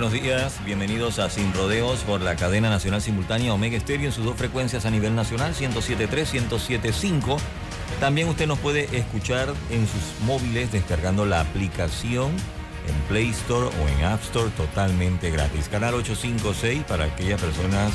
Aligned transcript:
Buenos 0.00 0.12
días, 0.12 0.64
bienvenidos 0.64 1.18
a 1.18 1.28
Sin 1.28 1.52
Rodeos 1.52 2.04
por 2.04 2.20
la 2.20 2.36
cadena 2.36 2.70
nacional 2.70 3.02
simultánea 3.02 3.52
Omega 3.52 3.76
Estéreo 3.76 4.06
en 4.06 4.12
sus 4.12 4.24
dos 4.24 4.36
frecuencias 4.36 4.86
a 4.86 4.92
nivel 4.92 5.16
nacional, 5.16 5.54
107.3, 5.54 6.48
107.5. 6.48 7.36
También 7.98 8.28
usted 8.28 8.46
nos 8.46 8.60
puede 8.60 8.96
escuchar 8.96 9.52
en 9.70 9.88
sus 9.88 10.24
móviles 10.24 10.70
descargando 10.70 11.26
la 11.26 11.40
aplicación 11.40 12.30
en 12.86 12.94
Play 13.08 13.30
Store 13.30 13.66
o 13.66 13.88
en 13.88 14.04
App 14.04 14.22
Store 14.22 14.50
totalmente 14.50 15.32
gratis. 15.32 15.68
Canal 15.68 15.94
856 15.94 16.84
para 16.84 17.06
aquellas 17.06 17.40
personas 17.40 17.92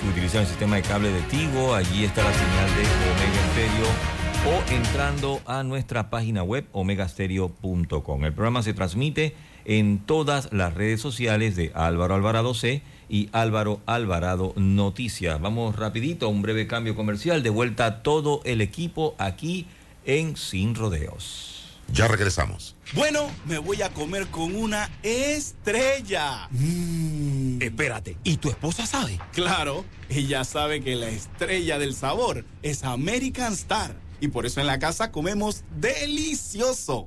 que 0.00 0.08
utilizan 0.08 0.40
el 0.40 0.46
sistema 0.46 0.76
de 0.76 0.82
cable 0.82 1.10
de 1.10 1.20
Tigo. 1.24 1.74
Allí 1.74 2.06
está 2.06 2.24
la 2.24 2.32
señal 2.32 2.70
de 2.74 2.84
Omega 3.12 3.52
Stereo 3.52 4.14
o 4.46 4.72
entrando 4.72 5.42
a 5.44 5.62
nuestra 5.62 6.08
página 6.08 6.42
web 6.42 6.66
omegastereo.com. 6.72 8.24
El 8.24 8.32
programa 8.32 8.62
se 8.62 8.72
transmite 8.72 9.36
en 9.64 9.98
todas 9.98 10.52
las 10.52 10.74
redes 10.74 11.00
sociales 11.00 11.56
de 11.56 11.72
Álvaro 11.74 12.14
Alvarado 12.14 12.54
C 12.54 12.82
y 13.08 13.28
Álvaro 13.32 13.80
Alvarado 13.86 14.52
Noticias. 14.56 15.40
Vamos 15.40 15.76
rapidito 15.76 16.26
a 16.26 16.28
un 16.28 16.42
breve 16.42 16.66
cambio 16.66 16.94
comercial. 16.94 17.42
De 17.42 17.50
vuelta 17.50 18.02
todo 18.02 18.40
el 18.44 18.60
equipo 18.60 19.14
aquí 19.18 19.66
en 20.04 20.36
Sin 20.36 20.74
Rodeos. 20.74 21.50
Ya 21.92 22.08
regresamos. 22.08 22.76
Bueno, 22.94 23.30
me 23.46 23.58
voy 23.58 23.82
a 23.82 23.90
comer 23.90 24.26
con 24.28 24.56
una 24.56 24.90
estrella. 25.02 26.48
Mmm. 26.50 27.60
Espérate, 27.60 28.16
¿y 28.24 28.38
tu 28.38 28.48
esposa 28.48 28.86
sabe? 28.86 29.18
Claro, 29.32 29.84
ella 30.08 30.44
sabe 30.44 30.82
que 30.82 30.96
la 30.96 31.08
estrella 31.08 31.78
del 31.78 31.94
sabor 31.94 32.44
es 32.62 32.84
American 32.84 33.52
Star. 33.52 33.96
Y 34.20 34.28
por 34.28 34.46
eso 34.46 34.60
en 34.60 34.66
la 34.66 34.78
casa 34.78 35.12
comemos 35.12 35.64
delicioso. 35.78 37.06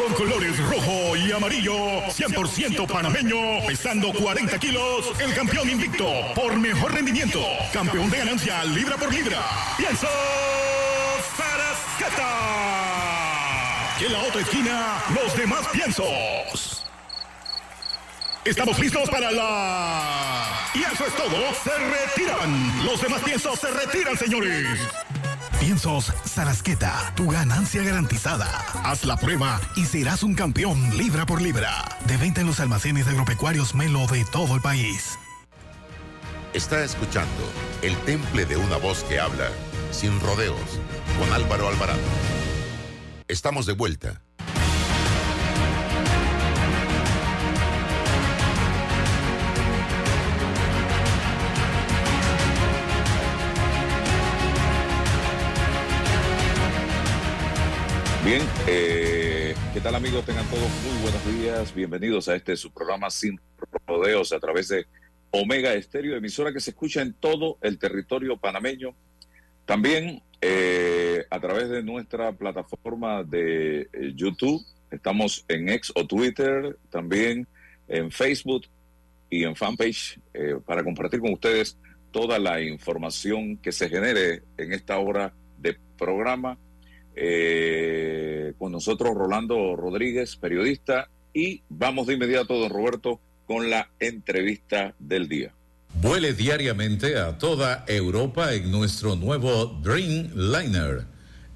con 0.00 0.14
colores 0.14 0.58
rojo 0.58 1.14
y 1.16 1.30
amarillo, 1.30 1.74
100% 1.74 2.86
panameño, 2.86 3.66
pesando 3.66 4.12
40 4.12 4.58
kilos, 4.58 5.12
el 5.20 5.34
campeón 5.34 5.68
invicto 5.68 6.06
por 6.34 6.56
mejor 6.56 6.94
rendimiento, 6.94 7.40
campeón 7.72 8.08
de 8.08 8.18
ganancia 8.18 8.64
libra 8.64 8.96
por 8.96 9.12
libra. 9.12 9.42
Pienso 9.76 10.08
Sarascata. 11.36 12.28
Y 14.00 14.04
en 14.06 14.12
la 14.12 14.20
otra 14.20 14.40
esquina, 14.40 15.02
los 15.14 15.36
demás 15.36 15.68
piensos. 15.68 16.84
Estamos 18.44 18.78
listos 18.78 19.10
para 19.10 19.30
la... 19.30 20.70
Y 20.74 20.82
eso 20.82 21.06
es 21.06 21.14
todo. 21.14 21.52
Se 21.62 21.76
retiran. 21.76 22.86
Los 22.86 23.02
demás 23.02 23.20
piensos 23.22 23.60
se 23.60 23.70
retiran, 23.70 24.16
señores. 24.16 24.78
Piensos 25.60 26.10
Sarasqueta, 26.24 27.12
tu 27.14 27.30
ganancia 27.30 27.82
garantizada. 27.82 28.46
Haz 28.82 29.04
la 29.04 29.18
prueba 29.18 29.60
y 29.76 29.84
serás 29.84 30.22
un 30.22 30.34
campeón 30.34 30.96
libra 30.96 31.26
por 31.26 31.42
libra. 31.42 31.70
De 32.06 32.16
venta 32.16 32.40
en 32.40 32.46
los 32.46 32.60
almacenes 32.60 33.06
agropecuarios 33.06 33.74
Melo 33.74 34.06
de 34.06 34.24
todo 34.24 34.54
el 34.54 34.62
país. 34.62 35.18
Está 36.54 36.82
escuchando 36.82 37.42
el 37.82 37.94
temple 37.98 38.46
de 38.46 38.56
una 38.56 38.78
voz 38.78 39.04
que 39.04 39.20
habla 39.20 39.50
sin 39.92 40.18
rodeos 40.20 40.80
con 41.18 41.30
Álvaro 41.30 41.68
Alvarado. 41.68 42.00
Estamos 43.28 43.66
de 43.66 43.74
vuelta. 43.74 44.22
Bien, 58.30 58.42
eh, 58.68 59.56
¿qué 59.74 59.80
tal 59.80 59.96
amigos? 59.96 60.24
Tengan 60.24 60.46
todos 60.46 60.70
muy 60.84 61.02
buenos 61.02 61.42
días. 61.42 61.74
Bienvenidos 61.74 62.28
a 62.28 62.36
este 62.36 62.56
su 62.56 62.70
programa 62.70 63.10
Sin 63.10 63.40
Rodeos 63.88 64.32
a 64.32 64.38
través 64.38 64.68
de 64.68 64.86
Omega 65.32 65.74
Estéreo, 65.74 66.16
emisora 66.16 66.52
que 66.52 66.60
se 66.60 66.70
escucha 66.70 67.02
en 67.02 67.12
todo 67.12 67.58
el 67.60 67.76
territorio 67.76 68.36
panameño. 68.36 68.94
También 69.66 70.22
eh, 70.40 71.26
a 71.28 71.40
través 71.40 71.70
de 71.70 71.82
nuestra 71.82 72.30
plataforma 72.30 73.24
de 73.24 73.88
eh, 73.92 74.12
YouTube. 74.14 74.64
Estamos 74.92 75.44
en 75.48 75.68
X 75.68 75.90
o 75.96 76.06
Twitter, 76.06 76.76
también 76.88 77.48
en 77.88 78.12
Facebook 78.12 78.62
y 79.28 79.42
en 79.42 79.56
fanpage 79.56 80.20
para 80.64 80.84
compartir 80.84 81.18
con 81.18 81.32
ustedes 81.32 81.76
toda 82.12 82.38
la 82.38 82.60
información 82.60 83.56
que 83.56 83.72
se 83.72 83.88
genere 83.88 84.44
en 84.56 84.72
esta 84.72 85.00
hora 85.00 85.32
de 85.58 85.76
programa 85.98 86.56
eh, 87.14 88.54
con 88.58 88.72
nosotros 88.72 89.14
Rolando 89.14 89.76
Rodríguez, 89.76 90.36
periodista, 90.36 91.08
y 91.32 91.62
vamos 91.68 92.06
de 92.06 92.14
inmediato, 92.14 92.58
don 92.58 92.70
Roberto, 92.70 93.20
con 93.46 93.70
la 93.70 93.90
entrevista 93.98 94.94
del 94.98 95.28
día. 95.28 95.52
Vuele 95.94 96.32
diariamente 96.34 97.18
a 97.18 97.36
toda 97.36 97.84
Europa 97.86 98.54
en 98.54 98.70
nuestro 98.70 99.16
nuevo 99.16 99.66
Dreamliner, 99.82 101.04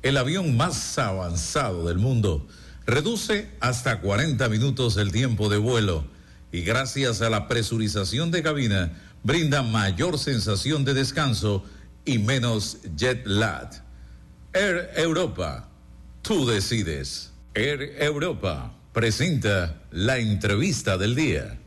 el 0.03 0.17
avión 0.17 0.57
más 0.57 0.99
avanzado 0.99 1.87
del 1.87 1.99
mundo. 1.99 2.47
Reduce 2.87 3.49
hasta 3.61 4.01
40 4.01 4.49
minutos 4.49 4.97
el 4.97 5.13
tiempo 5.13 5.49
de 5.49 5.57
vuelo 5.57 6.05
y 6.53 6.63
gracias 6.63 7.23
a 7.23 7.31
la 7.31 7.49
presurización 7.49 8.31
de 8.31 8.43
cabina 8.43 8.93
brinda 9.23 9.63
mayor 9.63 10.19
sensación 10.19 10.85
de 10.85 10.95
descanso 10.95 11.65
y 12.05 12.19
menos 12.19 12.79
jet 12.97 13.27
lag. 13.27 13.84
Air 14.57 14.93
Europa, 14.95 15.69
tú 16.23 16.47
decides. 16.47 17.33
Air 17.55 17.97
Europa 17.99 18.73
presenta 18.93 19.83
la 19.91 20.19
entrevista 20.19 20.97
del 20.97 21.17
día. 21.17 21.59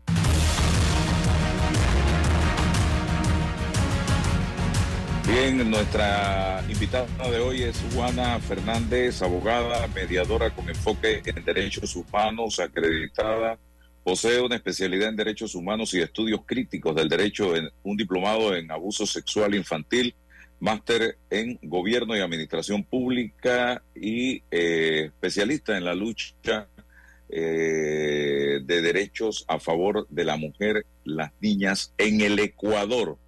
Bien, 5.26 5.70
nuestra 5.70 6.64
invitada 6.66 7.30
de 7.30 7.38
hoy 7.38 7.62
es 7.64 7.78
Juana 7.92 8.40
Fernández, 8.40 9.20
abogada, 9.20 9.86
mediadora 9.88 10.48
con 10.48 10.66
enfoque 10.70 11.20
en 11.26 11.44
derechos 11.44 11.94
humanos, 11.94 12.58
acreditada, 12.58 13.58
posee 14.02 14.40
una 14.40 14.56
especialidad 14.56 15.10
en 15.10 15.16
derechos 15.16 15.54
humanos 15.54 15.92
y 15.92 16.00
estudios 16.00 16.40
críticos 16.46 16.96
del 16.96 17.10
derecho, 17.10 17.54
en 17.54 17.68
un 17.82 17.98
diplomado 17.98 18.56
en 18.56 18.70
abuso 18.70 19.04
sexual 19.04 19.54
infantil, 19.54 20.14
máster 20.60 21.16
en 21.30 21.58
gobierno 21.62 22.16
y 22.16 22.20
administración 22.20 22.84
pública 22.84 23.82
y 23.94 24.42
eh, 24.50 25.06
especialista 25.06 25.76
en 25.76 25.84
la 25.84 25.94
lucha 25.94 26.68
eh, 27.28 28.60
de 28.64 28.82
derechos 28.82 29.44
a 29.48 29.58
favor 29.58 30.06
de 30.08 30.24
la 30.24 30.36
mujer, 30.36 30.84
las 31.04 31.32
niñas 31.40 31.92
en 31.98 32.20
el 32.20 32.38
Ecuador 32.38 33.18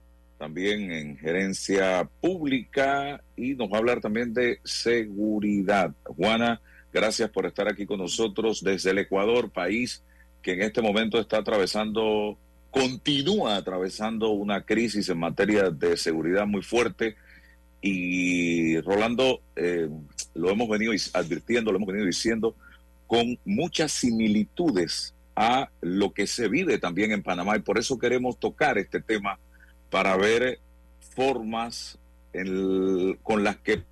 también 0.41 0.91
en 0.91 1.19
gerencia 1.19 2.09
pública 2.23 3.23
y 3.37 3.55
nos 3.56 3.71
va 3.71 3.75
a 3.77 3.79
hablar 3.81 4.00
también 4.00 4.32
de 4.32 4.59
seguridad. 4.65 5.93
Juana, 6.03 6.62
gracias 6.91 7.29
por 7.29 7.44
estar 7.44 7.69
aquí 7.69 7.85
con 7.85 7.99
nosotros 7.99 8.65
desde 8.65 8.93
el 8.93 8.99
Ecuador, 8.99 9.50
país 9.50 10.03
que 10.41 10.53
en 10.53 10.62
este 10.62 10.81
momento 10.81 11.21
está 11.21 11.37
atravesando, 11.37 12.38
continúa 12.70 13.56
atravesando 13.56 14.31
una 14.31 14.62
crisis 14.62 15.08
en 15.08 15.19
materia 15.19 15.70
de 15.70 15.96
seguridad 15.96 16.46
muy 16.46 16.62
fuerte. 16.62 17.17
Y 17.82 18.81
Rolando, 18.81 19.40
eh, 19.56 19.88
lo 20.34 20.50
hemos 20.50 20.69
venido 20.69 20.93
advirtiendo, 21.12 21.72
lo 21.72 21.78
hemos 21.78 21.88
venido 21.88 22.06
diciendo, 22.06 22.55
con 23.06 23.38
muchas 23.44 23.93
similitudes 23.93 25.14
a 25.34 25.70
lo 25.81 26.12
que 26.12 26.26
se 26.26 26.49
vive 26.49 26.78
también 26.78 27.12
en 27.12 27.22
Panamá. 27.22 27.56
Y 27.56 27.61
por 27.61 27.78
eso 27.78 27.99
queremos 27.99 28.38
tocar 28.38 28.78
este 28.78 29.00
tema 29.00 29.38
para 29.90 30.17
ver 30.17 30.58
formas 31.14 31.99
con 33.22 33.43
las 33.43 33.56
que 33.56 33.82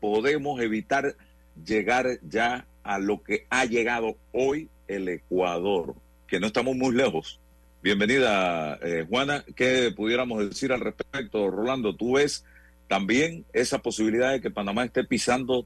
podemos 0.00 0.60
evitar 0.60 1.16
llegar 1.64 2.18
ya 2.28 2.66
a 2.82 2.98
lo 2.98 3.22
que 3.22 3.46
ha 3.48 3.64
llegado 3.64 4.16
hoy 4.32 4.68
el 4.86 5.08
Ecuador, 5.08 5.94
que 6.26 6.38
no 6.38 6.46
estamos 6.46 6.76
muy 6.76 6.94
lejos. 6.94 7.40
Bienvenida, 7.86 8.80
eh, 8.82 9.06
Juana. 9.08 9.44
¿Qué 9.54 9.92
pudiéramos 9.94 10.48
decir 10.48 10.72
al 10.72 10.80
respecto, 10.80 11.48
Rolando? 11.52 11.94
¿Tú 11.94 12.14
ves 12.14 12.44
también 12.88 13.44
esa 13.52 13.78
posibilidad 13.78 14.32
de 14.32 14.40
que 14.40 14.50
Panamá 14.50 14.82
esté 14.82 15.04
pisando 15.04 15.64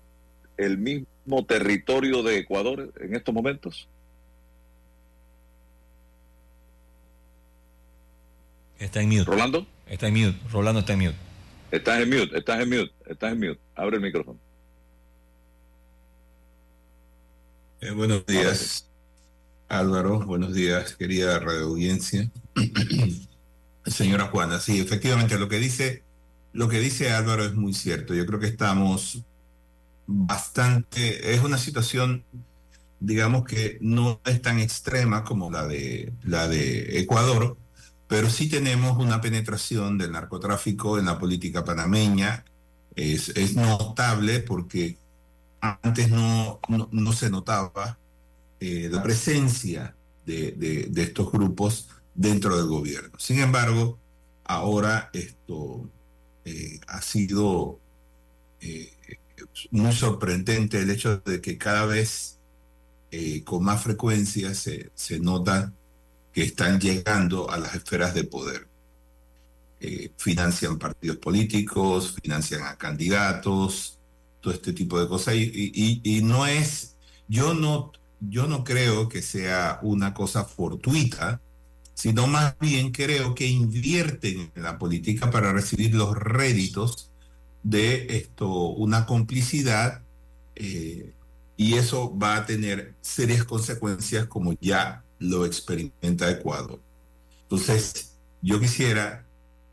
el 0.59 0.77
mismo 0.77 1.47
territorio 1.49 2.23
de 2.23 2.37
Ecuador 2.37 2.93
en 3.01 3.17
estos 3.17 3.35
momentos? 3.35 3.89
Está 8.79 9.01
en 9.01 9.09
mute. 9.09 9.25
¿Rolando? 9.25 9.67
Está 9.87 10.09
en 10.09 10.13
mute. 10.13 10.39
Rolando 10.53 10.81
está 10.81 10.93
en 10.93 10.99
mute. 10.99 11.17
Estás 11.71 12.01
en 12.03 12.11
mute, 12.11 12.37
estás 12.37 12.61
en 12.61 12.69
mute, 12.69 12.93
estás 13.07 13.33
en 13.33 13.39
mute. 13.39 13.61
Abre 13.75 13.97
el 13.97 14.03
micrófono. 14.03 14.39
Eh, 17.81 17.93
buenos 17.93 18.27
días, 18.27 18.90
Álvaro. 19.71 20.21
Buenos 20.27 20.53
días, 20.53 20.95
querida 20.97 21.39
radio 21.39 21.67
audiencia. 21.67 22.31
Señora 23.87 24.27
Juana, 24.27 24.61
sí, 24.61 24.81
efectivamente 24.81 25.39
lo 25.39 25.49
que 25.49 25.59
dice, 25.59 26.03
lo 26.53 26.69
que 26.69 26.81
dice 26.81 27.13
Álvaro 27.13 27.45
es 27.45 27.55
muy 27.55 27.73
cierto. 27.73 28.13
Yo 28.15 28.27
creo 28.27 28.41
que 28.41 28.49
estamos 28.49 29.23
bastante, 30.07 31.35
es 31.35 31.43
una 31.43 31.57
situación, 31.57 32.25
digamos 32.99 33.45
que 33.45 33.79
no 33.81 34.21
es 34.25 34.43
tan 34.43 34.59
extrema 34.59 35.25
como 35.25 35.51
la 35.51 35.67
de 35.67 36.99
Ecuador, 36.99 37.57
pero 38.11 38.29
sí 38.29 38.49
tenemos 38.49 38.99
una 38.99 39.21
penetración 39.21 39.97
del 39.97 40.11
narcotráfico 40.11 40.99
en 40.99 41.07
la 41.07 41.21
política 41.21 41.65
panameña. 41.65 42.45
Es, 42.97 43.29
es 43.31 43.55
notable 43.55 44.41
porque 44.41 44.99
antes 45.61 46.11
no, 46.11 46.59
no, 46.69 47.13
se 47.13 47.31
notaba 47.31 48.00
eh, 48.61 48.89
la 48.91 49.03
presencia 49.03 49.95
de, 50.27 50.91
estos 50.97 51.33
grupos 51.33 51.89
dentro 52.15 52.57
del 52.57 52.67
gobierno. 52.67 53.19
Sin 53.19 53.41
embargo, 53.41 53.99
ahora 54.45 55.11
esto 55.13 55.91
eh, 56.45 56.79
ha 56.87 57.03
sido 57.03 57.81
eh, 58.61 58.93
muy 59.71 59.93
sorprendente 59.93 60.79
el 60.81 60.91
hecho 60.91 61.19
de 61.19 61.41
que 61.41 61.59
cada 61.59 61.87
vez 61.87 62.37
con 63.45 63.65
más 63.65 63.83
frecuencia 63.83 64.55
se, 64.55 64.93
se, 64.95 65.19
nota 65.19 65.73
que 66.33 66.45
están 66.45 66.79
llegando 66.79 67.51
a 67.51 67.59
las 67.59 67.75
esferas 67.75 68.15
de 68.15 68.23
poder. 68.23 68.69
financian 70.17 70.79
partidos 70.79 71.17
políticos, 71.17 72.15
financian 72.23 72.63
a 72.63 72.77
candidatos, 72.77 73.99
todo 74.41 74.55
este 74.55 74.73
tipo 74.73 75.01
de 75.01 75.09
cosas. 75.09 75.35
Y, 75.35 76.21
no 76.23 76.47
es, 76.47 76.97
yo 77.29 77.55
no, 77.55 77.93
yo 78.21 78.47
no 78.47 78.65
creo 78.65 79.09
que 79.09 79.23
sea 79.23 79.79
una 79.83 80.15
cosa 80.15 80.45
fortuita, 80.45 81.41
sino 81.95 82.27
más 82.27 82.59
bien 82.59 82.93
creo 82.93 83.35
que 83.35 83.47
invierten 83.47 84.51
en 84.55 84.63
la 84.63 84.79
política 84.79 85.31
para 85.31 85.53
recibir 85.53 85.95
los 85.95 86.17
réditos 86.17 87.11
de 87.63 88.17
esto, 88.17 88.49
una 88.49 89.07
complicidad, 89.07 90.03
eh, 90.57 91.13
y 91.57 91.75
eso 91.75 92.17
va 92.17 92.37
a 92.37 92.47
tener 92.47 92.95
serias 93.03 93.45
consecuencias 93.45 94.27
como 94.27 94.55
ya 94.61 95.05
lo 95.19 95.45
experimenta 95.45 96.31
Ecuador. 96.31 96.81
Entonces, 97.43 98.17
yo 98.41 98.59
quisiera 98.59 99.27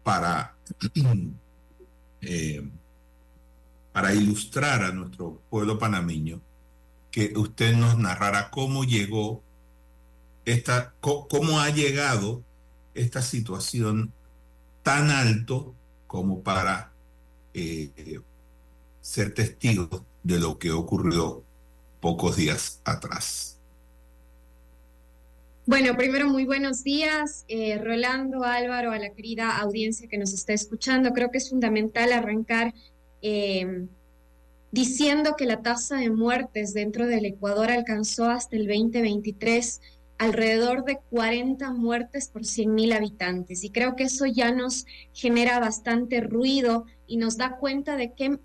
para 0.04 0.56
eh, 2.22 2.68
para 3.98 4.14
ilustrar 4.14 4.84
a 4.84 4.92
nuestro 4.92 5.42
pueblo 5.50 5.80
panameño, 5.80 6.40
que 7.18 7.34
usted 7.36 7.74
nos 7.74 7.98
narrara 7.98 8.52
cómo 8.52 8.84
llegó 8.84 9.42
esta, 10.46 10.94
cómo 11.00 11.60
ha 11.60 11.72
llegado 11.72 12.44
esta 12.94 13.24
situación 13.24 14.14
tan 14.84 15.10
alto 15.10 15.74
como 16.06 16.44
para 16.44 16.92
eh, 17.56 18.22
ser 19.02 19.34
testigo 19.34 20.06
de 20.22 20.38
lo 20.38 20.60
que 20.60 20.70
ocurrió 20.70 21.42
pocos 22.02 22.36
días 22.36 22.82
atrás. 22.84 23.58
Bueno, 25.66 25.98
primero 25.98 26.30
muy 26.30 26.46
buenos 26.46 26.84
días, 26.84 27.46
eh, 27.48 27.80
Rolando, 27.80 28.44
Álvaro, 28.44 28.92
a 28.92 29.00
la 29.00 29.10
querida 29.10 29.58
audiencia 29.58 30.08
que 30.08 30.20
nos 30.20 30.34
está 30.34 30.54
escuchando. 30.54 31.14
Creo 31.14 31.32
que 31.32 31.40
es 31.40 31.50
fundamental 31.50 32.14
arrancar 32.14 32.76
Em, 33.22 33.88
diciendo 34.72 35.36
que 35.38 35.46
la 35.46 35.62
tasa 35.62 35.98
de 35.98 36.10
muertes 36.10 36.74
dentro 36.74 37.08
del 37.08 37.26
Ecuador 37.26 37.72
alcanzó 37.72 38.26
hasta 38.26 38.56
el 38.56 38.68
2023 38.68 39.82
alrededor 40.18 40.84
de 40.84 41.00
40 41.10 41.72
muertes 41.74 42.30
por 42.30 42.42
100.000 42.44 42.96
habitantes. 42.96 43.64
Y 43.64 43.70
creo 43.70 43.96
que 43.96 44.04
eso 44.04 44.26
ya 44.26 44.52
nos 44.52 44.86
genera 45.14 45.60
bastante 45.60 46.22
ruido 46.22 46.86
y 47.06 47.18
nos 47.18 47.38
da 47.38 47.58
cuenta 47.58 47.96
de 47.96 48.14
qué 48.14 48.40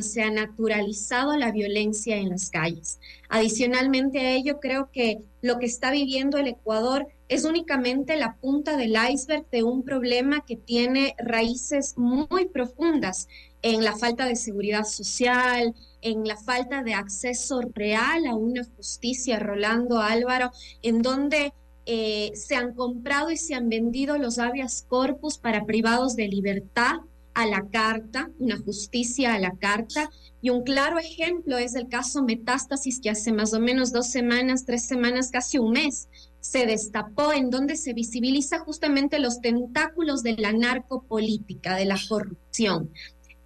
se 0.00 0.22
ha 0.22 0.30
naturalizado 0.30 1.36
la 1.36 1.52
violencia 1.52 2.16
en 2.16 2.30
las 2.30 2.50
calles. 2.50 2.98
Adicionalmente 3.28 4.18
a 4.20 4.32
ello, 4.32 4.58
creo 4.58 4.90
que 4.90 5.18
lo 5.42 5.58
que 5.58 5.66
está 5.66 5.90
viviendo 5.90 6.38
el 6.38 6.48
Ecuador 6.48 7.06
es 7.28 7.44
únicamente 7.44 8.16
la 8.16 8.36
punta 8.36 8.76
del 8.76 8.96
iceberg 9.10 9.48
de 9.50 9.62
un 9.62 9.82
problema 9.82 10.44
que 10.46 10.56
tiene 10.56 11.14
raíces 11.18 11.94
muy 11.96 12.48
profundas 12.48 13.28
en 13.62 13.84
la 13.84 13.96
falta 13.96 14.24
de 14.24 14.36
seguridad 14.36 14.84
social, 14.84 15.74
en 16.00 16.26
la 16.26 16.36
falta 16.36 16.82
de 16.82 16.94
acceso 16.94 17.60
real 17.74 18.26
a 18.26 18.34
una 18.34 18.64
justicia, 18.76 19.38
Rolando 19.38 20.00
Álvaro, 20.00 20.50
en 20.82 21.02
donde 21.02 21.52
eh, 21.84 22.32
se 22.34 22.56
han 22.56 22.74
comprado 22.74 23.30
y 23.30 23.36
se 23.36 23.54
han 23.54 23.68
vendido 23.68 24.16
los 24.16 24.38
habeas 24.38 24.86
corpus 24.88 25.38
para 25.38 25.66
privados 25.66 26.16
de 26.16 26.28
libertad 26.28 27.00
a 27.34 27.46
la 27.46 27.66
carta, 27.68 28.30
una 28.38 28.58
justicia 28.58 29.34
a 29.34 29.38
la 29.38 29.56
carta. 29.56 30.10
Y 30.42 30.50
un 30.50 30.62
claro 30.62 30.98
ejemplo 30.98 31.58
es 31.58 31.74
el 31.74 31.88
caso 31.88 32.22
Metástasis, 32.22 33.00
que 33.00 33.10
hace 33.10 33.32
más 33.32 33.52
o 33.52 33.60
menos 33.60 33.92
dos 33.92 34.10
semanas, 34.10 34.64
tres 34.64 34.86
semanas, 34.86 35.30
casi 35.30 35.58
un 35.58 35.72
mes, 35.72 36.08
se 36.40 36.66
destapó, 36.66 37.32
en 37.32 37.50
donde 37.50 37.76
se 37.76 37.92
visibiliza 37.92 38.60
justamente 38.60 39.18
los 39.18 39.40
tentáculos 39.40 40.22
de 40.22 40.36
la 40.36 40.52
narcopolítica, 40.52 41.76
de 41.76 41.84
la 41.84 41.98
corrupción 42.08 42.90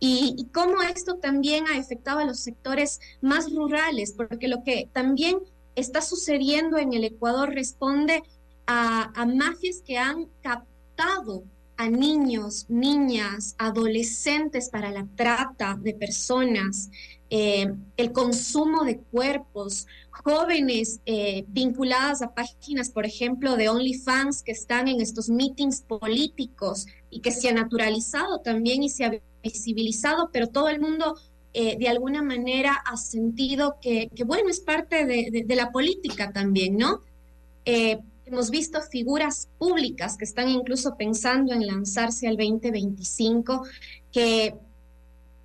y, 0.07 0.49
cómo 0.53 0.83
esto 0.83 1.17
también 1.17 1.67
ha 1.67 1.79
afectado 1.79 2.19
a 2.19 2.25
los 2.25 2.41
sectores 2.41 3.01
más 3.23 3.51
rurales, 3.53 4.13
porque 4.13 4.49
lo 4.49 4.63
que 4.63 4.91
también 4.93 5.39
está 5.77 6.03
sucediendo 6.03 6.77
en 6.77 6.93
el 6.93 7.05
Ecuador 7.05 7.51
responde 7.55 8.23
a, 8.67 9.27
mafias 9.27 9.83
que 9.85 9.97
han 9.97 10.27
captado 10.43 11.45
a 11.77 11.89
niños, 11.89 12.67
niñas, 12.69 13.55
adolescentes 13.59 14.69
para 14.69 14.91
la 14.91 15.07
trata 15.17 15.77
de 15.81 15.95
personas, 15.95 16.91
eh, 17.31 17.75
el 17.97 18.13
consumo 18.13 18.85
de 18.85 18.99
cuerpos, 18.99 19.87
jóvenes 20.11 21.01
eh, 21.07 21.45
vinculadas 21.49 22.23
a 22.23 22.33
páginas, 22.35 22.91
por 22.91 23.07
ejemplo, 23.07 23.57
de 23.57 23.69
OnlyFans 23.69 24.43
que 24.43 24.53
están 24.53 24.89
en 24.89 25.01
estos 25.01 25.29
meetings 25.29 25.83
políticos 25.83 26.87
y 27.11 27.21
que 27.21 27.33
se 27.33 27.49
ha 27.49 27.53
naturalizado 27.53 28.41
también 28.41 28.83
y 28.83 28.89
se 28.89 29.05
ha 29.05 29.21
visibilizado, 29.43 30.31
pero 30.33 30.49
todo 30.49 30.69
el 30.69 30.81
mundo 30.81 31.17
eh, 31.53 31.77
de 31.79 31.89
alguna 31.89 32.23
manera 32.23 32.75
ha 32.87 32.97
sentido 32.97 33.79
que, 33.81 34.09
bueno, 34.25 34.49
es 34.49 34.61
parte 34.61 35.05
de, 35.05 35.57
la 35.57 35.73
política 35.73 36.33
también, 36.33 36.77
¿no? 36.77 37.01
Hemos 38.27 38.51
visto 38.51 38.81
figuras 38.81 39.49
públicas 39.59 40.17
que 40.17 40.25
están 40.25 40.49
incluso 40.49 40.97
pensando 40.97 41.53
en 41.53 41.67
lanzarse 41.67 42.27
al 42.27 42.37
2025, 42.37 43.67
que 44.13 44.55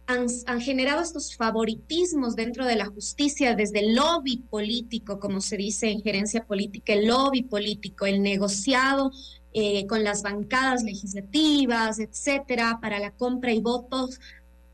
han, 0.08 0.26
han, 0.46 0.62
generado 0.62 1.02
estos 1.02 1.36
favoritismos 1.36 2.36
dentro 2.36 2.66
de 2.66 2.76
la 2.76 2.86
justicia 2.86 3.56
desde 3.56 3.80
el 3.80 3.96
lobby 3.96 4.38
político, 4.50 5.20
como 5.20 5.42
se 5.42 5.58
dice 5.58 5.92
en 5.92 6.02
gerencia 6.02 6.46
política, 6.46 6.94
el 6.94 7.08
lobby 7.08 7.44
político, 7.44 8.06
el 8.06 8.24
negociado 8.24 9.12
eh, 9.52 9.88
con 9.88 10.04
las 10.04 10.22
bancadas 10.22 10.84
legislativas, 10.84 11.98
etcétera, 11.98 12.78
para 12.80 13.00
la 13.00 13.10
compra 13.10 13.52
y 13.52 13.60
votos 13.60 14.20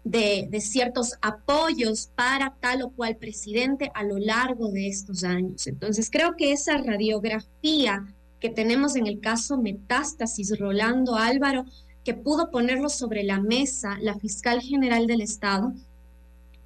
de, 0.06 0.62
ciertos 0.62 1.16
apoyos 1.22 2.12
para 2.16 2.56
tal 2.62 2.84
o 2.84 2.92
cual 2.92 3.18
presidente 3.18 3.92
a 3.96 4.04
lo 4.04 4.18
largo 4.18 4.72
de 4.72 4.88
estos 4.88 5.24
años. 5.24 5.68
Entonces, 5.68 6.10
creo 6.10 6.36
que 6.38 6.54
esa 6.54 6.78
radiografía 6.78 8.06
que 8.40 8.50
tenemos 8.50 8.96
en 8.96 9.08
el 9.08 9.20
caso 9.20 9.58
Metástasis, 9.58 10.58
Rolando 10.60 11.16
Álvaro, 11.16 11.66
que 12.04 12.14
pudo 12.14 12.52
ponerlo 12.52 12.88
sobre 12.90 13.24
la 13.24 13.42
mesa 13.42 13.98
la 14.00 14.14
fiscal 14.20 14.62
general 14.62 15.08
del 15.08 15.22
Estado, 15.22 15.74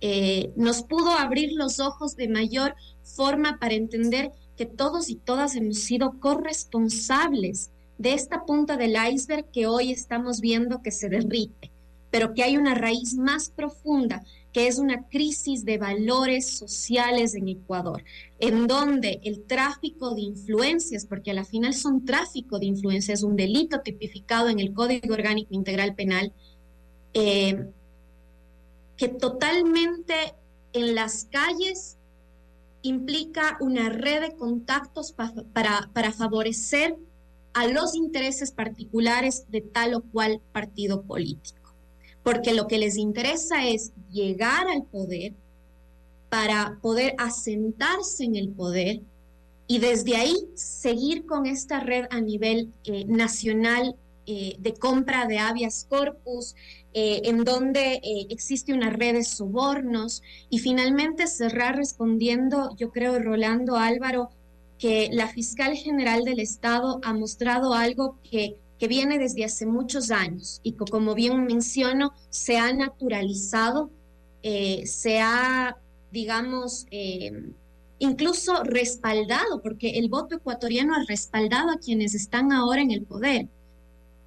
eh, 0.02 0.52
nos 0.58 0.84
pudo 0.84 1.12
abrir 1.12 1.54
los 1.54 1.80
ojos 1.80 2.18
de 2.18 2.28
mayor 2.28 2.76
forma 3.04 3.58
para 3.58 3.74
entender 3.74 4.32
que 4.58 4.66
todos 4.66 5.10
y 5.10 5.16
todas 5.16 5.56
hemos 5.56 5.80
sido 5.80 6.20
corresponsables 6.20 7.72
de 7.98 8.14
esta 8.14 8.46
punta 8.46 8.76
del 8.76 8.96
iceberg 9.12 9.50
que 9.52 9.68
hoy 9.68 9.92
estamos 9.92 10.42
viendo 10.42 10.82
que 10.82 10.92
se 10.92 11.08
derrite, 11.08 11.72
pero 12.12 12.34
que 12.34 12.44
hay 12.44 12.58
una 12.58 12.76
raíz 12.76 13.16
más 13.16 13.50
profunda, 13.50 14.24
que 14.52 14.68
es 14.68 14.80
una 14.80 15.08
crisis 15.08 15.64
de 15.64 15.78
valores 15.78 16.58
sociales 16.58 17.36
en 17.36 17.48
Ecuador, 17.48 18.04
en 18.40 18.68
donde 18.68 19.20
el 19.24 19.44
tráfico 19.44 20.16
de 20.16 20.22
influencias, 20.22 21.06
porque 21.06 21.32
a 21.32 21.36
la 21.36 21.46
final 21.46 21.74
son 21.74 22.06
tráfico 22.06 22.58
de 22.58 22.66
influencias, 22.66 23.24
un 23.24 23.36
delito 23.36 23.82
tipificado 23.82 24.50
en 24.50 24.60
el 24.60 24.74
Código 24.74 25.14
Orgánico 25.14 25.54
Integral 25.54 25.94
Penal, 25.96 26.34
eh, 27.14 27.68
que 28.98 29.08
totalmente 29.08 30.34
en 30.74 30.96
las 30.96 31.26
calles 31.26 31.98
implica 32.82 33.58
una 33.60 33.90
red 33.90 34.22
de 34.22 34.36
contactos 34.36 35.14
para 35.14 36.12
favorecer 36.14 36.98
a 37.54 37.68
los 37.68 37.96
intereses 37.96 38.52
particulares 38.52 39.46
de 39.50 39.62
tal 39.62 39.94
o 39.94 40.02
cual 40.02 40.42
partido 40.52 41.02
político. 41.04 41.59
Porque 42.24 42.54
lo 42.54 42.68
que 42.68 42.78
les 42.78 42.98
interesa 42.98 43.68
es 43.68 43.92
llegar 44.12 44.68
al 44.68 44.84
poder 44.84 45.34
para 46.30 46.78
poder 46.82 47.16
asentarse 47.18 48.24
en 48.24 48.36
el 48.36 48.50
poder 48.50 49.02
y 49.72 49.78
desde 49.78 50.16
ahí 50.16 50.36
seguir 50.56 51.28
con 51.28 51.46
esta 51.46 51.80
red 51.80 52.06
a 52.10 52.20
nivel 52.22 52.74
eh, 52.86 53.06
nacional 53.06 53.96
eh, 54.26 54.56
de 54.58 54.74
compra 54.74 55.28
de 55.28 55.38
habeas 55.38 55.86
corpus, 55.88 56.56
eh, 56.94 57.22
en 57.26 57.44
donde 57.44 58.02
existe 58.30 58.74
una 58.74 58.90
red 58.90 59.14
de 59.14 59.24
sobornos. 59.24 60.24
Y 60.50 60.58
finalmente 60.58 61.28
cerrar 61.28 61.76
respondiendo, 61.76 62.76
yo 62.78 62.90
creo, 62.90 63.20
Rolando 63.20 63.76
Álvaro, 63.76 64.32
que 64.80 65.10
la 65.12 65.28
fiscal 65.28 65.76
general 65.76 66.24
del 66.24 66.40
Estado 66.40 67.00
ha 67.04 67.14
mostrado 67.14 67.76
algo 67.76 68.18
que, 68.24 68.58
que 68.80 68.88
viene 68.88 69.20
desde 69.20 69.46
hace 69.46 69.66
muchos 69.66 70.10
años 70.10 70.62
y 70.64 70.72
que, 70.72 70.86
como 70.86 71.14
bien 71.14 71.46
menciono, 71.46 72.14
se 72.30 72.58
ha 72.58 72.72
naturalizado, 72.74 73.92
se 74.42 75.20
ha, 75.20 75.78
digamos, 76.12 76.86
incluso 78.00 78.64
respaldado, 78.64 79.62
porque 79.62 80.00
el 80.00 80.10
voto 80.10 80.38
ecuatoriano 80.38 80.96
ha 80.96 81.04
respaldado 81.08 81.72
a 81.72 81.80
quienes 81.80 82.16
están 82.16 82.52
ahora 82.52 82.82
en 82.82 82.92
el 82.92 83.04
poder. 83.04 83.48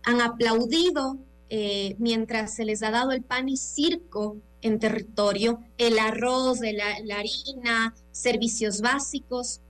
Han 0.05 0.21
aplaudido 0.21 1.19
eh, 1.49 1.97
mientras 1.99 2.55
se 2.55 2.65
les 2.65 2.83
ha 2.83 2.91
dado 2.91 3.13
el 3.13 3.23
pan 3.23 3.49
y 3.49 3.57
circo 3.57 4.37
en 4.61 4.79
territorio, 4.79 5.61
el 5.77 5.99
arroz, 5.99 6.61
la, 6.61 7.01
la 7.05 7.17
harina, 7.17 7.95
servicios 8.13 8.81
básicos, 8.81 9.61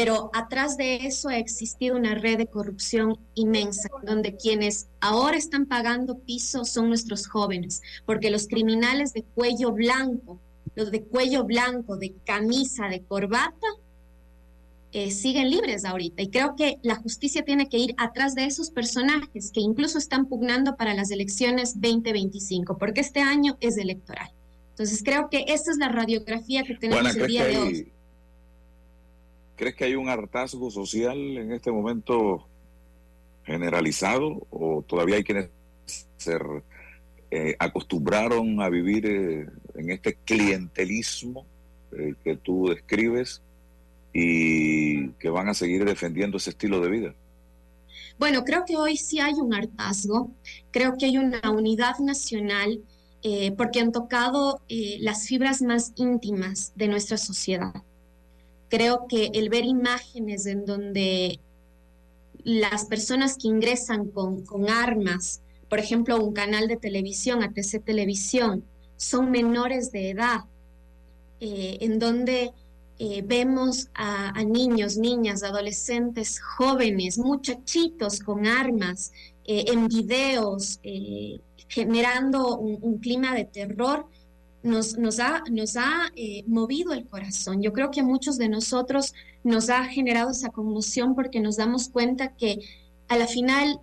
pero 0.00 0.30
atrás 0.32 0.78
de 0.78 1.06
eso 1.06 1.28
ha 1.28 1.36
existido 1.36 1.94
una 1.94 2.14
red 2.14 2.38
de 2.38 2.46
corrupción 2.46 3.18
inmensa, 3.34 3.90
donde 4.02 4.34
quienes 4.34 4.88
ahora 4.98 5.36
están 5.36 5.66
pagando 5.66 6.20
piso 6.20 6.64
son 6.64 6.88
nuestros 6.88 7.26
jóvenes, 7.26 7.82
porque 8.06 8.30
los 8.30 8.48
criminales 8.48 9.12
de 9.12 9.24
cuello 9.24 9.72
blanco, 9.72 10.40
los 10.74 10.90
de 10.90 11.02
cuello 11.02 11.44
blanco, 11.44 11.98
de 11.98 12.14
camisa, 12.24 12.88
de 12.88 13.02
corbata, 13.02 13.66
eh, 14.92 15.10
siguen 15.10 15.50
libres 15.50 15.84
ahorita. 15.84 16.22
Y 16.22 16.30
creo 16.30 16.56
que 16.56 16.78
la 16.82 16.94
justicia 16.94 17.44
tiene 17.44 17.68
que 17.68 17.76
ir 17.76 17.94
atrás 17.98 18.34
de 18.34 18.46
esos 18.46 18.70
personajes 18.70 19.50
que 19.52 19.60
incluso 19.60 19.98
están 19.98 20.24
pugnando 20.24 20.76
para 20.76 20.94
las 20.94 21.10
elecciones 21.10 21.74
2025, 21.74 22.78
porque 22.78 23.02
este 23.02 23.20
año 23.20 23.58
es 23.60 23.76
electoral. 23.76 24.30
Entonces 24.70 25.02
creo 25.04 25.28
que 25.28 25.44
esta 25.48 25.70
es 25.70 25.76
la 25.76 25.90
radiografía 25.90 26.62
que 26.62 26.74
tenemos 26.74 27.14
el 27.14 27.26
día 27.26 27.44
de 27.44 27.58
hoy. 27.58 27.92
¿Crees 29.60 29.76
que 29.76 29.84
hay 29.84 29.94
un 29.94 30.08
hartazgo 30.08 30.70
social 30.70 31.18
en 31.36 31.52
este 31.52 31.70
momento 31.70 32.48
generalizado 33.44 34.46
o 34.50 34.82
todavía 34.82 35.16
hay 35.16 35.24
quienes 35.24 35.50
se 36.16 36.38
eh, 37.30 37.54
acostumbraron 37.58 38.60
a 38.60 38.68
vivir 38.68 39.06
eh, 39.06 39.46
en 39.74 39.90
este 39.90 40.16
clientelismo 40.24 41.46
que 42.24 42.36
tú 42.36 42.68
describes? 42.68 43.42
y 44.12 45.10
que 45.12 45.30
van 45.30 45.48
a 45.48 45.54
seguir 45.54 45.84
defendiendo 45.84 46.36
ese 46.36 46.50
estilo 46.50 46.80
de 46.80 46.90
vida? 46.90 47.14
Bueno, 48.18 48.44
creo 48.44 48.64
que 48.66 48.76
hoy 48.76 48.96
sí 48.96 49.20
hay 49.20 49.34
un 49.34 49.54
hartazgo, 49.54 50.30
creo 50.70 50.96
que 50.98 51.06
hay 51.06 51.16
una 51.16 51.40
unidad 51.50 51.98
nacional 52.00 52.82
eh, 53.22 53.52
porque 53.52 53.80
han 53.80 53.92
tocado 53.92 54.60
eh, 54.68 54.98
las 55.00 55.26
fibras 55.26 55.62
más 55.62 55.92
íntimas 55.96 56.72
de 56.74 56.88
nuestra 56.88 57.16
sociedad. 57.16 57.82
Creo 58.70 59.06
que 59.06 59.30
el 59.34 59.50
ver 59.50 59.66
imágenes 59.66 60.46
en 60.46 60.64
donde 60.64 61.38
las 62.42 62.86
personas 62.86 63.36
que 63.36 63.48
ingresan 63.48 64.08
con, 64.08 64.46
con 64.46 64.70
armas, 64.70 65.42
por 65.68 65.78
ejemplo, 65.78 66.18
un 66.18 66.32
canal 66.32 66.66
de 66.68 66.76
televisión, 66.76 67.42
ATC 67.42 67.84
Televisión, 67.84 68.64
son 68.96 69.30
menores 69.30 69.92
de 69.92 70.10
edad, 70.10 70.44
eh, 71.40 71.78
en 71.80 71.98
donde 71.98 72.52
eh, 72.98 73.22
vemos 73.24 73.88
a, 73.94 74.44
niños, 74.44 74.98
niñas, 74.98 75.42
adolescentes, 75.42 76.38
jóvenes, 76.38 77.16
muchachitos 77.16 78.20
con 78.20 78.46
armas, 78.46 79.10
eh, 79.46 79.64
en 79.68 79.88
videos, 79.88 80.80
generando 81.68 82.58
un, 82.58 82.98
clima 82.98 83.34
de 83.34 83.46
terror, 83.46 84.06
nos, 84.62 84.98
nos 84.98 85.20
ha, 85.20 85.42
nos 85.50 85.76
ha 85.76 86.10
movido 86.46 86.92
el 86.92 87.06
corazón. 87.06 87.62
Yo 87.62 87.72
creo 87.72 87.90
que 87.90 88.00
a 88.00 88.04
muchos 88.04 88.38
de 88.38 88.48
nosotros 88.48 89.14
nos 89.44 89.70
ha 89.70 89.84
generado 89.84 90.30
esa 90.30 90.50
conmoción 90.50 91.14
porque 91.14 91.40
nos 91.40 91.56
damos 91.56 91.88
cuenta 91.88 92.34
que 92.36 92.60
a 93.08 93.16
la 93.16 93.26
final 93.26 93.80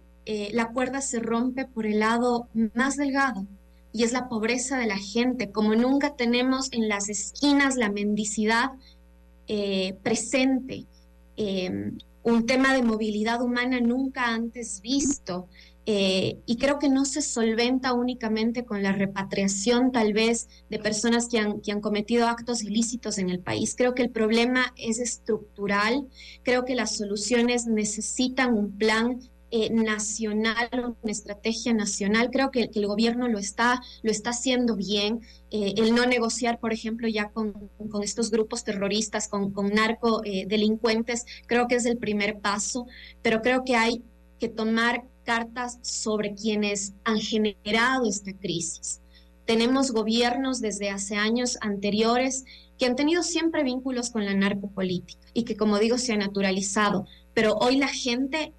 la 0.51 0.71
cuerda 0.73 1.01
se 1.01 1.19
rompe 1.19 1.65
por 1.65 1.85
el 1.85 1.99
lado 1.99 2.47
más 2.75 2.97
delgado, 2.97 3.45
y 3.93 4.03
es 4.03 4.11
la 4.11 4.29
pobreza 4.29 4.77
de 4.77 4.85
la 4.85 4.97
gente. 4.97 5.51
Como 5.51 5.73
nunca 5.73 6.15
tenemos 6.15 6.71
en 6.71 6.87
las 6.87 7.09
esquinas 7.09 7.77
la 7.77 7.89
mendicidad, 7.89 8.71
eh, 9.47 9.95
presente, 10.03 10.85
un 12.23 12.45
tema 12.45 12.73
de 12.73 12.83
movilidad 12.83 13.41
humana 13.41 13.79
nunca 13.79 14.27
antes 14.27 14.81
visto. 14.81 15.47
Eh, 15.89 16.41
y 16.45 16.57
creo 16.57 16.79
que 16.79 16.89
no 16.89 17.05
se 17.05 17.21
solventa 17.21 17.93
únicamente 17.93 18.65
con 18.65 18.83
la 18.83 18.91
repatriación 18.91 19.93
tal 19.93 20.11
vez 20.11 20.49
de 20.69 20.79
personas 20.79 21.29
que 21.29 21.39
han, 21.39 21.61
que 21.61 21.71
han 21.71 21.79
cometido 21.79 22.27
actos 22.27 22.61
ilícitos 22.61 23.17
en 23.17 23.29
el 23.29 23.39
país. 23.39 23.73
Creo 23.73 23.95
que 23.95 24.03
el 24.03 24.09
problema 24.09 24.73
es 24.75 24.99
estructural, 24.99 26.05
creo 26.43 26.65
que 26.65 26.75
las 26.75 26.97
soluciones 26.97 27.67
necesitan 27.67 28.53
un 28.53 28.77
plan 28.77 29.21
eh, 29.49 29.69
nacional, 29.69 30.67
una 30.73 31.11
estrategia 31.11 31.73
nacional. 31.73 32.31
Creo 32.31 32.51
que, 32.51 32.69
el 32.73 32.85
gobierno 32.85 33.29
lo 33.29 33.39
está, 33.39 33.81
lo 34.03 34.11
está 34.11 34.31
haciendo 34.31 34.75
bien. 34.75 35.21
Eh, 35.51 35.73
el 35.77 35.95
no 35.95 36.05
negociar, 36.05 36.59
por 36.59 36.73
ejemplo, 36.73 37.07
ya 37.07 37.29
con, 37.29 37.53
con 37.89 38.03
estos 38.03 38.29
grupos 38.29 38.65
terroristas, 38.65 39.29
con, 39.29 39.53
con 39.53 39.69
narco 39.69 40.21
eh, 40.25 40.45
creo 41.45 41.67
que 41.69 41.75
es 41.75 41.85
el 41.85 41.97
primer 41.97 42.39
paso, 42.39 42.87
pero 43.21 43.41
creo 43.41 43.63
que 43.63 43.77
hay 43.77 44.03
que 44.39 44.49
tomar 44.49 45.03
cartas 45.23 45.79
sobre 45.81 46.33
quienes 46.33 46.93
han 47.03 47.19
generado 47.19 48.07
esta 48.07 48.33
crisis. 48.33 49.01
Tenemos 49.45 49.91
gobiernos 49.91 50.61
desde 50.61 50.89
hace 50.89 51.15
años 51.15 51.57
anteriores 51.61 52.45
que 52.77 52.85
han 52.85 52.95
tenido 52.95 53.23
siempre 53.23 53.63
vínculos 53.63 54.09
con 54.09 54.25
la 54.25 54.33
narcopolítica 54.33 55.19
y 55.33 55.43
que, 55.43 55.55
como 55.55 55.79
digo, 55.79 55.97
se 55.97 56.13
ha 56.13 56.17
naturalizado, 56.17 57.07
pero 57.33 57.55
hoy 57.55 57.77
la 57.77 57.87
gente 57.87 58.53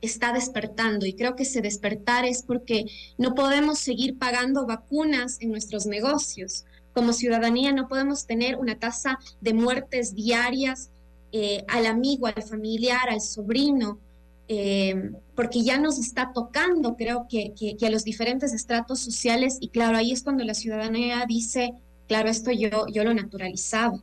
está 0.00 0.32
despertando 0.32 1.06
y 1.06 1.14
creo 1.14 1.36
que 1.36 1.44
ese 1.44 1.60
despertar 1.60 2.24
es 2.24 2.42
porque 2.42 2.86
no 3.18 3.34
podemos 3.34 3.78
seguir 3.78 4.18
pagando 4.18 4.66
vacunas 4.66 5.38
en 5.40 5.50
nuestros 5.50 5.86
negocios. 5.86 6.64
Como 6.92 7.12
ciudadanía 7.12 7.72
no 7.72 7.88
podemos 7.88 8.26
tener 8.26 8.56
una 8.56 8.78
tasa 8.78 9.18
de 9.40 9.54
muertes 9.54 10.14
diarias 10.14 10.90
eh, 11.32 11.64
al 11.68 11.86
amigo, 11.86 12.26
al 12.26 12.42
familiar, 12.42 13.08
al 13.10 13.20
sobrino, 13.20 13.98
eh, 14.48 15.12
porque 15.34 15.62
ya 15.62 15.78
nos 15.78 15.98
está 15.98 16.32
tocando, 16.32 16.96
creo 16.96 17.26
que, 17.28 17.52
que, 17.54 17.86
a 17.86 17.90
los 17.90 18.04
diferentes 18.04 18.52
estratos 18.52 19.00
sociales 19.00 19.58
y 19.60 19.68
claro, 19.68 19.96
ahí 19.96 20.12
es 20.12 20.22
cuando 20.22 20.44
la 20.44 20.54
ciudadanía 20.54 21.24
dice, 21.26 21.74
claro, 22.06 22.28
esto 22.28 22.52
yo, 22.52 22.86
yo 22.92 23.04
lo 23.04 23.12
naturalizaba. 23.12 24.02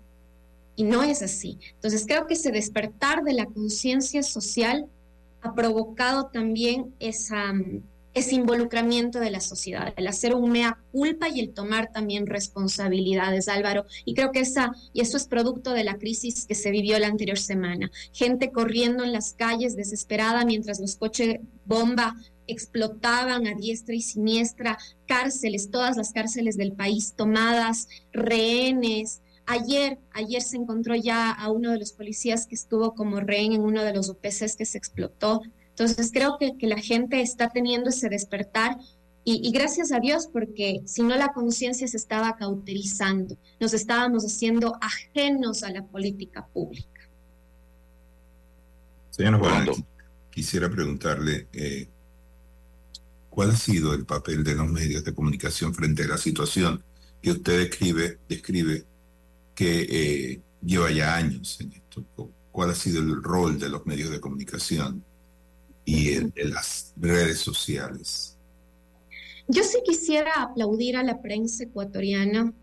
Y 0.76 0.84
no 0.84 1.04
es 1.04 1.22
así. 1.22 1.60
Entonces 1.76 2.06
creo 2.08 2.26
que 2.26 2.34
ese 2.34 2.52
despertar 2.52 3.24
de 3.24 3.34
la 3.34 3.46
conciencia 3.46 4.24
social 4.24 4.88
ha 5.42 5.54
provocado 5.54 6.28
también 6.28 6.96
esa, 7.00 7.54
ese 8.14 8.36
involucramiento 8.36 9.20
de 9.20 9.32
la 9.32 9.40
sociedad, 9.40 9.94
el 9.98 10.08
hacer 10.08 10.36
un 10.36 10.52
mea 10.52 10.78
culpa 10.92 11.30
y 11.30 11.40
el 11.40 11.54
tomar 11.54 11.92
también 11.92 12.28
responsabilidades, 12.28 13.48
Álvaro. 13.48 13.86
Y 14.06 14.14
creo 14.14 14.32
que 14.32 14.42
esa, 14.42 14.72
y 14.94 15.02
eso 15.02 15.18
es 15.18 15.28
producto 15.28 15.72
de 15.72 15.84
la 15.84 15.98
crisis 15.98 16.46
que 16.46 16.56
se 16.56 16.72
vivió 16.72 17.00
la 17.00 17.08
anterior 17.08 17.40
semana. 17.40 17.90
Gente 18.12 18.52
corriendo 18.52 19.04
en 19.04 19.14
las 19.14 19.34
calles 19.34 19.76
desesperada 19.76 20.46
mientras 20.46 20.80
los 20.80 20.96
coches 20.96 21.40
bomba 21.66 22.16
explotaban 22.48 23.48
a 23.48 23.56
diestra 23.56 23.96
y 23.96 24.02
siniestra, 24.02 24.78
cárceles, 25.08 25.72
todas 25.72 25.98
las 25.98 26.12
cárceles 26.12 26.58
del 26.58 26.74
país 26.74 27.14
tomadas, 27.16 27.88
rehenes. 28.12 29.22
Ayer, 29.46 30.00
ayer 30.14 30.42
se 30.42 30.58
encontró 30.58 30.96
ya 30.96 31.32
a 31.32 31.52
uno 31.52 31.72
de 31.72 31.80
los 31.80 31.94
policías 31.94 32.48
que 32.48 32.56
estuvo 32.56 32.94
como 32.94 33.20
rehén 33.20 33.54
en 33.54 33.62
uno 33.62 33.84
de 33.84 33.94
los 33.94 34.10
UPCs 34.10 34.56
que 34.56 34.66
se 34.66 34.78
explotó. 34.78 35.42
Entonces 35.74 36.12
creo 36.14 36.38
que, 36.40 36.56
que 36.58 36.68
la 36.68 36.78
gente 36.78 37.22
está 37.22 37.50
teniendo 37.50 37.90
ese 37.90 38.10
despertar 38.10 38.78
y, 39.26 39.52
gracias 39.52 39.94
a 39.94 40.00
Dios 40.00 40.28
porque 40.32 40.82
si 40.86 41.02
no 41.02 41.16
la 41.16 41.32
conciencia 41.32 41.88
se 41.88 41.96
estaba 41.96 42.36
cauterizando, 42.36 43.38
nos 43.60 43.74
estábamos 43.74 44.26
haciendo 44.26 44.78
ajenos 44.82 45.64
a 45.64 45.72
la 45.72 45.86
política 45.86 46.46
pública. 46.48 46.90
Señor 49.12 49.40
Juan, 49.40 49.68
quisiera 50.30 50.70
preguntarle, 50.70 51.48
eh, 51.54 51.88
¿cuál 53.30 53.52
ha 53.52 53.56
sido 53.56 53.94
el 53.94 54.06
papel 54.06 54.44
de 54.44 54.56
los 54.56 54.68
medios 54.68 55.06
de 55.06 55.14
comunicación 55.14 55.74
frente 55.74 56.04
a 56.04 56.08
la 56.08 56.18
situación 56.18 56.84
que 57.22 57.32
usted 57.32 57.60
describe, 57.60 58.20
describe 58.28 58.84
que 59.56 59.88
eh, 59.90 60.42
lleva 60.62 60.92
ya 60.92 61.16
años 61.16 61.62
en 61.62 61.72
esto? 61.72 62.04
¿Cuál 62.52 62.72
ha 62.72 62.76
sido 62.76 63.02
el 63.02 63.24
rol 63.24 63.58
de 63.58 63.70
los 63.70 63.86
medios 63.86 64.12
de 64.12 64.20
comunicación? 64.20 65.02
Y 65.86 66.14
en, 66.14 66.34
las 66.36 66.94
redes 66.98 67.40
sociales. 67.40 68.38
Yo 69.48 69.64
sí 69.64 69.80
quisiera 69.86 70.42
aplaudir 70.42 70.96
a 70.98 71.04
la 71.04 71.22
prensa 71.22 71.66
ecuatoriana 71.66 72.54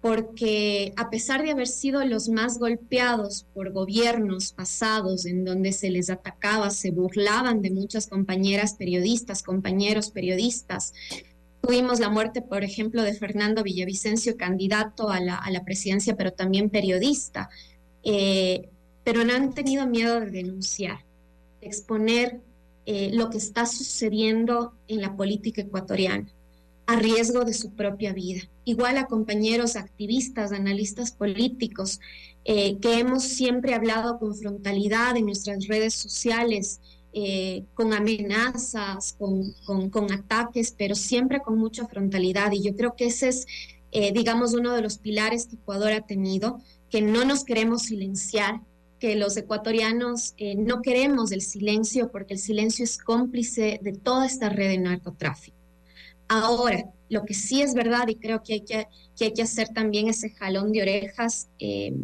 porque 0.00 0.92
a 0.96 1.10
pesar 1.10 1.42
de 1.42 1.50
haber 1.50 1.66
sido 1.66 2.04
los 2.04 2.28
más 2.28 2.58
golpeados 2.58 3.46
por 3.54 3.72
gobiernos 3.72 4.52
pasados 4.52 5.26
en 5.26 5.44
donde 5.44 5.72
se 5.72 5.90
les 5.90 6.08
atacaba, 6.08 6.70
se 6.70 6.92
burlaban 6.92 7.62
de 7.62 7.70
muchas 7.70 8.06
compañeras 8.06 8.74
periodistas, 8.74 9.42
compañeros 9.42 10.10
periodistas, 10.10 10.92
tuvimos 11.60 12.00
la 12.00 12.08
muerte, 12.08 12.42
por 12.42 12.64
ejemplo, 12.64 13.02
de 13.02 13.14
Fernando 13.14 13.62
Villavicencio, 13.62 14.36
candidato 14.36 15.10
a 15.10 15.20
la, 15.20 15.64
presidencia, 15.64 16.16
pero 16.16 16.32
también 16.32 16.70
periodista, 16.70 17.50
eh, 18.04 18.68
pero 19.04 19.24
no 19.24 19.34
han 19.34 19.52
tenido 19.52 19.86
miedo 19.86 20.20
de 20.20 20.30
denunciar, 20.30 21.04
de 21.60 21.66
exponer 21.66 22.40
eh, 22.90 23.10
lo 23.12 23.28
que 23.28 23.36
está 23.36 23.66
sucediendo 23.66 24.72
en 24.86 25.02
la 25.02 25.14
política 25.14 25.60
ecuatoriana 25.60 26.26
a 26.86 26.96
riesgo 26.96 27.44
de 27.44 27.52
su 27.52 27.74
propia 27.74 28.14
vida. 28.14 28.40
Igual 28.64 28.96
a 28.96 29.04
compañeros 29.04 29.76
activistas, 29.76 30.52
analistas 30.52 31.12
políticos, 31.12 32.00
eh, 32.46 32.78
que 32.78 32.98
hemos 32.98 33.24
siempre 33.24 33.74
hablado 33.74 34.18
con 34.18 34.34
frontalidad 34.34 35.18
en 35.18 35.26
nuestras 35.26 35.66
redes 35.66 35.92
sociales, 35.92 36.80
eh, 37.12 37.66
con 37.74 37.92
amenazas, 37.92 39.14
con, 39.18 39.52
con, 39.90 40.10
ataques, 40.10 40.74
pero 40.78 40.94
siempre 40.94 41.42
con 41.42 41.58
mucha 41.58 41.86
frontalidad. 41.86 42.52
Y 42.52 42.62
yo 42.62 42.74
creo 42.74 42.96
que 42.96 43.08
ese 43.08 43.28
es, 43.28 43.46
digamos, 44.14 44.54
uno 44.54 44.72
de 44.72 44.80
los 44.80 44.96
pilares 44.96 45.46
que 45.46 45.56
Ecuador 45.56 45.92
ha 45.92 46.06
tenido, 46.06 46.62
que 46.88 47.02
no 47.02 47.26
nos 47.26 47.44
queremos 47.44 47.82
silenciar, 47.82 48.62
que 48.98 49.16
los 49.16 49.36
ecuatorianos 49.36 50.34
eh, 50.36 50.54
no 50.56 50.82
queremos 50.82 51.32
el 51.32 51.40
silencio 51.40 52.10
porque 52.10 52.34
el 52.34 52.40
silencio 52.40 52.84
es 52.84 52.98
cómplice 52.98 53.78
de 53.82 53.92
toda 53.92 54.26
esta 54.26 54.48
red 54.48 54.68
de 54.68 54.78
narcotráfico. 54.78 55.56
Ahora, 56.28 56.84
lo 57.08 57.24
que 57.24 57.34
sí 57.34 57.62
es 57.62 57.74
verdad 57.74 58.08
y 58.08 58.16
creo 58.16 58.42
que 58.42 58.54
hay 58.54 58.60
que, 58.60 58.86
que, 59.16 59.26
hay 59.26 59.32
que 59.32 59.42
hacer 59.42 59.68
también 59.68 60.08
ese 60.08 60.30
jalón 60.30 60.72
de 60.72 60.82
orejas 60.82 61.48
eh, 61.58 61.94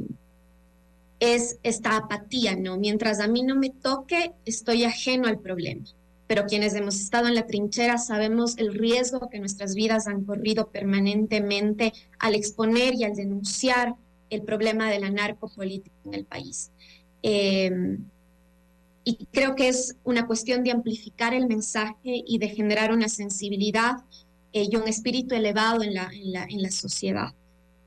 es 1.21 1.59
esta 1.63 1.97
apatía, 1.97 2.57
¿no? 2.57 2.79
Mientras 2.79 3.21
a 3.21 3.29
mí 3.29 3.43
no 3.43 3.55
me 3.55 3.71
toque, 3.71 4.33
estoy 4.45 4.85
ajeno 4.85 5.29
al 5.29 5.39
problema. 5.39 5.85
Pero 6.27 6.47
quienes 6.47 6.75
hemos 6.75 6.97
estado 6.97 7.29
en 7.29 7.35
la 7.35 7.47
trinchera 7.47 7.99
sabemos 7.99 8.57
el 8.57 8.73
riesgo 8.75 9.29
que 9.29 9.39
nuestras 9.39 9.75
vidas 9.75 10.07
han 10.07 10.25
corrido 10.25 10.71
permanentemente 10.71 11.93
al 12.19 12.35
exponer 12.35 12.95
y 12.95 13.05
al 13.05 13.15
denunciar 13.15 13.95
el 14.31 14.43
problema 14.43 14.91
de 14.91 15.01
la 15.01 15.11
narcopolítica 15.11 15.95
en 16.07 16.15
el 16.15 16.25
país. 16.25 16.71
Em, 17.27 18.05
y 19.03 19.27
creo 19.33 19.55
que 19.55 19.69
es 19.69 19.97
una 20.05 20.27
cuestión 20.27 20.63
de 20.63 20.73
amplificar 20.73 21.33
el 21.33 21.47
mensaje 21.47 22.23
y 22.27 22.37
de 22.37 22.49
generar 22.49 22.93
una 22.93 23.09
sensibilidad 23.09 23.97
eh, 24.53 24.69
y 24.71 24.77
un 24.77 24.87
espíritu 24.87 25.35
elevado 25.35 25.83
en 25.83 25.95
la, 25.95 26.11
en 26.13 26.63
la, 26.63 26.71
sociedad. 26.71 27.35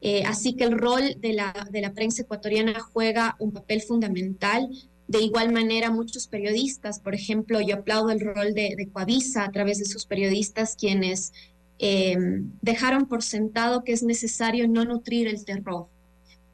Eh, 0.02 0.24
así 0.26 0.56
que 0.56 0.64
el 0.64 0.72
rol 0.72 1.18
de 1.20 1.34
la, 1.34 1.68
de 1.70 1.82
la 1.82 1.94
prensa 1.94 2.24
ecuatoriana 2.24 2.80
juega 2.80 3.36
un 3.38 3.52
papel 3.52 3.82
fundamental. 3.82 4.70
De 5.08 5.22
igual 5.22 5.54
manera, 5.54 5.92
muchos 5.92 6.28
periodistas, 6.28 7.00
por 7.00 7.14
ejemplo, 7.14 7.62
yo 7.62 7.76
aplaudo 7.76 8.10
el 8.10 8.22
rol 8.22 8.56
de, 8.56 8.74
de 8.76 8.90
Coavisa 8.90 9.44
a 9.44 9.52
través 9.52 9.78
de 9.78 9.86
sus 9.86 10.08
periodistas 10.08 10.76
quienes 10.76 11.32
em, 11.78 12.52
dejaron 12.64 13.06
por 13.06 13.22
sentado 13.22 13.84
que 13.84 13.94
es 13.94 14.02
necesario 14.02 14.68
no 14.68 14.84
nutrir 14.84 15.28
el 15.28 15.46
terror, 15.46 15.90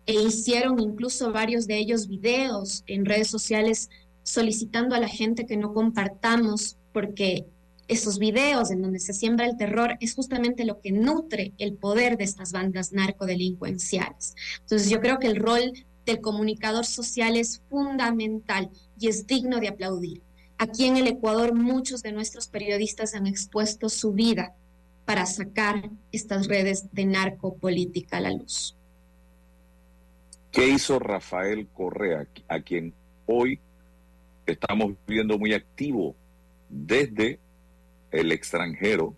e 0.06 0.14
hicieron 0.14 0.80
incluso 0.80 1.32
varios 1.32 1.68
de 1.68 1.78
ellos 1.78 2.08
videos 2.08 2.84
en 2.88 3.06
redes 3.06 3.30
sociales 3.30 3.90
solicitando 4.24 4.96
a 4.96 5.00
la 5.00 5.08
gente 5.08 5.46
que 5.46 5.58
no 5.58 5.74
compartamos 5.74 6.78
porque 6.92 7.46
esos 7.88 8.18
videos 8.18 8.72
en 8.72 8.82
donde 8.82 9.00
se 9.00 9.14
siembra 9.14 9.46
el 9.46 9.58
terror 9.58 9.98
es 10.00 10.16
justamente 10.16 10.66
lo 10.66 10.80
que 10.80 10.92
nutre 10.92 11.54
el 11.58 11.74
poder 11.74 12.18
de 12.18 12.24
estas 12.24 12.52
bandas 12.52 12.94
narcodelincuenciales. 12.94 14.36
Entonces 14.62 14.90
yo 14.90 15.02
creo 15.02 15.20
que 15.20 15.28
el 15.28 15.36
rol 15.36 15.74
del 16.06 16.22
comunicador 16.22 16.86
social 16.86 17.36
es 17.36 17.62
fundamental 17.70 18.70
y 19.00 19.08
es 19.08 19.28
digno 19.28 19.60
de 19.60 19.68
aplaudir. 19.68 20.22
Aquí 20.58 20.86
en 20.86 20.98
el 20.98 21.08
Ecuador 21.08 21.54
muchos 21.54 22.04
de 22.04 22.14
nuestros 22.14 22.48
periodistas 22.48 23.16
han 23.16 23.28
expuesto 23.28 23.90
su 23.90 24.14
vida 24.14 24.56
para 25.06 25.26
sacar 25.26 25.90
estas 26.12 26.48
redes 26.48 26.86
de 26.94 27.06
narcopolítica 27.06 28.18
a 28.18 28.22
la 28.22 28.32
luz. 28.32 28.78
¿Qué 30.54 30.68
hizo 30.68 31.00
Rafael 31.00 31.68
Correa, 31.74 32.28
a 32.48 32.60
quien 32.60 32.94
hoy 33.26 33.60
estamos 34.46 34.94
viendo 35.08 35.40
muy 35.40 35.52
activo 35.56 36.16
desde 36.70 37.40
el 38.12 38.32
extranjero 38.32 39.16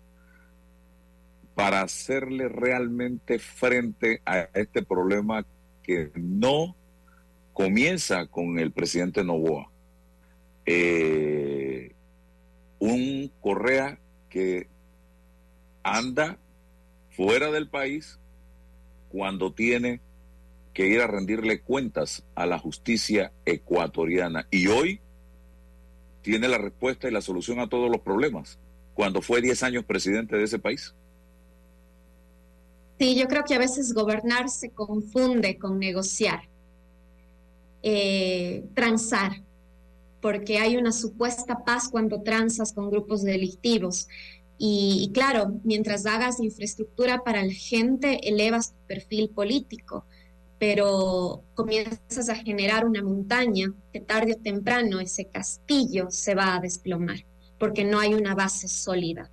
para 1.54 1.82
hacerle 1.82 2.48
realmente 2.48 3.38
frente 3.38 4.22
a 4.24 4.48
este 4.54 4.82
problema 4.82 5.44
que 5.82 6.10
no 6.14 6.74
comienza 7.52 8.26
con 8.28 8.58
el 8.58 8.72
presidente 8.72 9.22
Novoa? 9.22 9.70
Eh, 10.64 11.92
un 12.78 13.30
Correa 13.42 13.98
que 14.30 14.68
anda 15.82 16.38
fuera 17.10 17.50
del 17.50 17.68
país 17.68 18.18
cuando 19.10 19.52
tiene 19.52 20.00
que 20.76 20.86
ir 20.86 21.00
a 21.00 21.06
rendirle 21.06 21.62
cuentas 21.62 22.22
a 22.34 22.44
la 22.44 22.58
justicia 22.58 23.32
ecuatoriana. 23.46 24.46
Y 24.50 24.66
hoy 24.66 25.00
tiene 26.20 26.48
la 26.48 26.58
respuesta 26.58 27.08
y 27.08 27.12
la 27.12 27.22
solución 27.22 27.60
a 27.60 27.68
todos 27.70 27.90
los 27.90 28.02
problemas, 28.02 28.58
cuando 28.92 29.22
fue 29.22 29.40
10 29.40 29.62
años 29.62 29.86
presidente 29.86 30.36
de 30.36 30.44
ese 30.44 30.58
país. 30.58 30.94
Sí, 32.98 33.16
yo 33.18 33.26
creo 33.26 33.44
que 33.44 33.54
a 33.54 33.58
veces 33.58 33.94
gobernar 33.94 34.50
se 34.50 34.68
confunde 34.68 35.56
con 35.56 35.78
negociar, 35.78 36.42
eh, 37.82 38.62
transar, 38.74 39.32
porque 40.20 40.58
hay 40.58 40.76
una 40.76 40.92
supuesta 40.92 41.64
paz 41.64 41.88
cuando 41.88 42.20
transas 42.20 42.74
con 42.74 42.90
grupos 42.90 43.22
delictivos. 43.22 44.08
y, 44.58 45.10
claro, 45.12 45.58
mientras 45.64 46.06
hagas 46.06 46.40
infraestructura 46.40 47.22
para 47.24 47.42
la 47.44 47.52
gente, 47.52 48.26
elevas 48.28 48.72
tu 48.72 48.86
perfil 48.86 49.28
político 49.28 50.04
pero 50.58 51.42
comienzas 51.54 52.28
a 52.28 52.36
generar 52.36 52.86
una 52.86 53.02
montaña 53.02 53.72
que 53.92 54.00
tarde 54.00 54.34
o 54.34 54.42
temprano 54.42 55.00
ese 55.00 55.26
castillo 55.26 56.06
se 56.10 56.34
va 56.34 56.56
a 56.56 56.60
desplomar 56.60 57.24
porque 57.58 57.84
no 57.84 57.98
hay 57.98 58.14
una 58.14 58.34
base 58.34 58.68
sólida. 58.68 59.30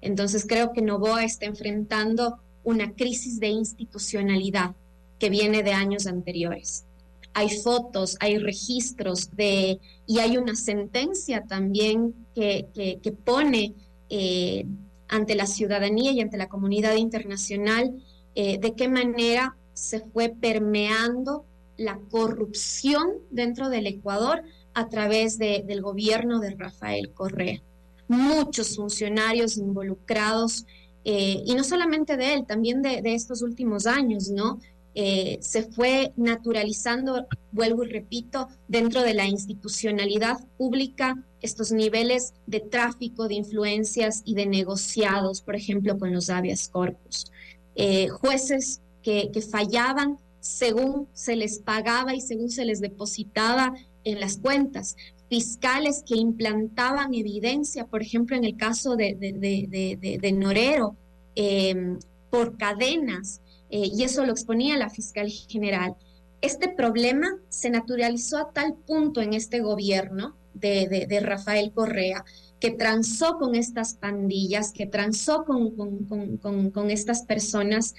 Entonces 0.00 0.46
creo 0.46 0.72
que 0.72 0.82
Novoa 0.82 1.24
está 1.24 1.46
enfrentando 1.46 2.38
una 2.64 2.92
crisis 2.92 3.38
de 3.38 3.48
institucionalidad 3.48 4.74
que 5.18 5.30
viene 5.30 5.62
de 5.62 5.72
años 5.72 6.06
anteriores. 6.06 6.84
Hay 7.32 7.50
fotos, 7.50 8.16
hay 8.20 8.38
registros 8.38 9.30
de, 9.36 9.78
y 10.06 10.18
hay 10.18 10.36
una 10.36 10.56
sentencia 10.56 11.44
también 11.44 12.14
que, 12.34 12.66
que, 12.74 13.12
pone 13.12 13.74
eh, 14.08 14.66
ante 15.08 15.34
la 15.34 15.46
ciudadanía 15.46 16.12
y 16.12 16.20
ante 16.20 16.38
la 16.38 16.48
comunidad 16.48 16.96
internacional 16.96 18.02
eh, 18.34 18.58
de 18.58 18.74
qué 18.74 18.88
manera 18.88 19.56
se 19.74 20.00
fue 20.00 20.28
permeando 20.28 21.44
la 21.76 21.98
corrupción 22.10 23.08
dentro 23.30 23.70
del 23.70 23.86
Ecuador 23.86 24.42
a 24.74 24.88
través 24.88 25.38
del 25.38 25.82
gobierno 25.82 26.38
de 26.40 26.50
Rafael 26.50 27.12
Correa. 27.12 27.62
muchos 28.08 28.74
funcionarios 28.74 29.56
involucrados, 29.56 30.66
eh, 31.04 31.44
y 31.46 31.54
no 31.54 31.62
solamente 31.62 32.16
de 32.16 32.34
él, 32.34 32.44
también 32.44 32.82
de, 32.82 33.00
estos 33.04 33.40
últimos 33.40 33.86
años, 33.86 34.30
¿no? 34.30 34.58
Eh, 34.96 35.38
se 35.40 35.62
fue 35.62 36.12
naturalizando, 36.16 37.28
vuelvo 37.52 37.84
y 37.84 37.88
repito, 37.88 38.48
dentro 38.66 39.02
de 39.02 39.14
la 39.14 39.26
institucionalidad 39.26 40.38
pública 40.58 41.24
estos 41.40 41.70
niveles 41.72 42.34
de 42.46 42.60
tráfico 42.60 43.28
de 43.28 43.34
influencias 43.34 44.22
y 44.24 44.34
de 44.34 44.46
negociados, 44.46 45.40
por 45.40 45.54
ejemplo, 45.54 45.98
con 45.98 46.12
los 46.12 46.28
habeas 46.30 46.68
corpus. 46.68 47.30
Eh, 47.76 48.08
jueces 48.08 48.80
que, 49.02 49.30
fallaban 49.50 50.18
según 50.40 51.08
se 51.12 51.36
les 51.36 51.58
pagaba 51.58 52.14
y 52.14 52.20
según 52.20 52.50
se 52.50 52.64
les 52.64 52.80
depositaba 52.80 53.74
en 54.04 54.20
las 54.20 54.38
cuentas, 54.38 54.96
fiscales 55.28 56.02
que 56.06 56.16
implantaban 56.16 57.14
evidencia, 57.14 57.86
por 57.86 58.02
ejemplo, 58.02 58.36
en 58.36 58.44
el 58.44 58.56
caso 58.56 58.96
de, 58.96 59.14
de, 59.16 60.32
Norero, 60.32 60.96
em, 61.34 61.98
por 62.30 62.56
cadenas, 62.56 63.40
eh, 63.70 63.90
y 63.92 64.02
eso 64.02 64.24
lo 64.24 64.32
exponía 64.32 64.76
la 64.76 64.90
fiscal 64.90 65.28
general. 65.28 65.94
Este 66.40 66.68
problema 66.68 67.36
se 67.50 67.68
naturalizó 67.70 68.38
a 68.38 68.50
tal 68.52 68.74
punto 68.74 69.20
en 69.20 69.34
este 69.34 69.60
gobierno 69.60 70.34
de, 70.54 71.20
Rafael 71.22 71.72
Correa, 71.72 72.24
que 72.58 72.70
transó 72.70 73.38
con 73.38 73.54
estas 73.54 73.94
pandillas, 73.94 74.72
que 74.72 74.86
transó 74.86 75.44
con, 75.44 75.70
con, 75.70 76.90
estas 76.90 77.22
personas. 77.22 77.94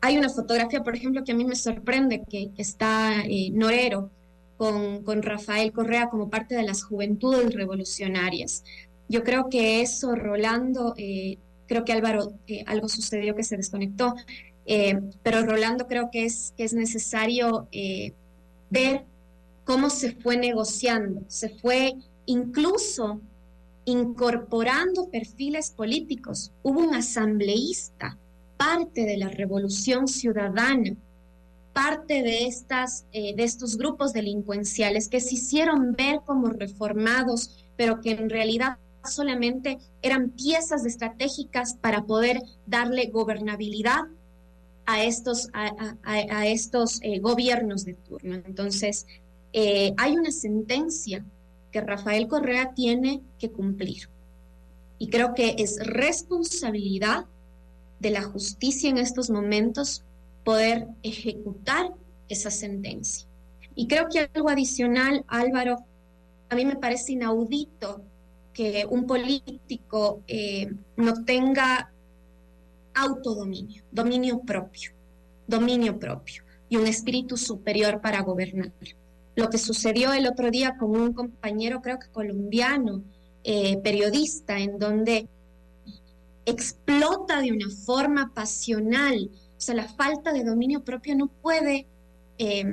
Hay 0.00 0.16
una 0.16 0.30
fotografía, 0.30 0.82
por 0.82 0.96
ejemplo, 0.96 1.24
que 1.24 1.32
a 1.32 1.34
mí 1.34 1.44
me 1.44 1.56
sorprende, 1.56 2.22
que, 2.28 2.50
está 2.56 3.22
eh, 3.24 3.50
Norero 3.52 4.10
con, 4.56 5.22
Rafael 5.22 5.72
Correa 5.72 6.08
como 6.08 6.30
parte 6.30 6.54
de 6.54 6.62
las 6.62 6.82
juventudes 6.84 7.54
revolucionarias. 7.54 8.64
Yo 9.08 9.22
creo 9.24 9.48
que 9.50 9.82
eso, 9.82 10.14
Rolando, 10.14 10.94
eh, 10.96 11.38
creo 11.66 11.84
que 11.84 11.92
Álvaro, 11.92 12.32
eh, 12.46 12.64
algo 12.66 12.88
sucedió 12.88 13.34
que 13.34 13.44
se 13.44 13.56
desconectó, 13.56 14.14
pero 15.22 15.44
Rolando 15.44 15.88
creo 15.88 16.10
que 16.12 16.24
es 16.24 16.72
necesario 16.74 17.66
ver 18.70 19.04
cómo 19.64 19.90
se 19.90 20.12
fue 20.12 20.36
negociando, 20.36 21.22
se 21.26 21.48
fue 21.48 21.94
incluso 22.26 23.20
incorporando 23.84 25.10
perfiles 25.10 25.70
políticos. 25.70 26.52
Hubo 26.62 26.80
un 26.80 26.94
asambleísta, 26.94 28.16
parte 28.60 29.06
de 29.06 29.16
la 29.16 29.28
revolución 29.28 30.06
ciudadana, 30.06 30.94
parte 31.72 32.22
de, 32.22 32.44
estas, 32.46 33.06
eh, 33.10 33.34
de 33.34 33.44
estos 33.44 33.78
grupos 33.78 34.12
delincuenciales 34.12 35.08
que 35.08 35.20
se 35.20 35.36
hicieron 35.36 35.94
ver 35.94 36.20
como 36.26 36.48
reformados, 36.50 37.64
pero 37.76 38.02
que 38.02 38.10
en 38.10 38.28
realidad 38.28 38.76
solamente 39.02 39.78
eran 40.02 40.28
piezas 40.28 40.84
estratégicas 40.84 41.74
para 41.80 42.04
poder 42.04 42.42
darle 42.66 43.06
gobernabilidad 43.06 44.02
a 44.84 45.04
estos, 45.04 45.48
a, 45.54 46.46
estos 46.46 47.00
eh, 47.00 47.18
gobiernos 47.18 47.86
de 47.86 47.94
turno. 47.94 48.42
Entonces, 48.44 49.06
eh, 49.54 49.94
hay 49.96 50.18
una 50.18 50.32
sentencia 50.32 51.24
que 51.72 51.80
Rafael 51.80 52.28
Correa 52.28 52.74
tiene 52.74 53.22
que 53.38 53.50
cumplir. 53.50 54.10
Y 54.98 55.08
creo 55.08 55.32
que 55.32 55.54
es 55.56 55.78
responsabilidad 55.82 57.24
de 58.00 58.10
la 58.10 58.22
justicia 58.22 58.90
en 58.90 58.98
estos 58.98 59.30
momentos 59.30 60.02
poder 60.44 60.88
ejecutar 61.02 61.92
esa 62.28 62.50
sentencia. 62.50 63.28
Y 63.74 63.86
creo 63.86 64.08
que 64.08 64.28
algo 64.34 64.48
adicional, 64.48 65.24
Álvaro, 65.28 65.76
a 66.48 66.56
mí 66.56 66.64
me 66.64 66.76
parece 66.76 67.12
inaudito 67.12 68.02
que 68.52 68.86
un 68.88 69.06
político 69.06 70.22
eh, 70.26 70.72
no 70.96 71.24
tenga 71.24 71.92
autodominio, 72.94 73.84
dominio 73.92 74.40
propio, 74.40 74.92
dominio 75.46 75.98
propio 75.98 76.42
y 76.68 76.76
un 76.76 76.86
espíritu 76.86 77.36
superior 77.36 78.00
para 78.00 78.22
gobernar. 78.22 78.72
Lo 79.36 79.48
que 79.48 79.58
sucedió 79.58 80.12
el 80.12 80.26
otro 80.26 80.50
día 80.50 80.76
con 80.76 80.90
un 80.90 81.12
compañero, 81.12 81.80
creo 81.80 81.98
que 81.98 82.08
colombiano, 82.08 83.02
eh, 83.44 83.78
periodista, 83.78 84.58
en 84.58 84.78
donde 84.78 85.28
explota 86.50 87.40
de 87.40 87.52
una 87.52 87.70
forma 87.70 88.32
pasional 88.34 89.30
o 89.60 89.62
sea, 89.62 89.74
la 89.74 89.88
falta 89.88 90.32
de 90.32 90.42
dominio 90.42 90.82
propio 90.84 91.14
no 91.14 91.26
puede, 91.26 91.86
eh, 92.38 92.64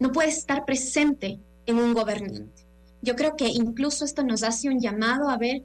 no 0.00 0.12
puede 0.12 0.30
estar 0.30 0.64
presente 0.64 1.38
en 1.66 1.76
un 1.76 1.92
gobernante. 1.92 2.64
Yo 3.02 3.14
creo 3.16 3.36
que 3.36 3.48
incluso 3.48 4.06
esto 4.06 4.24
nos 4.24 4.42
hace 4.42 4.70
un 4.70 4.80
llamado 4.80 5.28
a 5.28 5.36
ver 5.36 5.62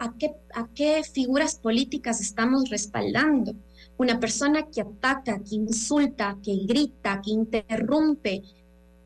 a 0.00 0.14
qué, 0.16 0.32
a 0.54 0.68
qué 0.74 1.02
figuras 1.04 1.56
políticas 1.56 2.22
estamos 2.22 2.70
respaldando. 2.70 3.52
Una 3.98 4.18
persona 4.18 4.68
que 4.68 4.80
ataca, 4.80 5.38
que 5.40 5.56
insulta, 5.56 6.38
que 6.42 6.56
grita, 6.64 7.20
que 7.22 7.32
interrumpe. 7.32 8.42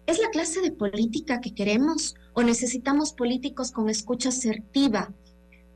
¿Es 0.07 0.21
la 0.21 0.31
clase 0.31 0.61
de 0.61 0.71
política 0.71 1.41
que 1.41 1.57
queremos 1.57 2.15
o 2.35 2.45
necesitamos 2.45 3.13
políticos 3.13 3.73
con 3.73 3.91
escucha 3.91 4.29
asertiva, 4.29 5.13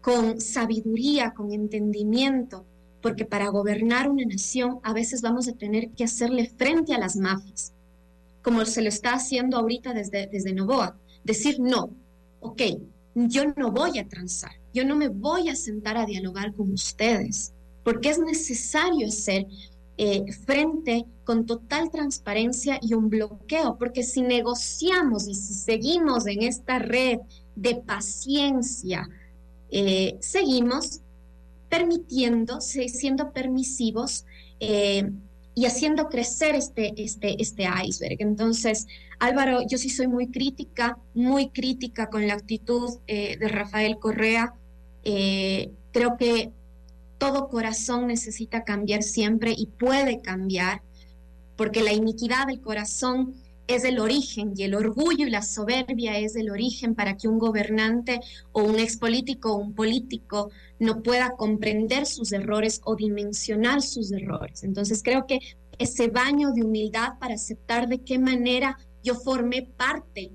con 0.08 0.40
sabiduría, 0.40 1.34
con 1.34 1.52
entendimiento, 1.52 2.64
porque 3.02 3.26
para 3.26 3.48
gobernar 3.48 4.08
una 4.08 4.24
nación 4.24 4.78
a 4.82 4.94
veces 4.94 5.20
vamos 5.20 5.48
a 5.48 5.52
tener 5.52 5.90
que 5.90 6.04
hacerle 6.04 6.50
frente 6.56 6.94
a 6.94 6.98
las 6.98 7.14
mafias, 7.16 7.74
como 8.42 8.64
se 8.64 8.80
lo 8.80 8.88
está 8.88 9.12
haciendo 9.12 9.58
ahorita 9.58 9.92
desde, 9.92 10.26
desde 10.26 10.54
Novoa. 10.54 10.96
Decir 11.24 11.60
no, 11.60 11.90
ok, 12.40 12.62
yo 13.16 13.52
no 13.54 13.70
voy 13.70 13.98
a 13.98 14.08
transar, 14.08 14.52
yo 14.72 14.82
no 14.86 14.96
me 14.96 15.08
voy 15.08 15.50
a 15.50 15.54
sentar 15.54 15.98
a 15.98 16.06
dialogar 16.06 16.54
con 16.54 16.72
ustedes, 16.72 17.52
porque 17.84 18.08
es 18.08 18.18
necesario 18.18 19.08
hacer 19.08 19.46
eh, 19.98 20.32
frente 20.32 21.04
con 21.24 21.44
total 21.44 21.90
transparencia 21.90 22.78
y 22.80 22.94
un 22.94 23.10
bloqueo, 23.10 23.76
porque 23.76 24.02
si 24.02 24.22
negociamos 24.22 25.28
y 25.28 25.34
si 25.34 25.52
seguimos 25.52 26.26
en 26.26 26.44
esta 26.44 26.78
red 26.78 27.18
de 27.56 27.74
paciencia, 27.74 29.06
eh, 29.70 30.16
seguimos 30.20 31.00
permitiendo, 31.68 32.60
siendo 32.60 33.32
permisivos 33.32 34.24
eh, 34.60 35.10
y 35.54 35.66
haciendo 35.66 36.08
crecer 36.08 36.54
este, 36.54 36.94
este, 36.96 37.40
este 37.42 37.68
iceberg. 37.84 38.16
Entonces, 38.20 38.86
Álvaro, 39.18 39.60
yo 39.68 39.76
sí 39.76 39.90
soy 39.90 40.06
muy 40.06 40.28
crítica, 40.28 40.98
muy 41.14 41.50
crítica 41.50 42.08
con 42.08 42.26
la 42.26 42.34
actitud 42.34 42.98
eh, 43.06 43.36
de 43.38 43.48
Rafael 43.48 43.98
Correa. 43.98 44.54
Creo 45.02 46.16
que 46.18 46.52
todo 47.18 47.48
corazón 47.48 48.06
necesita 48.06 48.64
cambiar 48.64 49.02
siempre 49.02 49.54
y 49.56 49.66
puede 49.66 50.20
cambiar, 50.20 50.82
porque 51.56 51.82
la 51.82 51.92
iniquidad 51.92 52.46
del 52.46 52.60
corazón 52.60 53.34
es 53.68 53.84
el 53.84 54.00
origen 54.00 54.54
y 54.56 54.62
el 54.62 54.74
orgullo 54.74 55.26
y 55.26 55.30
la 55.30 55.42
soberbia 55.42 56.18
es 56.18 56.36
el 56.36 56.50
origen 56.50 56.94
para 56.94 57.18
que 57.18 57.28
un 57.28 57.38
gobernante 57.38 58.20
o 58.50 58.62
un 58.62 58.78
expolítico 58.78 59.52
o 59.52 59.58
un 59.58 59.74
político 59.74 60.50
no 60.78 61.02
pueda 61.02 61.36
comprender 61.36 62.06
sus 62.06 62.32
errores 62.32 62.80
o 62.84 62.96
dimensionar 62.96 63.82
sus 63.82 64.10
errores. 64.10 64.64
Entonces 64.64 65.02
creo 65.02 65.26
que 65.26 65.40
ese 65.78 66.08
baño 66.08 66.52
de 66.52 66.64
humildad 66.64 67.18
para 67.20 67.34
aceptar 67.34 67.88
de 67.88 67.98
qué 67.98 68.18
manera 68.18 68.78
yo 69.04 69.14
formé 69.14 69.62
parte 69.76 70.32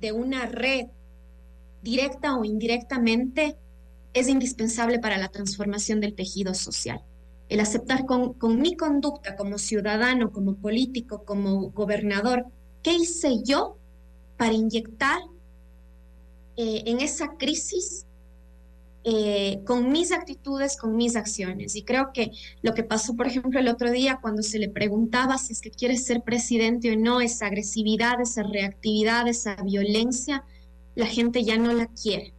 de 0.00 0.12
una 0.12 0.46
red 0.46 0.86
directa 1.82 2.36
o 2.36 2.44
indirectamente 2.44 3.56
es 4.14 4.28
indispensable 4.28 4.98
para 4.98 5.18
la 5.18 5.28
transformación 5.28 6.00
del 6.00 6.14
tejido 6.14 6.54
social 6.54 7.02
el 7.52 7.60
aceptar 7.60 8.06
con, 8.06 8.36
mi 8.60 8.76
conducta 8.76 9.36
como 9.36 9.58
ciudadano, 9.58 10.32
como 10.32 10.54
político, 10.54 11.24
como 11.24 11.70
gobernador, 11.70 12.46
¿qué 12.82 12.94
hice 12.94 13.42
yo 13.44 13.76
para 14.38 14.54
inyectar 14.54 15.20
eh, 16.56 16.82
en 16.86 17.00
esa 17.00 17.36
crisis 17.36 18.06
eh, 19.04 19.60
con 19.66 19.90
mis 19.90 20.12
actitudes, 20.12 20.76
con 20.76 20.94
mis 20.94 21.16
acciones. 21.16 21.74
Y 21.74 21.82
creo 21.82 22.12
que 22.14 22.30
lo 22.62 22.72
que 22.72 22.84
pasó, 22.84 23.16
por 23.16 23.26
ejemplo, 23.26 23.58
el 23.58 23.66
otro 23.66 23.90
día 23.90 24.20
cuando 24.22 24.42
se 24.42 24.60
le 24.60 24.68
preguntaba 24.68 25.38
si 25.38 25.52
es 25.52 25.60
que 25.60 25.72
quiere 25.72 25.96
ser 25.96 26.22
presidente 26.22 26.92
o 26.92 26.96
no, 26.96 27.20
esa 27.20 27.46
agresividad, 27.46 28.20
esa 28.20 28.44
reactividad, 28.44 29.26
esa 29.26 29.56
violencia, 29.56 30.44
la 30.94 31.06
gente 31.06 31.42
ya 31.42 31.58
no 31.58 31.72
la 31.72 31.86
quiere, 31.88 32.32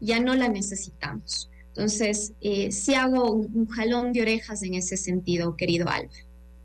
ya 0.00 0.18
no 0.18 0.34
la 0.34 0.48
necesitamos. 0.48 1.47
Entonces, 1.78 2.32
eh, 2.40 2.72
sí 2.72 2.94
hago 2.94 3.30
un, 3.34 3.68
jalón 3.68 4.12
de 4.12 4.22
orejas 4.22 4.64
en 4.64 4.74
ese 4.74 4.96
sentido, 4.96 5.54
querido 5.54 5.88
Álvaro. 5.88 6.10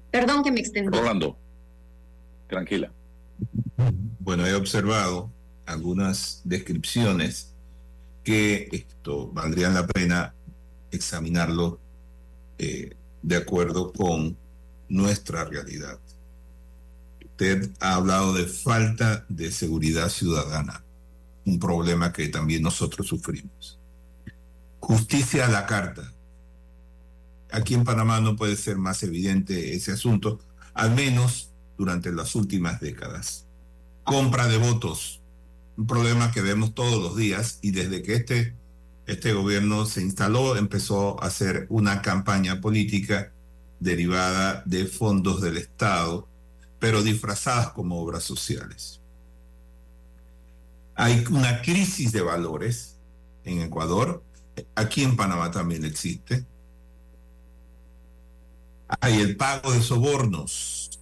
Perdón 0.10 0.43
que 0.43 0.52
me 0.52 0.60
extendí. 0.60 0.97
Rolando, 0.97 1.38
tranquila. 2.49 2.91
Bueno, 4.19 4.47
he 4.47 4.56
observado 4.56 5.32
algunas 5.67 6.41
descripciones 6.45 7.54
que 8.23 8.67
esto 8.71 9.28
valdrían 9.32 9.76
la 9.76 9.86
pena 9.86 10.34
examinarlo 10.89 11.80
eh, 12.58 12.95
de 13.21 13.36
acuerdo 13.36 13.93
con 13.93 14.36
nuestra 14.89 15.45
realidad. 15.45 15.99
Usted 17.23 17.69
ha 17.80 17.93
hablado 17.97 18.34
de 18.34 18.47
falta 18.47 19.28
de 19.30 19.52
seguridad 19.52 20.10
ciudadana, 20.10 20.84
un 21.45 21.60
problema 21.60 22.12
que 22.12 22.30
también 22.30 22.63
nosotros 22.63 23.06
sufrimos 23.06 23.78
justicia 24.84 25.46
a 25.46 25.50
la 25.50 25.65
carta. 25.65 26.13
Aquí 27.52 27.74
en 27.74 27.86
Panamá 27.86 28.19
no 28.19 28.36
puede 28.36 28.58
ser 28.58 28.78
más 28.78 29.02
evidente 29.04 29.76
ese 29.76 29.93
asunto, 29.93 30.39
al 30.74 30.93
menos 30.93 31.54
durante 31.78 32.12
las 32.12 32.36
últimas 32.36 32.82
décadas. 32.82 33.48
Compra 34.04 34.46
de 34.48 34.58
votos, 34.58 35.22
un 35.78 35.88
problema 35.88 36.34
que 36.34 36.41
vemos 36.41 36.76
todos 36.76 37.02
los 37.02 37.15
días 37.15 37.60
y 37.62 37.72
desde 37.72 38.04
que 38.04 38.15
este, 38.15 38.58
este 39.08 39.32
gobierno 39.32 39.86
se 39.86 40.02
instaló 40.02 40.58
empezó 40.58 41.24
a 41.24 41.28
hacer 41.28 41.65
una 41.69 42.02
campaña 42.02 42.60
política 42.60 43.32
derivada 43.80 44.63
de 44.65 44.86
fondos 44.86 45.39
del 45.39 45.56
Estado, 45.56 46.28
pero 46.80 47.04
disfrazadas 47.04 47.69
como 47.69 48.02
obras 48.02 48.24
sociales. 48.24 49.00
Hay 50.96 51.24
una 51.32 51.62
crisis 51.62 52.12
de 52.12 52.22
valores 52.22 52.98
en 53.46 53.62
Ecuador, 53.62 54.24
aquí 54.75 55.03
en 55.03 55.15
Panamá 55.15 55.51
también 55.51 55.85
existe. 55.85 56.45
Hay 59.01 59.21
el 59.21 59.35
pago 59.37 59.71
de 59.71 59.81
sobornos, 59.81 60.99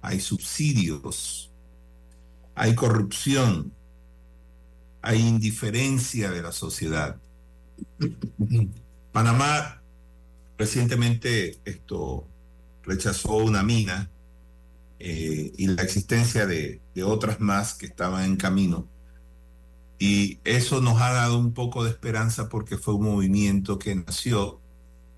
hay 0.00 0.20
subsidios, 0.20 1.50
hay 2.54 2.74
corrupción, 2.74 3.72
hay 5.00 5.20
indiferencia 5.20 6.30
de 6.30 6.42
la 6.42 6.52
sociedad. 6.52 7.20
Panamá 9.12 9.82
recientemente 10.58 11.58
esto 11.64 12.28
rechazó 12.84 13.36
una 13.36 13.62
mina 13.62 14.10
eh, 14.98 15.52
y 15.56 15.66
la 15.66 15.82
existencia 15.82 16.46
de, 16.46 16.80
de 16.94 17.02
otras 17.02 17.40
más 17.40 17.74
que 17.74 17.86
estaban 17.86 18.24
en 18.24 18.36
camino. 18.36 18.91
Y 20.04 20.40
eso 20.42 20.80
nos 20.80 21.00
ha 21.00 21.12
dado 21.12 21.38
un 21.38 21.54
poco 21.54 21.84
de 21.84 21.90
esperanza 21.90 22.48
porque 22.48 22.76
fue 22.76 22.94
un 22.94 23.04
movimiento 23.04 23.78
que 23.78 23.94
nació 23.94 24.60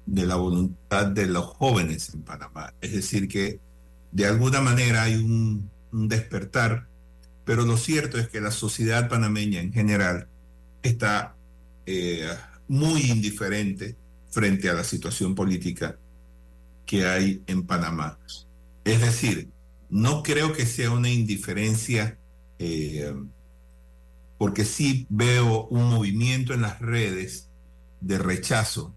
de 0.04 0.26
la 0.26 0.36
voluntad 0.36 1.06
de 1.06 1.24
los 1.24 1.46
jóvenes 1.46 2.12
en 2.12 2.20
Panamá. 2.20 2.74
Es 2.82 2.92
decir, 2.92 3.26
que 3.26 3.60
de 4.12 4.26
alguna 4.26 4.60
manera 4.60 5.04
hay 5.04 5.14
un, 5.14 5.70
despertar, 5.90 6.86
pero 7.46 7.64
lo 7.64 7.78
cierto 7.78 8.18
es 8.18 8.28
que 8.28 8.42
la 8.42 8.50
sociedad 8.50 9.08
panameña 9.08 9.62
en 9.62 9.72
general 9.72 10.28
está 10.82 11.34
eh, 11.86 12.28
muy 12.68 13.10
indiferente 13.10 13.96
frente 14.28 14.68
a 14.68 14.74
la 14.74 14.84
situación 14.84 15.34
política 15.34 15.96
que 16.84 17.06
hay 17.06 17.42
en 17.46 17.62
Panamá. 17.62 18.18
Es 18.84 19.00
decir, 19.00 19.48
no 19.88 20.22
creo 20.22 20.52
que 20.52 20.66
sea 20.66 20.90
una 20.90 21.08
indiferencia, 21.08 22.18
eh, 22.58 23.14
porque 24.44 24.66
sí 24.66 25.06
veo 25.08 25.68
un 25.68 25.88
movimiento 25.88 26.52
en 26.52 26.60
las 26.60 26.78
redes 26.78 27.48
de 28.02 28.18
rechazo, 28.18 28.94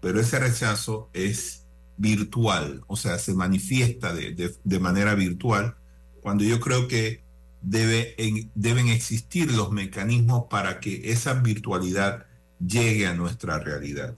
pero 0.00 0.18
ese 0.18 0.40
rechazo 0.40 1.08
es 1.12 1.66
virtual, 1.96 2.82
o 2.88 2.96
sea, 2.96 3.16
se 3.20 3.32
manifiesta 3.32 4.12
de, 4.12 4.56
de, 4.64 4.80
manera 4.80 5.14
virtual, 5.14 5.76
cuando 6.20 6.42
yo 6.42 6.58
creo 6.58 6.88
que 6.88 7.22
debe, 7.62 8.16
en, 8.18 8.50
deben 8.56 8.88
existir 8.88 9.52
los 9.52 9.70
mecanismos 9.70 10.46
para 10.50 10.80
que 10.80 11.12
esa 11.12 11.34
virtualidad 11.34 12.26
llegue 12.58 13.06
a 13.06 13.14
nuestra 13.14 13.60
realidad. 13.60 14.16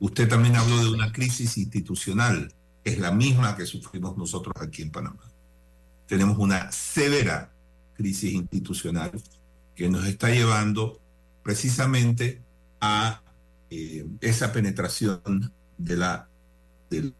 Usted 0.00 0.28
también 0.28 0.56
habló 0.56 0.84
de 0.84 0.90
una 0.90 1.12
crisis 1.12 1.56
institucional, 1.56 2.52
es 2.84 2.98
la 2.98 3.10
misma 3.10 3.56
que 3.56 3.64
sufrimos 3.64 4.18
nosotros 4.18 4.54
aquí 4.60 4.82
en 4.82 4.90
Panamá. 4.90 5.32
Tenemos 6.06 6.36
una 6.36 6.70
severa 6.72 7.53
crisis 7.94 8.32
institucional 8.32 9.12
que 9.74 9.88
nos 9.88 10.06
está 10.06 10.30
llevando 10.30 11.00
precisamente 11.42 12.42
a 12.80 13.22
eh, 13.70 14.06
esa 14.20 14.52
penetración 14.52 15.52
de, 15.78 15.96
la, 15.96 16.28
de, 16.90 17.14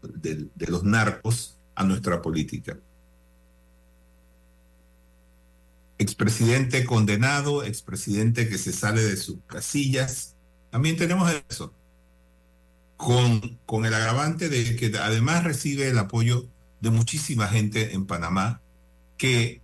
los 0.67 0.83
narcos 0.83 1.57
a 1.75 1.83
nuestra 1.83 2.21
política. 2.21 2.77
Expresidente 5.97 6.85
condenado, 6.85 7.63
expresidente 7.63 8.49
que 8.49 8.57
se 8.57 8.73
sale 8.73 9.01
de 9.01 9.17
sus 9.17 9.37
casillas. 9.47 10.35
También 10.69 10.97
tenemos 10.97 11.31
eso. 11.49 11.73
Con, 12.97 13.59
con 13.65 13.85
el 13.85 13.93
agravante 13.93 14.47
de 14.47 14.75
que 14.77 14.97
además 14.97 15.43
recibe 15.43 15.89
el 15.89 15.97
apoyo 15.97 16.47
de 16.79 16.91
muchísima 16.91 17.47
gente 17.47 17.93
en 17.93 18.05
Panamá 18.05 18.61
que, 19.17 19.61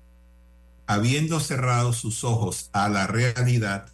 habiendo 0.94 1.40
cerrado 1.40 1.94
sus 1.94 2.24
ojos 2.24 2.70
a 2.74 2.90
la 2.90 3.08
realidad, 3.08 3.88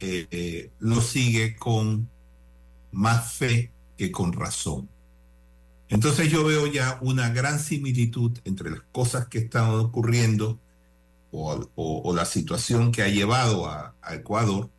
eh, 0.00 0.26
eh, 0.30 0.70
lo 0.80 1.00
sigue 1.00 1.56
con 1.56 2.10
más 2.90 3.34
fe 3.34 3.70
que 3.96 4.10
con 4.10 4.32
razón. 4.32 4.88
Entonces 5.88 6.30
yo 6.30 6.44
veo 6.44 6.66
ya 6.66 6.98
una 7.00 7.28
gran 7.30 7.60
similitud 7.60 8.36
entre 8.44 8.70
las 8.70 8.80
cosas 8.90 9.28
que 9.28 9.38
están 9.38 9.70
ocurriendo 9.70 10.58
o, 11.30 11.70
o, 11.76 12.14
la 12.14 12.24
situación 12.24 12.90
que 12.90 13.02
ha 13.02 13.08
llevado 13.08 13.68
a, 13.70 13.94
Ecuador 14.10 14.70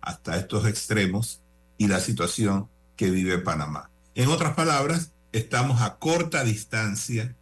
hasta 0.00 0.36
estos 0.36 0.66
extremos 0.66 1.40
y 1.76 1.86
la 1.86 2.00
situación 2.00 2.68
que 2.96 3.10
vive 3.10 3.38
Panamá. 3.38 3.90
En 4.16 4.28
otras 4.28 4.54
palabras, 4.54 5.12
estamos 5.30 5.82
a 5.82 5.98
corta 5.98 6.42
distancia 6.42 7.36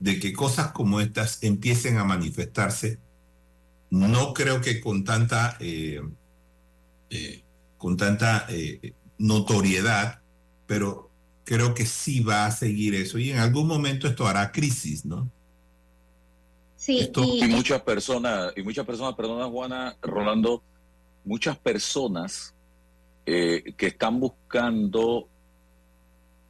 de 0.00 0.18
que 0.18 0.32
cosas 0.32 0.72
como 0.72 1.00
estas 1.00 1.42
empiecen 1.42 1.98
a 1.98 2.04
manifestarse. 2.04 2.98
No 3.90 4.34
creo 4.34 4.60
que 4.60 4.80
con 4.80 5.04
tanta, 5.04 5.56
eh, 5.60 6.00
eh, 7.10 7.42
con 7.78 7.96
tanta 7.96 8.46
eh, 8.48 8.94
notoriedad, 9.18 10.20
pero 10.66 11.10
creo 11.44 11.74
que 11.74 11.86
sí 11.86 12.20
va 12.20 12.46
a 12.46 12.50
seguir 12.50 12.94
eso 12.94 13.18
y 13.18 13.30
en 13.30 13.38
algún 13.38 13.66
momento 13.66 14.06
esto 14.06 14.26
hará 14.26 14.52
crisis, 14.52 15.04
¿no? 15.04 15.30
Sí, 16.76 17.00
esto, 17.00 17.22
y... 17.24 17.44
y... 17.44 17.48
muchas 17.48 17.82
personas, 17.82 18.52
y 18.56 18.62
muchas 18.62 18.86
personas, 18.86 19.14
perdona 19.14 19.46
Juana, 19.46 19.96
Rolando, 20.00 20.62
muchas 21.24 21.58
personas 21.58 22.54
eh, 23.26 23.74
que 23.76 23.88
están 23.88 24.18
buscando 24.18 25.28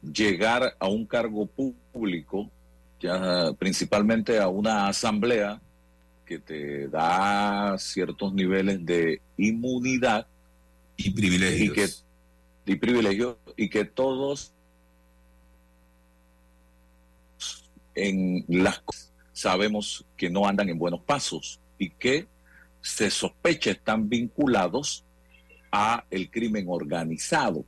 llegar 0.01 0.75
a 0.79 0.87
un 0.87 1.05
cargo 1.05 1.47
público, 1.91 2.49
ya 3.01 3.51
principalmente 3.57 4.39
a 4.39 4.47
una 4.47 4.87
asamblea 4.87 5.59
que 6.25 6.39
te 6.39 6.87
da 6.87 7.75
ciertos 7.77 8.33
niveles 8.33 8.85
de 8.85 9.21
inmunidad 9.37 10.27
y 10.95 11.09
privilegios. 11.09 11.69
Y 11.69 11.73
que, 11.73 12.73
y 12.73 12.75
privilegios 12.75 13.35
y 13.57 13.69
que 13.69 13.85
todos 13.85 14.53
en 17.95 18.45
las 18.47 18.81
sabemos 19.33 20.05
que 20.15 20.29
no 20.29 20.47
andan 20.47 20.69
en 20.69 20.77
buenos 20.77 21.01
pasos 21.01 21.59
y 21.77 21.89
que 21.89 22.27
se 22.81 23.09
sospecha 23.09 23.71
están 23.71 24.07
vinculados 24.07 25.03
a 25.71 26.05
el 26.11 26.29
crimen 26.29 26.65
organizado. 26.69 27.65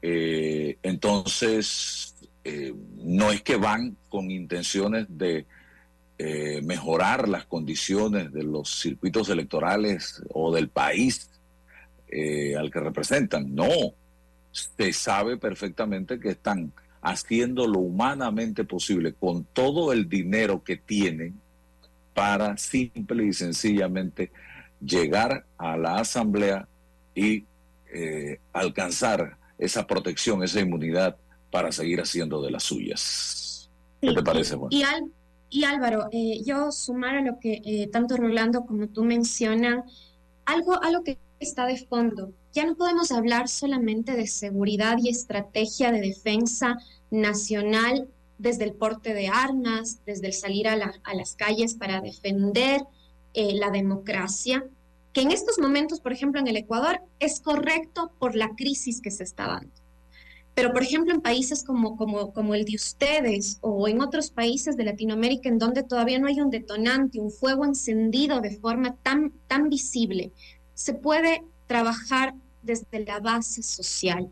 Eh, 0.00 0.78
entonces, 0.82 2.13
eh, 2.44 2.74
no 2.98 3.32
es 3.32 3.42
que 3.42 3.56
van 3.56 3.96
con 4.10 4.30
intenciones 4.30 5.06
de 5.08 5.46
eh, 6.18 6.60
mejorar 6.62 7.26
las 7.26 7.46
condiciones 7.46 8.32
de 8.32 8.42
los 8.42 8.82
circuitos 8.82 9.30
electorales 9.30 10.22
o 10.30 10.54
del 10.54 10.68
país 10.68 11.30
eh, 12.08 12.54
al 12.54 12.70
que 12.70 12.80
representan, 12.80 13.54
no. 13.54 13.68
Se 14.52 14.92
sabe 14.92 15.38
perfectamente 15.38 16.20
que 16.20 16.28
están 16.28 16.72
haciendo 17.00 17.66
lo 17.66 17.80
humanamente 17.80 18.64
posible 18.64 19.14
con 19.14 19.44
todo 19.44 19.92
el 19.92 20.08
dinero 20.08 20.62
que 20.62 20.76
tienen 20.76 21.40
para 22.12 22.56
simple 22.58 23.24
y 23.24 23.32
sencillamente 23.32 24.30
llegar 24.80 25.44
a 25.56 25.76
la 25.76 25.96
asamblea 25.96 26.68
y 27.14 27.44
alcanzar 28.52 29.36
esa 29.56 29.86
protección, 29.86 30.42
esa 30.42 30.60
inmunidad 30.60 31.16
para 31.54 31.70
seguir 31.70 32.00
haciendo 32.00 32.42
de 32.42 32.50
las 32.50 32.64
suyas. 32.64 33.70
¿Qué 34.00 34.08
sí, 34.08 34.14
te 34.16 34.22
parece, 34.24 34.56
Juan? 34.56 34.72
Y, 34.72 34.82
Al, 34.82 35.04
y 35.48 35.62
Álvaro, 35.62 36.08
eh, 36.10 36.42
yo 36.44 36.72
sumar 36.72 37.14
a 37.14 37.20
lo 37.20 37.38
que 37.38 37.62
eh, 37.64 37.88
tanto 37.92 38.16
Rolando 38.16 38.66
como 38.66 38.88
tú 38.88 39.04
mencionan, 39.04 39.84
algo, 40.46 40.82
algo 40.82 41.04
que 41.04 41.16
está 41.38 41.66
de 41.66 41.76
fondo. 41.76 42.32
Ya 42.52 42.66
no 42.66 42.74
podemos 42.74 43.12
hablar 43.12 43.46
solamente 43.46 44.16
de 44.16 44.26
seguridad 44.26 44.96
y 45.00 45.10
estrategia 45.10 45.92
de 45.92 46.00
defensa 46.00 46.76
nacional 47.12 48.08
desde 48.38 48.64
el 48.64 48.72
porte 48.72 49.14
de 49.14 49.28
armas, 49.28 50.00
desde 50.04 50.26
el 50.26 50.32
salir 50.32 50.66
a, 50.66 50.74
la, 50.74 50.92
a 51.04 51.14
las 51.14 51.36
calles 51.36 51.74
para 51.74 52.00
defender 52.00 52.80
eh, 53.32 53.54
la 53.54 53.70
democracia, 53.70 54.66
que 55.12 55.20
en 55.20 55.30
estos 55.30 55.60
momentos, 55.60 56.00
por 56.00 56.12
ejemplo, 56.12 56.40
en 56.40 56.48
el 56.48 56.56
Ecuador, 56.56 57.00
es 57.20 57.38
correcto 57.38 58.10
por 58.18 58.34
la 58.34 58.56
crisis 58.56 59.00
que 59.00 59.12
se 59.12 59.22
está 59.22 59.46
dando. 59.46 59.83
Pero, 60.54 60.72
por 60.72 60.82
ejemplo, 60.82 61.12
en 61.12 61.20
países 61.20 61.64
como, 61.64 61.96
como, 61.96 62.32
como 62.32 62.54
el 62.54 62.64
de 62.64 62.76
ustedes 62.76 63.58
o 63.60 63.88
en 63.88 64.00
otros 64.00 64.30
países 64.30 64.76
de 64.76 64.84
Latinoamérica 64.84 65.48
en 65.48 65.58
donde 65.58 65.82
todavía 65.82 66.18
no 66.18 66.28
hay 66.28 66.40
un 66.40 66.50
detonante, 66.50 67.20
un 67.20 67.32
fuego 67.32 67.64
encendido 67.64 68.40
de 68.40 68.56
forma 68.56 68.94
tan, 69.02 69.32
tan 69.48 69.68
visible, 69.68 70.30
se 70.74 70.94
puede 70.94 71.42
trabajar 71.66 72.34
desde 72.62 73.04
la 73.04 73.18
base 73.18 73.62
social. 73.62 74.30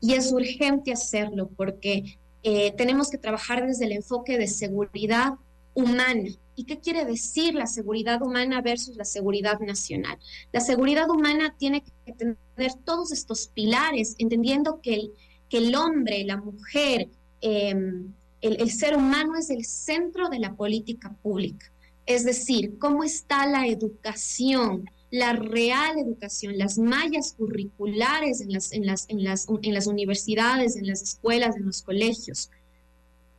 Y 0.00 0.14
es 0.14 0.32
urgente 0.32 0.92
hacerlo 0.92 1.50
porque 1.56 2.18
eh, 2.44 2.72
tenemos 2.76 3.10
que 3.10 3.18
trabajar 3.18 3.66
desde 3.66 3.86
el 3.86 3.92
enfoque 3.92 4.38
de 4.38 4.46
seguridad 4.46 5.34
humana. 5.74 6.30
¿Y 6.54 6.64
qué 6.64 6.78
quiere 6.78 7.04
decir 7.04 7.54
la 7.54 7.66
seguridad 7.66 8.22
humana 8.22 8.60
versus 8.60 8.96
la 8.96 9.04
seguridad 9.04 9.60
nacional? 9.60 10.18
La 10.52 10.60
seguridad 10.60 11.08
humana 11.10 11.54
tiene 11.58 11.82
que 11.82 12.12
tener 12.12 12.74
todos 12.84 13.12
estos 13.12 13.48
pilares, 13.48 14.14
entendiendo 14.18 14.80
que 14.80 14.94
el, 14.94 15.12
que 15.48 15.58
el 15.58 15.74
hombre, 15.74 16.24
la 16.24 16.36
mujer, 16.36 17.08
em, 17.40 18.12
el, 18.40 18.70
ser 18.70 18.96
humano 18.96 19.36
es 19.36 19.50
el 19.50 19.64
centro 19.64 20.28
de 20.28 20.38
la 20.38 20.54
política 20.54 21.12
pública. 21.22 21.72
Es 22.06 22.24
decir, 22.24 22.78
cómo 22.78 23.04
está 23.04 23.46
la 23.46 23.66
educación, 23.66 24.88
la 25.10 25.32
real 25.32 25.98
educación, 25.98 26.56
las 26.58 26.78
mallas 26.78 27.34
curriculares 27.36 28.40
en 28.40 28.52
las, 28.52 29.48
universidades, 29.88 30.76
en 30.76 30.86
las 30.86 31.02
escuelas, 31.02 31.56
en 31.56 31.66
los 31.66 31.82
colegios. 31.82 32.50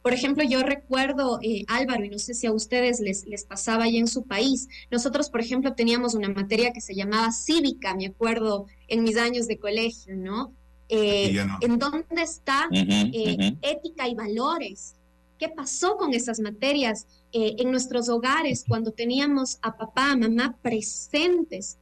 Por 0.02 0.13
ejemplo, 0.13 0.43
yo 0.43 0.63
recuerdo, 0.63 1.39
eh, 1.41 1.65
Álvaro, 1.67 2.06
y 2.06 2.10
no 2.10 2.19
sé 2.19 2.34
si 2.34 2.48
a 2.48 2.54
ustedes 2.54 3.00
les, 3.00 3.26
les 3.26 3.43
pasaba 3.43 3.84
allá 3.84 4.00
en 4.00 4.08
su 4.08 4.24
país, 4.24 4.67
nosotros, 4.89 5.30
por 5.30 5.41
ejemplo, 5.41 5.74
teníamos 5.74 6.13
una 6.13 6.30
materia 6.30 6.72
que 6.72 6.82
se 6.82 6.95
llamaba 6.95 7.32
cívica, 7.32 7.95
me 7.95 8.08
acuerdo, 8.08 8.65
en 8.88 9.04
mis 9.04 9.17
años 9.17 9.48
de 9.48 9.58
colegio, 9.58 10.15
¿no? 10.15 10.54
Eh, 10.89 11.39
¿En 11.62 11.78
dónde 11.78 12.23
está 12.23 12.67
eh, 12.71 13.56
ética 13.62 14.08
y 14.08 14.15
valores? 14.15 14.95
¿Qué 15.38 15.47
pasó 15.47 15.95
con 15.95 16.13
esas 16.13 16.39
materias 16.39 17.08
en 17.32 17.71
nuestros 17.71 18.10
hogares 18.10 18.65
cuando 18.67 18.91
teníamos 18.91 19.60
a 19.62 19.78
papá, 19.78 20.12
a 20.12 20.17
mamá 20.17 20.58
presentes? 20.62 21.78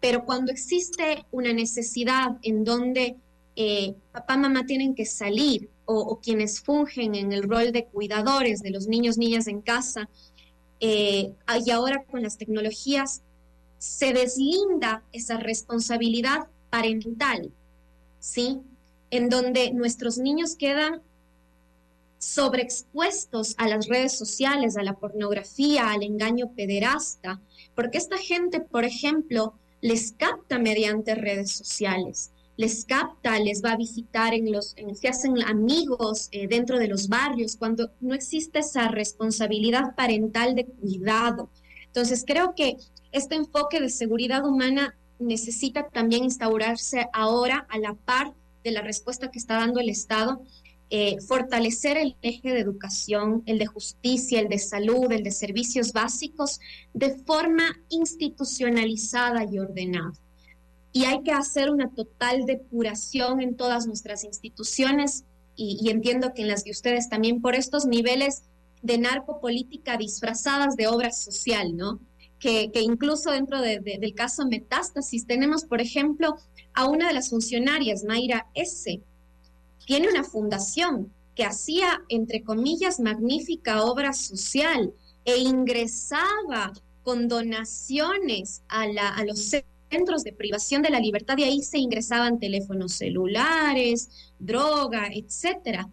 Pero 0.00 0.24
cuando 0.24 0.50
existe 0.50 1.24
una 1.30 1.52
necesidad 1.52 2.38
en 2.42 2.64
donde 2.64 3.16
papá, 4.10 4.36
mamá 4.36 4.66
tienen 4.66 4.96
que 4.96 5.06
salir 5.06 5.68
o, 5.84 6.18
quienes 6.20 6.60
fungen 6.60 7.14
en 7.14 7.32
el 7.32 7.42
rol 7.44 7.70
de 7.70 7.84
cuidadores 7.84 8.62
de 8.62 8.70
los 8.70 8.88
niños, 8.88 9.18
niñas 9.18 9.46
en 9.46 9.60
casa, 9.60 10.08
eh, 10.84 11.32
y 11.64 11.70
ahora 11.70 12.02
con 12.02 12.22
las 12.22 12.36
tecnologías, 12.38 13.22
se 13.78 14.12
deslinda 14.12 15.04
esa 15.12 15.36
responsabilidad 15.36 16.48
parental, 16.70 17.52
¿sí? 18.22 18.60
En 19.10 19.28
donde 19.28 19.72
nuestros 19.72 20.16
niños 20.16 20.54
quedan 20.54 21.02
sobreexpuestos 22.18 23.56
a 23.58 23.68
las 23.68 23.88
redes 23.88 24.16
sociales, 24.16 24.76
a 24.76 24.84
la 24.84 24.94
pornografía, 24.94 25.90
al 25.90 26.04
engaño 26.04 26.52
pederasta, 26.54 27.40
porque 27.74 27.98
esta 27.98 28.16
gente, 28.16 28.60
por 28.60 28.84
ejemplo, 28.84 29.54
les 29.80 30.12
capta 30.12 30.58
mediante 30.58 31.16
redes 31.16 31.50
sociales 31.50 32.30
les 32.56 32.84
capta, 32.84 33.38
les 33.38 33.62
va 33.64 33.72
a 33.72 33.76
visitar 33.76 34.34
en 34.34 34.52
los, 34.52 34.76
se 34.94 35.08
hacen 35.08 35.42
amigos 35.42 36.28
eh, 36.32 36.46
dentro 36.46 36.78
de 36.78 36.88
los 36.88 37.08
barrios, 37.08 37.56
cuando 37.56 37.90
no 38.00 38.14
existe 38.14 38.58
esa 38.58 38.88
responsabilidad 38.88 39.94
parental 39.96 40.54
de 40.54 40.66
cuidado. 40.66 41.50
Entonces, 41.86 42.24
creo 42.26 42.54
que 42.54 42.76
este 43.10 43.34
enfoque 43.34 43.80
de 43.80 43.88
seguridad 43.88 44.46
humana 44.46 44.94
necesita 45.26 45.88
también 45.88 46.24
instaurarse 46.24 47.08
ahora 47.12 47.66
a 47.70 47.78
la 47.78 47.94
par 47.94 48.32
de 48.64 48.70
la 48.70 48.82
respuesta 48.82 49.30
que 49.30 49.38
está 49.38 49.54
dando 49.54 49.80
el 49.80 49.88
Estado, 49.88 50.42
eh, 50.90 51.20
fortalecer 51.20 51.96
el 51.96 52.16
eje 52.22 52.52
de 52.52 52.60
educación, 52.60 53.42
el 53.46 53.58
de 53.58 53.66
justicia, 53.66 54.40
el 54.40 54.48
de 54.48 54.58
salud, 54.58 55.10
el 55.10 55.22
de 55.22 55.30
servicios 55.30 55.92
básicos, 55.92 56.60
de 56.92 57.16
forma 57.24 57.64
institucionalizada 57.88 59.44
y 59.44 59.58
ordenada 59.58 60.12
y 60.92 61.04
hay 61.04 61.22
que 61.22 61.32
hacer 61.32 61.70
una 61.70 61.90
total 61.90 62.44
depuración 62.44 63.40
en 63.40 63.56
todas 63.56 63.86
nuestras 63.86 64.24
instituciones 64.24 65.24
y, 65.56 65.90
entiendo 65.90 66.32
que 66.34 66.42
en 66.42 66.48
las 66.48 66.64
de 66.64 66.70
ustedes 66.70 67.08
también 67.08 67.40
por 67.40 67.54
estos 67.54 67.86
niveles 67.86 68.42
de 68.82 68.98
narcopolítica 68.98 69.96
disfrazadas 69.96 70.76
de 70.76 70.86
obra 70.86 71.12
social, 71.12 71.76
¿no? 71.76 72.00
Que, 72.42 72.72
incluso 72.74 73.30
dentro 73.30 73.60
del 73.60 74.14
caso 74.14 74.44
Metástasis 74.46 75.28
tenemos, 75.28 75.64
por 75.64 75.80
ejemplo, 75.80 76.34
a 76.74 76.88
una 76.88 77.06
de 77.06 77.14
las 77.14 77.30
funcionarias, 77.30 78.02
Mayra 78.02 78.48
S., 78.54 79.00
tiene 79.86 80.08
una 80.08 80.24
fundación 80.24 81.12
que 81.36 81.44
hacía, 81.44 82.02
entre 82.08 82.42
comillas, 82.42 82.98
magnífica 82.98 83.84
obra 83.84 84.12
social 84.12 84.92
e 85.24 85.38
ingresaba 85.38 86.72
con 87.04 87.28
donaciones 87.28 88.62
a, 88.66 88.88
la, 88.88 89.10
a 89.10 89.24
los 89.24 89.52
centros 89.88 90.24
de 90.24 90.32
privación 90.32 90.82
de 90.82 90.90
la 90.90 90.98
libertad 90.98 91.38
y 91.38 91.44
ahí 91.44 91.62
se 91.62 91.78
ingresaban 91.78 92.40
teléfonos 92.40 92.94
celulares, 92.94 94.32
droga, 94.40 95.08
etcétera. 95.12 95.88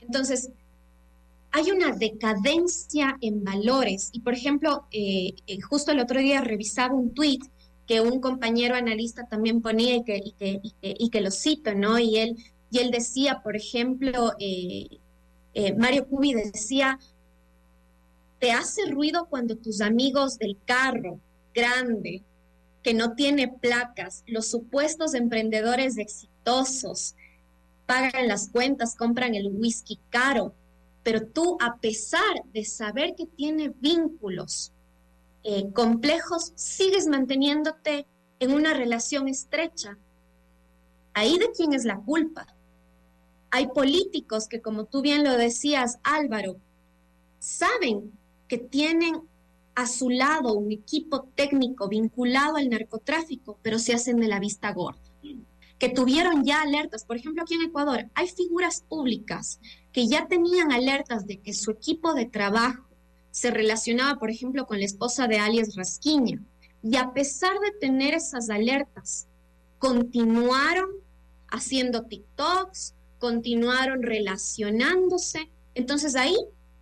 Entonces, 0.00 0.50
hay 1.50 1.70
una 1.70 1.92
decadencia 1.92 3.16
en 3.20 3.44
valores. 3.44 4.10
Y 4.12 4.20
por 4.20 4.34
ejemplo, 4.34 4.86
eh, 4.90 5.34
eh, 5.46 5.60
justo 5.60 5.92
el 5.92 6.00
otro 6.00 6.20
día 6.20 6.40
revisaba 6.40 6.94
un 6.94 7.14
tweet 7.14 7.40
que 7.86 8.00
un 8.00 8.20
compañero 8.20 8.74
analista 8.74 9.26
también 9.28 9.62
ponía 9.62 9.96
y 9.96 10.04
que, 10.04 10.60
y 10.82 11.10
que, 11.10 11.20
lo 11.22 11.30
cito, 11.30 11.74
¿no? 11.74 11.98
Y 11.98 12.18
él, 12.18 12.36
y 12.70 12.80
él 12.80 12.90
decía, 12.90 13.40
por 13.42 13.56
ejemplo, 13.56 14.34
eh, 14.38 14.98
Mario 15.78 16.06
Cubi 16.06 16.34
decía, 16.34 16.98
te 18.38 18.52
hace 18.52 18.90
ruido 18.90 19.26
cuando 19.30 19.56
tus 19.56 19.80
amigos 19.80 20.38
del 20.38 20.58
carro 20.66 21.18
grande 21.54 22.22
que 22.82 22.92
no 22.92 23.14
tiene 23.14 23.48
placas, 23.48 24.22
los 24.26 24.48
supuestos 24.48 25.14
emprendedores 25.14 25.96
exitosos 25.96 27.14
pagan 27.86 28.28
las 28.28 28.50
cuentas, 28.50 28.94
compran 28.94 29.34
el 29.34 29.48
whisky 29.48 29.98
caro, 30.10 30.54
pero 31.02 31.26
tú 31.26 31.56
a 31.60 31.76
pesar 31.76 32.42
de 32.52 32.64
saber 32.64 33.14
que 33.16 33.26
tiene 33.26 33.72
vínculos 33.80 34.72
eh, 35.44 35.70
complejos, 35.72 36.52
sigues 36.56 37.06
manteniéndote 37.06 38.06
en 38.40 38.52
una 38.52 38.74
relación 38.74 39.28
estrecha. 39.28 39.98
Ahí 41.14 41.38
de 41.38 41.50
quién 41.56 41.72
es 41.72 41.84
la 41.84 41.98
culpa. 41.98 42.46
Hay 43.50 43.68
políticos 43.68 44.46
que, 44.48 44.60
como 44.60 44.84
tú 44.84 45.00
bien 45.00 45.24
lo 45.24 45.36
decías, 45.36 45.98
Álvaro, 46.02 46.56
saben 47.38 48.12
que 48.46 48.58
tienen 48.58 49.22
a 49.74 49.86
su 49.86 50.10
lado 50.10 50.54
un 50.54 50.72
equipo 50.72 51.28
técnico 51.34 51.88
vinculado 51.88 52.56
al 52.56 52.68
narcotráfico, 52.68 53.58
pero 53.62 53.78
se 53.78 53.94
hacen 53.94 54.18
de 54.18 54.28
la 54.28 54.40
vista 54.40 54.72
gorda. 54.72 55.00
Que 55.78 55.88
tuvieron 55.88 56.44
ya 56.44 56.62
alertas, 56.62 57.04
por 57.04 57.16
ejemplo, 57.16 57.42
aquí 57.42 57.54
en 57.54 57.62
Ecuador 57.62 58.10
hay 58.14 58.26
figuras 58.28 58.80
públicas 58.80 59.60
que 59.92 60.06
ya 60.06 60.26
tenían 60.28 60.72
alertas 60.72 61.26
de 61.26 61.40
que 61.40 61.52
su 61.52 61.70
equipo 61.70 62.14
de 62.14 62.26
trabajo 62.26 62.88
se 63.30 63.50
relacionaba, 63.50 64.18
por 64.18 64.30
ejemplo, 64.30 64.66
con 64.66 64.78
la 64.78 64.84
esposa 64.84 65.28
de 65.28 65.38
alias 65.38 65.74
Rasquiña. 65.76 66.40
Y 66.82 66.96
a 66.96 67.12
pesar 67.12 67.58
de 67.60 67.72
tener 67.80 68.14
esas 68.14 68.50
alertas, 68.50 69.28
continuaron 69.78 70.90
haciendo 71.48 72.06
TikToks, 72.06 72.94
continuaron 73.18 74.02
relacionándose. 74.02 75.50
Entonces 75.74 76.16
ahí 76.16 76.36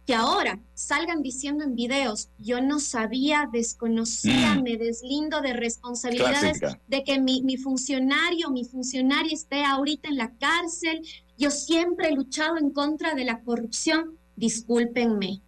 que 0.07 0.15
ahora 0.15 0.61
salgan 0.75 1.21
diciendo 1.21 1.65
en 1.65 1.75
videos, 1.75 2.31
yo 2.39 2.61
no 2.61 2.79
sabía, 2.79 3.51
desconocía, 3.53 4.55
mm. 4.55 4.63
me 4.63 4.77
deslindo 4.77 5.41
de 5.41 5.53
responsabilidades 5.53 6.61
de 6.87 7.03
que 7.03 7.21
mi, 7.21 7.43
mi, 7.43 7.57
funcionario, 7.57 8.51
mi 8.51 8.65
funcionaria 8.65 9.33
esté 9.33 9.65
ahorita 9.65 10.09
en 10.09 10.17
la 10.17 10.33
cárcel, 10.37 11.03
yo 11.37 11.51
siempre 11.51 12.09
he 12.09 12.15
luchado 12.15 12.57
en 12.57 12.71
contra 12.71 13.15
de 13.15 13.25
la 13.25 13.41
corrupción, 13.41 14.17
discúlpenme. 14.37 15.43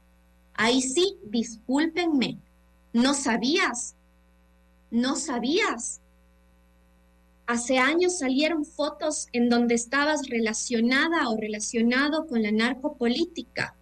Ahí 0.55 0.83
sí, 0.83 1.17
discúlpenme. 1.25 2.39
No 2.93 3.15
sabías, 3.15 3.95
no 4.91 5.15
sabías. 5.15 6.01
Hace 7.47 7.79
años 7.79 8.19
salieron 8.19 8.65
fotos 8.65 9.29
en 9.33 9.49
donde 9.49 9.77
estabas 9.77 10.29
relacionada 10.29 11.29
o 11.29 11.37
relacionado 11.37 12.27
con 12.27 12.43
la 12.43 12.51
narcopolítica 12.51 13.78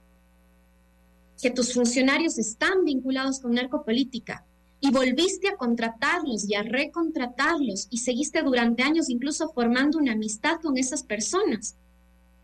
que 1.40 1.50
tus 1.50 1.74
funcionarios 1.74 2.38
están 2.38 2.84
vinculados 2.84 3.40
con 3.40 3.52
narcopolítica 3.52 4.44
y 4.80 4.90
volviste 4.90 5.48
a 5.48 5.56
contratarlos 5.56 6.48
y 6.48 6.54
a 6.54 6.62
recontratarlos 6.62 7.88
y 7.90 7.98
seguiste 7.98 8.42
durante 8.42 8.82
años 8.82 9.08
incluso 9.08 9.48
formando 9.52 9.98
una 9.98 10.12
amistad 10.12 10.60
con 10.60 10.76
esas 10.76 11.02
personas. 11.02 11.76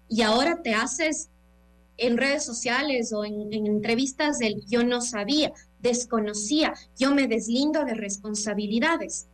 Y 0.08 0.22
ahora 0.22 0.62
te 0.62 0.74
haces 0.74 1.28
en 1.96 2.16
redes 2.16 2.44
sociales 2.44 3.12
o 3.12 3.24
en, 3.24 3.52
entrevistas 3.52 4.38
del 4.38 4.64
yo 4.66 4.82
no 4.82 5.00
sabía, 5.00 5.52
desconocía, 5.80 6.74
yo 6.98 7.14
me 7.14 7.28
deslindo 7.28 7.84
de 7.84 7.94
responsabilidades. 7.94 9.26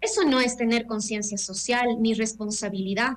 Eso 0.00 0.24
no 0.24 0.40
es 0.40 0.56
tener 0.56 0.86
conciencia 0.86 1.38
social 1.38 2.00
ni 2.00 2.14
responsabilidad. 2.14 3.16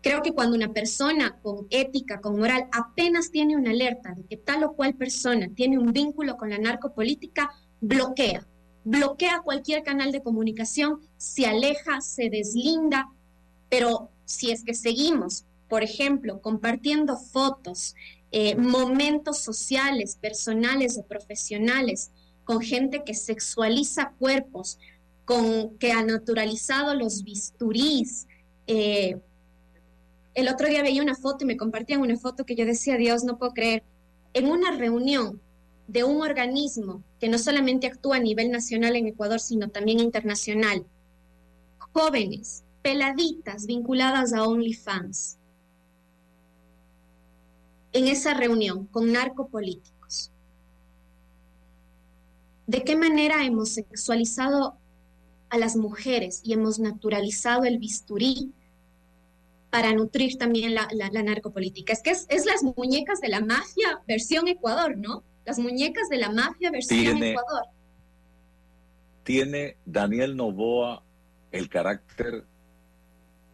Creo 0.00 0.22
que 0.22 0.32
cuando 0.32 0.56
una 0.56 0.72
persona 0.72 1.38
con 1.42 1.66
ética, 1.70 2.20
con 2.20 2.38
moral, 2.38 2.68
apenas 2.72 3.30
tiene 3.30 3.56
una 3.56 3.70
alerta 3.70 4.14
de 4.14 4.24
que 4.24 4.36
tal 4.36 4.62
o 4.64 4.74
cual 4.74 4.94
persona 4.94 5.48
tiene 5.54 5.78
un 5.78 5.92
vínculo 5.92 6.36
con 6.36 6.50
la 6.50 6.58
narcopolítica, 6.58 7.50
bloquea, 7.80 8.46
bloquea 8.84 9.40
cualquier 9.42 9.82
canal 9.82 10.12
de 10.12 10.22
comunicación, 10.22 11.00
se 11.16 11.46
aleja, 11.46 12.00
se 12.00 12.30
deslinda, 12.30 13.08
pero 13.68 14.10
si 14.24 14.50
es 14.52 14.62
que 14.62 14.74
seguimos, 14.74 15.44
por 15.68 15.82
ejemplo, 15.82 16.40
compartiendo 16.40 17.16
fotos, 17.16 17.94
eh, 18.30 18.56
momentos 18.56 19.38
sociales, 19.38 20.16
personales 20.20 20.96
o 20.98 21.06
profesionales, 21.06 22.12
con 22.44 22.60
gente 22.60 23.02
que 23.04 23.14
sexualiza 23.14 24.14
cuerpos, 24.18 24.78
con 25.24 25.76
que 25.78 25.92
ha 25.92 26.02
naturalizado 26.02 26.94
los 26.94 27.22
bisturís. 27.24 28.26
Eh, 28.66 29.18
el 30.38 30.46
otro 30.46 30.68
día 30.68 30.82
veía 30.82 31.02
una 31.02 31.16
foto 31.16 31.42
y 31.42 31.48
me 31.48 31.56
compartían 31.56 32.00
una 32.00 32.16
foto 32.16 32.46
que 32.46 32.54
yo 32.54 32.64
decía, 32.64 32.96
Dios, 32.96 33.24
no 33.24 33.38
puedo 33.38 33.52
creer, 33.52 33.82
en 34.34 34.46
una 34.46 34.70
reunión 34.70 35.40
de 35.88 36.04
un 36.04 36.22
organismo 36.22 37.02
que 37.18 37.28
no 37.28 37.38
solamente 37.38 37.88
actúa 37.88 38.18
a 38.18 38.20
nivel 38.20 38.52
nacional 38.52 38.94
en 38.94 39.08
Ecuador, 39.08 39.40
sino 39.40 39.68
también 39.70 39.98
internacional, 39.98 40.86
jóvenes, 41.92 42.62
peladitas 42.82 43.66
vinculadas 43.66 44.32
a 44.32 44.46
OnlyFans, 44.46 45.38
en 47.92 48.06
esa 48.06 48.32
reunión 48.32 48.86
con 48.86 49.10
narcopolíticos. 49.10 50.30
¿De 52.68 52.84
qué 52.84 52.94
manera 52.94 53.44
hemos 53.44 53.70
sexualizado 53.70 54.76
a 55.48 55.58
las 55.58 55.74
mujeres 55.74 56.42
y 56.44 56.52
hemos 56.52 56.78
naturalizado 56.78 57.64
el 57.64 57.78
bisturí 57.78 58.52
para 59.78 59.92
nutrir 59.92 60.36
también 60.38 60.74
la, 60.74 60.88
narcopolítica? 61.22 61.92
Es 61.92 62.02
que 62.02 62.10
es, 62.10 62.46
las 62.46 62.64
muñecas 62.64 63.20
de 63.20 63.28
la 63.28 63.40
mafia 63.40 64.02
versión 64.08 64.48
Ecuador, 64.48 64.96
¿no? 64.96 65.22
Las 65.46 65.60
muñecas 65.60 66.08
de 66.08 66.16
la 66.16 66.32
mafia 66.32 66.72
versión 66.72 67.22
Ecuador. 67.22 67.62
Tiene 69.22 69.76
Daniel 69.86 70.36
Novoa 70.36 71.04
el 71.52 71.68
carácter, 71.68 72.42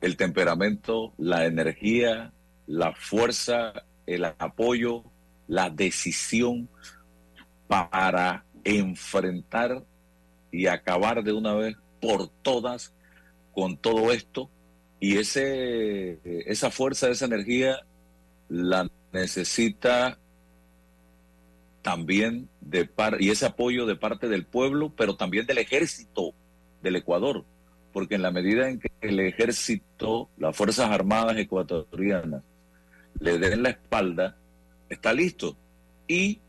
el 0.01 0.17
temperamento, 0.17 1.13
la 1.19 1.45
energía, 1.45 2.33
la 2.67 2.95
fuerza 2.95 3.85
el 4.07 4.25
apoyo, 4.25 5.05
la 5.47 5.69
decisión 5.69 6.71
para 7.67 8.47
enfrentar 8.65 9.85
y 10.51 10.69
acabar 10.69 11.23
de 11.23 11.35
una 11.35 11.53
vez 11.53 11.77
por 12.01 12.31
todas 12.41 12.95
con 13.53 13.77
todo 13.77 14.11
esto. 14.11 14.49
Y 15.01 15.19
ese, 15.19 16.19
esa 16.51 16.71
fuerza, 16.71 17.09
esa 17.11 17.27
energía 17.27 17.79
la 18.49 18.89
necesita 19.13 20.19
también 21.83 22.49
de 22.61 22.87
par 22.87 23.21
y 23.21 23.31
ese 23.31 23.45
apoyo 23.47 23.85
de 23.85 23.97
parte 23.97 24.29
del 24.29 24.47
pueblo, 24.47 24.93
pero 24.97 25.17
también 25.17 25.47
del 25.47 25.59
ejército 25.59 26.33
del 26.83 26.97
Ecuador, 26.97 27.45
porque 27.93 28.15
en 28.15 28.23
la 28.23 28.31
medida 28.31 28.69
en 28.69 28.81
que 28.81 28.91
el 29.03 29.21
ejército, 29.21 30.31
las 30.39 30.57
Fuerzas 30.57 30.91
Armadas 30.91 31.37
ecuatorianas, 31.37 32.43
le 33.21 33.39
den 33.39 33.63
la 33.63 33.71
espalda, 33.71 34.37
está 34.89 35.13
listo. 35.13 35.57
Y 36.09 36.41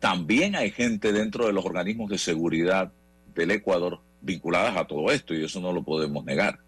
también 0.00 0.56
hay 0.56 0.70
gente 0.70 1.12
dentro 1.12 1.46
de 1.46 1.52
los 1.52 1.64
organismos 1.64 2.10
de 2.10 2.18
seguridad 2.18 2.90
del 3.34 3.50
Ecuador 3.50 4.00
vinculadas 4.22 4.76
a 4.76 4.86
todo 4.86 5.10
esto, 5.10 5.34
y 5.34 5.44
eso 5.44 5.60
no 5.60 5.72
lo 5.72 5.82
podemos 5.82 6.24
negar, 6.24 6.58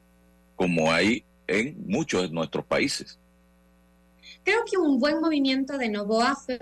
como 0.56 0.90
hay 0.90 1.24
en 1.46 1.76
muchos 1.86 2.22
de 2.22 2.30
nuestros 2.30 2.64
países. 2.64 3.18
Creo 4.42 4.64
que 4.70 4.78
un 4.78 4.98
buen 4.98 5.20
movimiento 5.20 5.78
de 5.78 5.88
Novoa 5.88 6.36
fue, 6.36 6.58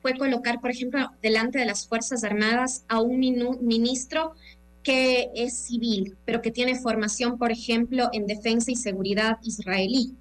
fue 0.00 0.16
colocar, 0.16 0.60
por 0.60 0.70
ejemplo, 0.70 1.10
delante 1.22 1.58
de 1.58 1.66
las 1.66 1.86
Fuerzas 1.86 2.24
Armadas 2.24 2.84
a 2.88 3.00
un 3.00 3.18
ministro 3.60 4.34
que 4.82 5.30
es 5.34 5.56
civil, 5.56 6.16
pero 6.24 6.40
que 6.40 6.50
tiene 6.50 6.78
formación, 6.78 7.38
por 7.38 7.50
ejemplo, 7.50 8.08
en 8.12 8.26
defensa 8.26 8.70
y 8.70 8.76
seguridad 8.76 9.38
israelí. 9.42 10.14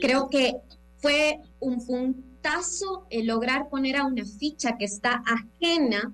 Creo 0.00 0.28
que 0.28 0.56
fue 0.96 1.40
un 1.60 1.84
puntazo 1.84 3.06
el 3.10 3.26
lograr 3.26 3.68
poner 3.68 3.96
a 3.96 4.06
una 4.06 4.24
ficha 4.24 4.76
que 4.76 4.84
está 4.84 5.22
ajena 5.26 6.12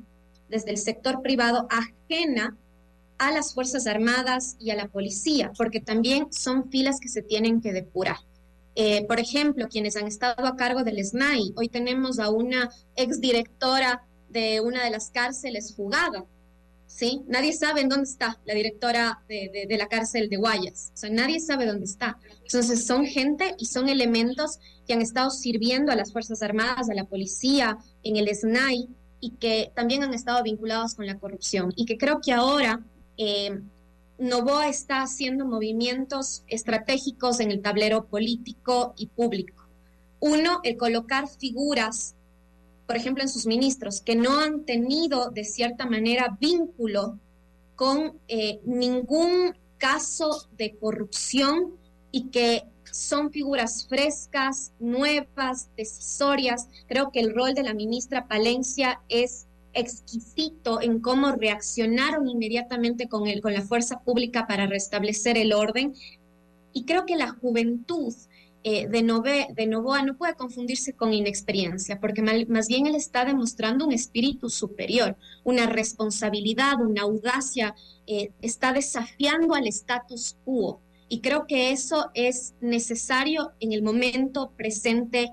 desde 0.48 0.70
el 0.70 0.78
sector 0.78 1.22
privado, 1.22 1.66
ajena 1.70 2.56
a 3.28 3.30
las 3.30 3.54
Fuerzas 3.54 3.86
Armadas 3.86 4.56
y 4.58 4.70
a 4.70 4.74
la 4.74 4.88
policía, 4.88 5.52
porque 5.56 5.80
también 5.80 6.32
son 6.32 6.70
filas 6.70 6.98
que 7.00 7.08
se 7.08 7.22
tienen 7.22 7.60
que 7.60 7.72
depurar. 7.72 8.16
Eh, 8.74 9.06
por 9.06 9.20
ejemplo, 9.20 9.68
quienes 9.68 9.96
han 9.96 10.06
estado 10.06 10.46
a 10.46 10.56
cargo 10.56 10.82
del 10.82 11.04
SNAI, 11.04 11.52
hoy 11.56 11.68
tenemos 11.68 12.18
a 12.18 12.30
una 12.30 12.70
exdirectora 12.96 14.02
de 14.28 14.60
una 14.60 14.82
de 14.82 14.90
las 14.90 15.10
cárceles 15.10 15.72
jugada, 15.76 16.24
¿sí? 16.86 17.22
Nadie 17.28 17.52
sabe 17.52 17.82
en 17.82 17.90
dónde 17.90 18.08
está 18.08 18.40
la 18.44 18.54
directora 18.54 19.22
de, 19.28 19.66
la 19.78 19.86
cárcel 19.86 20.28
de 20.28 20.38
Guayas, 20.38 20.90
o 20.94 20.96
sea, 20.96 21.10
nadie 21.10 21.38
sabe 21.38 21.66
dónde 21.66 21.84
está. 21.84 22.18
Entonces, 22.42 22.86
son 22.86 23.04
gente 23.04 23.54
y 23.58 23.66
son 23.66 23.88
elementos 23.88 24.58
que 24.86 24.94
han 24.94 25.02
estado 25.02 25.30
sirviendo 25.30 25.92
a 25.92 25.96
las 25.96 26.12
Fuerzas 26.12 26.42
Armadas, 26.42 26.90
a 26.90 26.94
la 26.94 27.04
policía, 27.04 27.78
en 28.02 28.16
el 28.16 28.34
SNAI, 28.34 28.88
y 29.20 29.30
que 29.36 29.70
también 29.76 30.02
han 30.02 30.12
estado 30.12 30.42
vinculados 30.42 30.94
con 30.94 31.06
la 31.06 31.18
corrupción. 31.18 31.72
Y 31.76 31.84
que 31.84 31.96
creo 31.96 32.20
que 32.20 32.32
ahora 32.32 32.80
eh, 33.22 33.60
Novoa 34.18 34.68
está 34.68 35.02
haciendo 35.02 35.44
movimientos 35.46 36.44
estratégicos 36.46 37.40
en 37.40 37.50
el 37.50 37.62
tablero 37.62 38.06
político 38.06 38.94
y 38.96 39.06
público. 39.06 39.64
Uno, 40.20 40.60
el 40.62 40.76
colocar 40.76 41.28
figuras 41.28 42.14
por 42.92 42.96
ejemplo, 42.96 43.22
en 43.22 43.30
sus 43.30 43.46
ministros, 43.46 44.02
que 44.02 44.16
no 44.16 44.38
han 44.38 44.64
tenido 44.64 45.30
de 45.30 45.44
cierta 45.44 45.86
manera 45.86 46.36
vínculo 46.38 47.18
con 47.74 48.18
eh, 48.28 48.60
ningún 48.64 49.56
caso 49.78 50.46
de 50.58 50.76
corrupción 50.76 51.74
y 52.10 52.28
que 52.28 52.64
son 52.84 53.30
figuras 53.30 53.86
frescas, 53.88 54.72
nuevas, 54.78 55.70
decisorias. 55.74 56.68
Creo 56.86 57.10
que 57.10 57.20
el 57.20 57.34
rol 57.34 57.54
de 57.54 57.62
la 57.62 57.72
ministra 57.72 58.28
Palencia 58.28 59.00
es 59.08 59.46
exquisito 59.74 60.80
en 60.80 61.00
cómo 61.00 61.32
reaccionaron 61.32 62.28
inmediatamente 62.28 63.08
con, 63.08 63.26
el, 63.26 63.40
con 63.40 63.54
la 63.54 63.62
fuerza 63.62 64.00
pública 64.00 64.46
para 64.46 64.66
restablecer 64.66 65.38
el 65.38 65.52
orden. 65.52 65.94
Y 66.72 66.84
creo 66.84 67.06
que 67.06 67.16
la 67.16 67.30
juventud 67.30 68.14
eh, 68.64 68.86
de, 68.86 69.66
Novoa 69.66 70.02
no 70.02 70.16
puede 70.16 70.34
confundirse 70.34 70.92
con 70.92 71.12
inexperiencia, 71.12 71.98
porque 71.98 72.22
más 72.22 72.68
bien 72.68 72.86
él 72.86 72.94
está 72.94 73.24
demostrando 73.24 73.84
un 73.84 73.92
espíritu 73.92 74.50
superior, 74.50 75.16
una 75.42 75.66
responsabilidad, 75.66 76.80
una 76.80 77.02
audacia, 77.02 77.74
eh, 78.06 78.30
está 78.40 78.72
desafiando 78.72 79.54
al 79.54 79.66
status 79.66 80.36
quo. 80.44 80.80
Y 81.08 81.20
creo 81.20 81.46
que 81.46 81.72
eso 81.72 82.10
es 82.14 82.54
necesario 82.60 83.52
en 83.58 83.72
el 83.72 83.82
momento 83.82 84.52
presente 84.56 85.28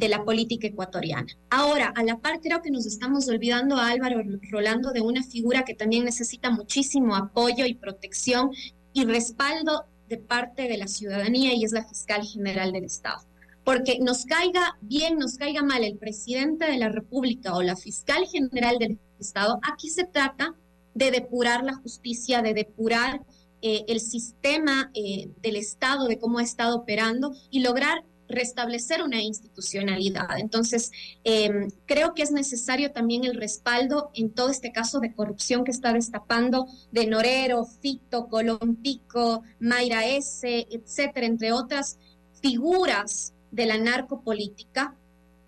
de 0.00 0.08
la 0.08 0.24
política 0.24 0.66
ecuatoriana. 0.66 1.26
Ahora, 1.50 1.92
a 1.94 2.02
la 2.02 2.18
par, 2.18 2.40
creo 2.40 2.62
que 2.62 2.70
nos 2.70 2.86
estamos 2.86 3.28
olvidando 3.28 3.76
a 3.76 3.90
Álvaro 3.90 4.22
Rolando 4.50 4.92
de 4.92 5.02
una 5.02 5.22
figura 5.22 5.62
que 5.66 5.74
también 5.74 6.06
necesita 6.06 6.48
muchísimo 6.50 7.14
apoyo 7.14 7.66
y 7.66 7.74
protección 7.74 8.50
y 8.94 9.04
respaldo 9.04 9.84
de 10.08 10.16
parte 10.16 10.68
de 10.68 10.78
la 10.78 10.88
ciudadanía 10.88 11.52
y 11.54 11.64
es 11.64 11.72
la 11.72 11.86
fiscal 11.86 12.24
general 12.24 12.72
del 12.72 12.84
Estado. 12.84 13.20
Porque 13.62 13.98
nos 14.00 14.24
caiga 14.24 14.78
bien, 14.80 15.18
nos 15.18 15.36
caiga 15.36 15.62
mal 15.62 15.84
el 15.84 15.98
presidente 15.98 16.64
de 16.64 16.78
la 16.78 16.88
República 16.88 17.54
o 17.54 17.62
la 17.62 17.76
fiscal 17.76 18.24
general 18.26 18.78
del 18.78 18.98
Estado, 19.18 19.60
aquí 19.70 19.90
se 19.90 20.04
trata 20.04 20.54
de 20.94 21.10
depurar 21.10 21.62
la 21.62 21.74
justicia, 21.74 22.40
de 22.40 22.54
depurar 22.54 23.20
eh, 23.60 23.84
el 23.86 24.00
sistema 24.00 24.90
eh, 24.94 25.28
del 25.42 25.56
Estado, 25.56 26.06
de 26.06 26.18
cómo 26.18 26.38
ha 26.38 26.42
estado 26.42 26.78
operando 26.78 27.34
y 27.50 27.60
lograr 27.60 28.02
restablecer 28.30 29.02
una 29.02 29.22
institucionalidad. 29.22 30.38
Entonces, 30.38 30.90
em, 31.24 31.70
creo 31.86 32.14
que 32.14 32.22
es 32.22 32.30
necesario 32.30 32.92
también 32.92 33.24
el 33.24 33.34
respaldo 33.34 34.10
en 34.14 34.30
todo 34.30 34.50
este 34.50 34.72
caso 34.72 35.00
de 35.00 35.14
corrupción 35.14 35.64
que 35.64 35.70
está 35.70 35.92
destapando 35.92 36.66
de 36.92 37.06
Norero, 37.06 37.64
Fito, 37.64 38.28
Colompico, 38.28 39.42
Mayra 39.58 40.06
S., 40.06 40.66
etcétera, 40.70 41.26
entre 41.26 41.52
otras 41.52 41.98
figuras 42.40 43.34
de 43.50 43.66
la 43.66 43.78
narcopolítica 43.78 44.96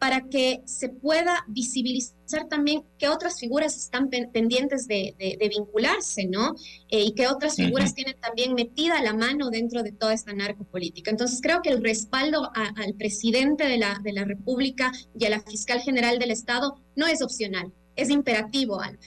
para 0.02 0.22
que 0.22 0.62
se 0.64 0.88
pueda 0.88 1.44
visibilizar 1.46 2.48
también 2.50 2.82
que 2.98 3.08
otras 3.08 3.38
figuras 3.38 3.76
están 3.76 4.10
pendientes 4.10 4.88
de, 4.88 5.14
vincularse, 5.48 6.26
¿no? 6.26 6.56
Eh, 6.88 7.04
y 7.04 7.12
que 7.12 7.28
otras 7.28 7.54
figuras 7.54 7.94
tienen 7.94 8.16
también 8.18 8.54
metida 8.54 9.00
la 9.00 9.14
mano 9.14 9.48
dentro 9.48 9.84
de 9.84 9.92
toda 9.92 10.12
esta 10.12 10.32
narcopolítica. 10.32 11.12
Entonces 11.12 11.38
creo 11.40 11.62
que 11.62 11.68
el 11.68 11.84
respaldo 11.84 12.50
al 12.52 12.94
presidente 12.94 13.68
de 13.68 13.78
la, 13.78 14.00
de 14.02 14.12
la 14.12 14.24
República 14.24 14.90
y 15.16 15.24
a 15.26 15.30
la 15.30 15.40
fiscal 15.40 15.78
general 15.78 16.18
del 16.18 16.32
Estado 16.32 16.80
no 16.96 17.06
es 17.06 17.22
opcional, 17.22 17.72
es 17.94 18.10
imperativo, 18.10 18.80
Álvaro. 18.80 18.98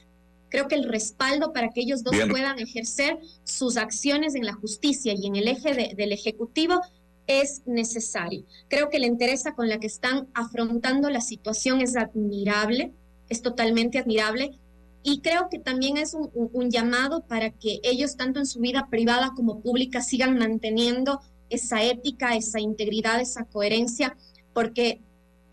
Creo 0.48 0.70
que 0.70 0.76
el 0.76 0.86
respaldo 0.86 1.52
para 1.52 1.72
que 1.72 1.82
ellos 1.82 2.06
dos 2.06 2.16
puedan 2.30 2.58
ejercer 2.58 3.20
sus 3.44 3.76
acciones 3.76 4.34
en 4.34 4.46
la 4.46 4.54
justicia 4.54 5.14
y 5.14 5.28
en 5.28 5.36
el 5.36 5.50
eje 5.50 5.94
del 5.94 6.14
Ejecutivo 6.14 6.80
es 7.28 7.62
necesario. 7.66 8.46
Creo 8.68 8.90
que 8.90 9.00
la 9.00 9.08
interesa 9.08 9.56
con 9.56 9.70
la 9.70 9.80
que 9.80 9.88
están 9.88 10.28
afrontando 10.34 11.10
la 11.10 11.22
situación 11.22 11.82
es 11.82 11.96
admirable, 11.96 12.94
es 13.30 13.42
totalmente 13.42 14.00
admirable 14.00 14.60
y 15.04 15.22
creo 15.22 15.50
que 15.50 15.60
también 15.60 15.98
es 15.98 16.14
un, 16.14 16.30
un, 16.34 16.72
llamado 16.72 17.22
para 17.28 17.52
que 17.52 17.80
ellos, 17.84 18.18
tanto 18.18 18.40
en 18.40 18.48
su 18.48 18.60
vida 18.60 18.88
privada 18.90 19.34
como 19.36 19.62
pública, 19.62 20.02
sigan 20.02 20.38
manteniendo 20.38 21.22
esa 21.50 21.84
ética, 21.84 22.36
esa 22.36 22.60
integridad, 22.60 23.22
esa 23.22 23.46
coherencia, 23.46 24.18
porque 24.54 25.02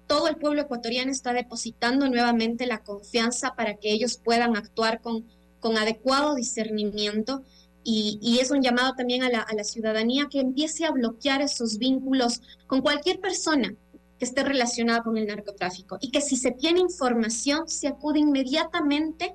todo 0.07 0.29
el 0.29 0.37
pueblo 0.37 0.63
ecuatoriano 0.63 1.11
está 1.11 1.33
depositando 1.33 2.09
nuevamente 2.09 2.67
la 2.67 2.83
confianza 2.83 3.55
para 3.55 3.75
que 3.75 3.93
ellos 3.93 4.17
puedan 4.17 4.57
actuar 4.57 5.01
con, 5.01 5.27
con 5.61 5.77
adecuado 5.77 6.35
discernimiento. 6.35 7.43
Y, 7.85 8.39
es 8.41 8.51
un 8.51 8.63
llamado 8.63 8.95
también 8.95 9.25
a 9.25 9.29
la, 9.29 9.65
ciudadanía 9.65 10.29
que 10.31 10.41
empiece 10.41 10.85
a 10.85 10.93
bloquear 10.93 11.43
esos 11.43 11.79
vínculos 11.79 12.41
con 12.67 12.81
cualquier 12.81 13.21
persona 13.21 13.75
que 14.19 14.25
esté 14.25 14.45
relacionada 14.45 15.03
con 15.03 15.17
el 15.17 15.27
narcotráfico 15.27 15.99
y 16.01 16.11
que 16.11 16.21
si 16.21 16.37
se 16.37 16.53
tiene 16.53 16.81
información 16.81 17.69
se 17.69 17.89
acude 17.89 18.21
inmediatamente 18.21 19.35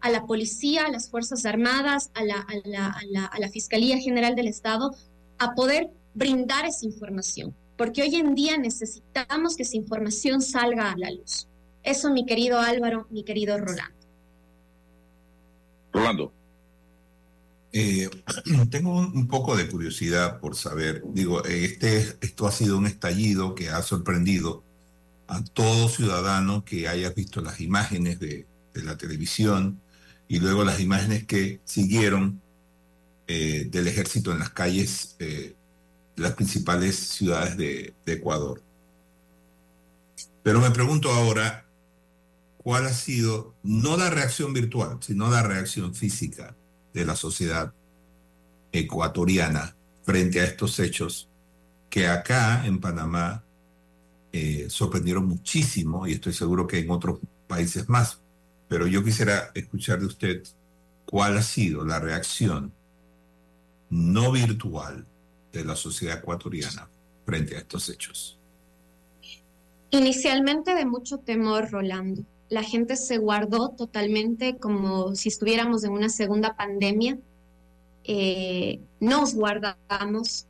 a 0.00 0.10
la 0.10 0.24
policía, 0.26 0.84
a 0.86 0.90
las 0.90 1.08
Fuerzas 1.08 1.46
Armadas, 1.46 2.10
a 2.14 2.22
la, 2.22 2.36
a 2.36 2.68
la, 2.68 2.86
a 2.86 3.00
la, 3.10 3.24
a 3.26 3.38
la 3.40 3.48
Fiscalía 3.48 3.98
General 3.98 4.36
del 4.36 4.48
Estado, 4.48 4.94
a 5.38 5.54
poder 5.54 5.90
brindar 6.12 6.66
esa 6.66 6.86
información, 6.86 7.56
porque 7.76 8.02
hoy 8.02 8.16
en 8.16 8.34
día 8.34 8.56
necesitamos 8.56 9.56
que 9.56 9.64
esa 9.64 9.76
información 9.76 10.42
salga 10.42 10.92
a 10.92 10.96
la 10.96 11.10
luz. 11.10 11.48
Eso, 11.82 12.10
mi 12.10 12.24
querido 12.24 12.60
Álvaro, 12.60 13.06
mi 13.10 13.24
querido 13.24 13.58
Rolando. 13.58 13.94
Rolando. 15.92 16.32
Eh, 17.76 18.08
tengo 18.70 18.96
un, 18.96 19.26
poco 19.26 19.56
de 19.56 19.66
curiosidad 19.66 20.38
por 20.38 20.54
saber, 20.54 21.02
digo, 21.12 21.44
este, 21.44 22.16
esto 22.20 22.46
ha 22.46 22.52
sido 22.52 22.78
un 22.78 22.86
estallido 22.86 23.56
que 23.56 23.68
ha 23.68 23.82
sorprendido 23.82 24.62
a 25.26 25.42
todo 25.42 25.88
ciudadano 25.88 26.64
que 26.64 26.86
haya 26.86 27.10
visto 27.10 27.40
las 27.40 27.60
imágenes 27.60 28.20
de, 28.20 28.46
la 28.74 28.96
televisión 28.96 29.80
y 30.28 30.40
luego 30.40 30.64
las 30.64 30.80
imágenes 30.80 31.24
que 31.24 31.60
siguieron 31.64 32.40
eh, 33.26 33.66
del 33.70 33.86
ejército 33.86 34.32
en 34.32 34.40
las 34.40 34.50
calles 34.50 35.16
de 35.18 35.54
las 36.16 36.32
principales 36.32 36.96
ciudades 36.96 37.56
de, 37.56 37.94
de 38.04 38.12
Ecuador. 38.12 38.62
Pero 40.42 40.60
me 40.60 40.70
pregunto 40.70 41.12
ahora, 41.12 41.66
¿cuál 42.56 42.86
ha 42.86 42.92
sido 42.92 43.54
no 43.62 43.96
la 43.96 44.10
reacción 44.10 44.52
virtual, 44.52 44.98
sino 45.00 45.30
la 45.30 45.42
reacción 45.42 45.94
física 45.94 46.54
de 46.94 47.04
la 47.04 47.16
sociedad 47.16 47.74
ecuatoriana 48.72 49.76
frente 50.04 50.40
a 50.40 50.44
estos 50.44 50.78
hechos 50.78 51.28
que 51.90 52.06
acá 52.06 52.66
en 52.66 52.80
Panamá 52.80 53.44
eh, 54.32 54.66
sorprendieron 54.68 55.26
muchísimo 55.26 56.06
y 56.06 56.12
estoy 56.12 56.32
seguro 56.32 56.66
que 56.66 56.78
en 56.78 56.90
otros 56.90 57.18
países 57.46 57.88
más. 57.88 58.20
Pero 58.68 58.86
yo 58.86 59.04
quisiera 59.04 59.50
escuchar 59.54 60.00
de 60.00 60.06
usted 60.06 60.42
cuál 61.04 61.36
ha 61.36 61.42
sido 61.42 61.84
la 61.84 62.00
reacción 62.00 62.72
no 63.90 64.32
virtual 64.32 65.06
de 65.52 65.64
la 65.64 65.76
sociedad 65.76 66.18
ecuatoriana 66.18 66.88
frente 67.26 67.56
a 67.56 67.60
estos 67.60 67.88
hechos. 67.88 68.38
Inicialmente 69.90 70.74
de 70.74 70.84
mucho 70.84 71.18
temor, 71.18 71.70
Rolando 71.70 72.24
la 72.54 72.62
gente 72.62 72.94
se 72.94 73.18
guardó 73.18 73.70
totalmente 73.70 74.58
como 74.58 75.16
si 75.16 75.28
estuviéramos 75.28 75.82
en 75.82 75.90
una 75.90 76.08
segunda 76.08 76.56
pandemia. 76.56 77.18
Eh, 78.04 78.78
nos 79.00 79.34
guardamos, 79.34 80.46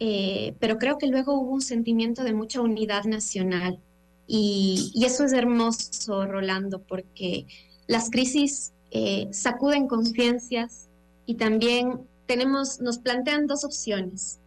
eh, 0.00 0.56
pero 0.58 0.76
creo 0.78 0.98
que 0.98 1.06
luego 1.06 1.38
hubo 1.38 1.52
un 1.52 1.60
sentimiento 1.60 2.24
de 2.24 2.34
mucha 2.34 2.60
unidad 2.60 3.04
nacional. 3.04 3.78
Y, 4.26 4.92
eso 5.06 5.24
es 5.24 5.32
hermoso, 5.32 6.26
Rolando, 6.26 6.82
porque 6.82 7.46
las 7.86 8.10
crisis 8.10 8.72
eh, 8.90 9.28
sacuden 9.30 9.86
conciencias 9.86 10.88
y 11.26 11.36
también 11.36 12.00
tenemos, 12.26 12.80
nos 12.80 12.98
plantean 12.98 13.46
dos 13.46 13.64
opciones. 13.64 14.40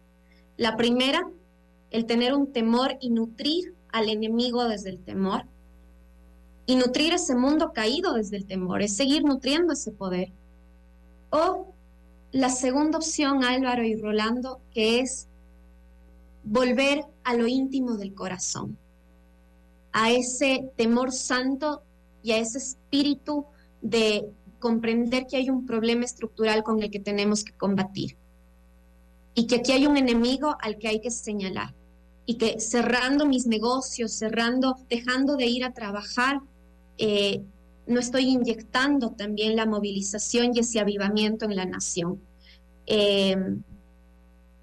La 0.58 0.76
primera, 0.76 1.26
el 1.90 2.04
tener 2.04 2.34
un 2.34 2.52
temor 2.52 2.98
y 3.00 3.08
nutrir 3.08 3.74
al 3.90 4.10
enemigo 4.10 4.68
desde 4.68 4.90
el 4.90 4.98
temor 4.98 5.46
y 6.70 6.76
nutrir 6.76 7.12
ese 7.12 7.34
mundo 7.34 7.72
caído 7.72 8.14
desde 8.14 8.36
el 8.36 8.46
temor, 8.46 8.80
es 8.80 8.94
seguir 8.94 9.24
nutriendo 9.24 9.72
ese 9.72 9.90
poder. 9.90 10.30
O 11.30 11.74
la 12.30 12.48
segunda 12.48 12.96
opción, 12.98 13.42
Álvaro 13.42 13.82
y 13.82 13.96
Rolando, 13.96 14.60
que 14.72 15.00
es 15.00 15.26
volver 16.44 17.04
a 17.24 17.34
lo 17.34 17.48
íntimo 17.48 17.96
del 17.96 18.14
corazón, 18.14 18.78
a 19.90 20.12
ese 20.12 20.70
temor 20.76 21.10
santo 21.10 21.82
y 22.22 22.30
a 22.30 22.38
ese 22.38 22.58
espíritu 22.58 23.46
de 23.82 24.30
comprender 24.60 25.26
que 25.26 25.38
hay 25.38 25.50
un 25.50 25.66
problema 25.66 26.04
estructural 26.04 26.62
con 26.62 26.80
el 26.80 26.90
que 26.92 27.00
tenemos 27.00 27.42
que 27.42 27.52
combatir 27.54 28.16
y 29.34 29.48
que 29.48 29.56
aquí 29.56 29.72
hay 29.72 29.88
un 29.88 29.96
enemigo 29.96 30.56
al 30.60 30.78
que 30.78 30.86
hay 30.86 31.00
que 31.00 31.10
señalar 31.10 31.74
y 32.26 32.36
que 32.36 32.60
cerrando 32.60 33.26
mis 33.26 33.48
negocios, 33.48 34.12
cerrando, 34.12 34.76
dejando 34.88 35.34
de 35.34 35.46
ir 35.46 35.64
a 35.64 35.72
trabajar, 35.72 36.40
eh, 37.00 37.42
no 37.86 37.98
estoy 37.98 38.28
inyectando 38.28 39.12
también 39.12 39.56
la 39.56 39.64
movilización 39.64 40.52
y 40.54 40.60
ese 40.60 40.80
avivamiento 40.80 41.46
en 41.46 41.56
la 41.56 41.64
nación. 41.64 42.20
Eh, 42.86 43.36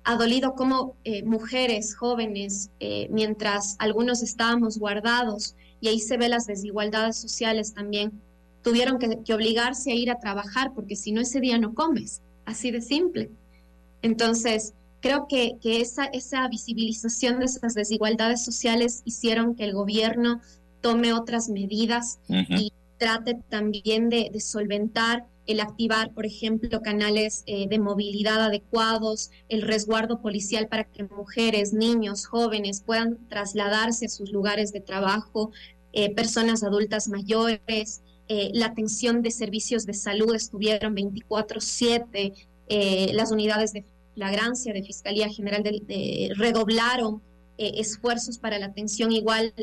ha 0.03 0.15
dolido 0.15 0.53
como 0.53 0.95
eh, 1.03 1.23
mujeres 1.23 1.95
jóvenes, 1.95 2.69
mientras 3.09 3.75
algunos 3.79 4.21
estábamos 4.23 4.77
guardados, 4.77 5.55
y 5.81 5.89
ahí 5.89 5.99
se 5.99 6.17
ve 6.17 6.29
las 6.29 6.45
desigualdades 6.45 7.17
sociales 7.17 7.73
también, 7.73 8.21
tuvieron 8.61 8.99
que, 8.99 9.33
obligarse 9.33 9.91
a 9.91 9.95
ir 9.95 10.11
a 10.11 10.19
trabajar 10.19 10.73
porque 10.73 10.95
si 10.95 11.11
no 11.11 11.21
ese 11.21 11.39
día 11.39 11.57
no 11.57 11.73
comes, 11.73 12.21
así 12.45 12.71
de 12.71 12.81
simple. 12.81 13.31
Entonces, 14.01 14.73
creo 15.01 15.27
que, 15.27 15.57
esa, 15.63 16.05
esa 16.05 16.47
visibilización 16.47 17.39
de 17.39 17.45
esas 17.45 17.73
desigualdades 17.73 18.43
sociales 18.43 19.01
hicieron 19.05 19.55
que 19.55 19.63
el 19.63 19.73
gobierno 19.73 20.41
tome 20.81 21.13
otras 21.13 21.49
medidas 21.49 22.19
y 22.27 22.71
trate 22.97 23.35
también 23.49 24.09
de, 24.09 24.31
solventar 24.39 25.25
el 25.45 25.61
activar, 25.61 26.11
por 26.13 26.25
ejemplo, 26.25 26.81
canales 26.81 27.43
eh, 27.45 27.67
de 27.69 27.79
movilidad 27.79 28.41
adecuados, 28.41 29.31
el 29.47 29.61
resguardo 29.61 30.21
policial 30.21 30.67
para 30.67 30.83
que 30.83 31.05
mujeres, 31.05 31.71
niños, 31.71 32.25
jóvenes 32.25 32.83
puedan 32.85 33.17
trasladarse 33.29 34.07
a 34.07 34.09
sus 34.09 34.31
lugares 34.31 34.73
de 34.73 34.81
trabajo, 34.81 35.51
eh, 35.93 36.13
personas 36.13 36.63
adultas 36.63 37.07
mayores, 37.07 38.01
eh, 38.27 38.51
la 38.53 38.67
atención 38.67 39.21
de 39.21 39.31
servicios 39.31 39.85
de 39.85 39.93
salud 39.93 40.35
estuvieron 40.35 40.93
24/7, 40.93 42.33
las 43.13 43.31
unidades 43.31 43.71
de 43.71 43.85
flagrancia 44.15 44.73
de 44.73 44.83
Fiscalía 44.83 45.29
General 45.29 45.63
de, 45.63 46.33
redoblaron 46.35 47.21
esfuerzos 47.57 48.37
para 48.37 48.59
la 48.59 48.65
atención 48.65 49.13
igual 49.13 49.53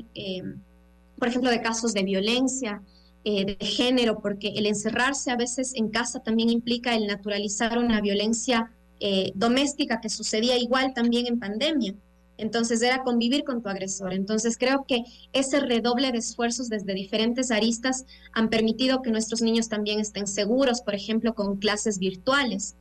por 1.19 1.29
ejemplo, 1.29 1.51
de 1.51 1.63
casos 1.63 1.95
de 1.95 2.03
violencia 2.03 2.83
eh, 3.25 3.57
de 3.59 3.67
género, 3.67 4.21
porque 4.21 4.49
el 4.49 4.67
encerrarse 4.67 5.31
a 5.31 5.37
veces 5.37 5.75
en 5.75 5.89
casa 5.89 6.21
también 6.21 6.51
implica 6.51 6.95
el 6.95 7.07
naturalizar 7.07 7.79
una 7.79 8.01
violencia 8.01 8.71
eh, 9.01 9.33
doméstica 9.35 10.01
que 10.01 10.09
sucedía 10.09 10.57
igual 10.59 10.93
también 10.95 11.27
en 11.27 11.39
pandemia. 11.39 11.95
Entonces 12.37 12.83
era 12.83 13.03
convivir 13.03 13.45
con 13.45 13.63
tu 13.63 13.69
agresor. 13.69 14.13
Entonces 14.13 14.59
creo 14.59 14.85
que 14.87 15.05
ese 15.33 15.61
redoble 15.61 16.11
de 16.13 16.19
esfuerzos 16.19 16.69
desde 16.69 16.95
diferentes 16.95 17.51
aristas 17.51 18.05
han 18.33 18.51
permitido 18.51 19.03
que 19.03 19.11
nuestros 19.11 19.41
niños 19.41 19.69
también 19.69 20.01
estén 20.01 20.27
seguros, 20.27 20.81
por 20.81 20.95
ejemplo, 20.95 21.35
con 21.35 21.57
clases 21.57 21.99
virtuales. 21.99 22.75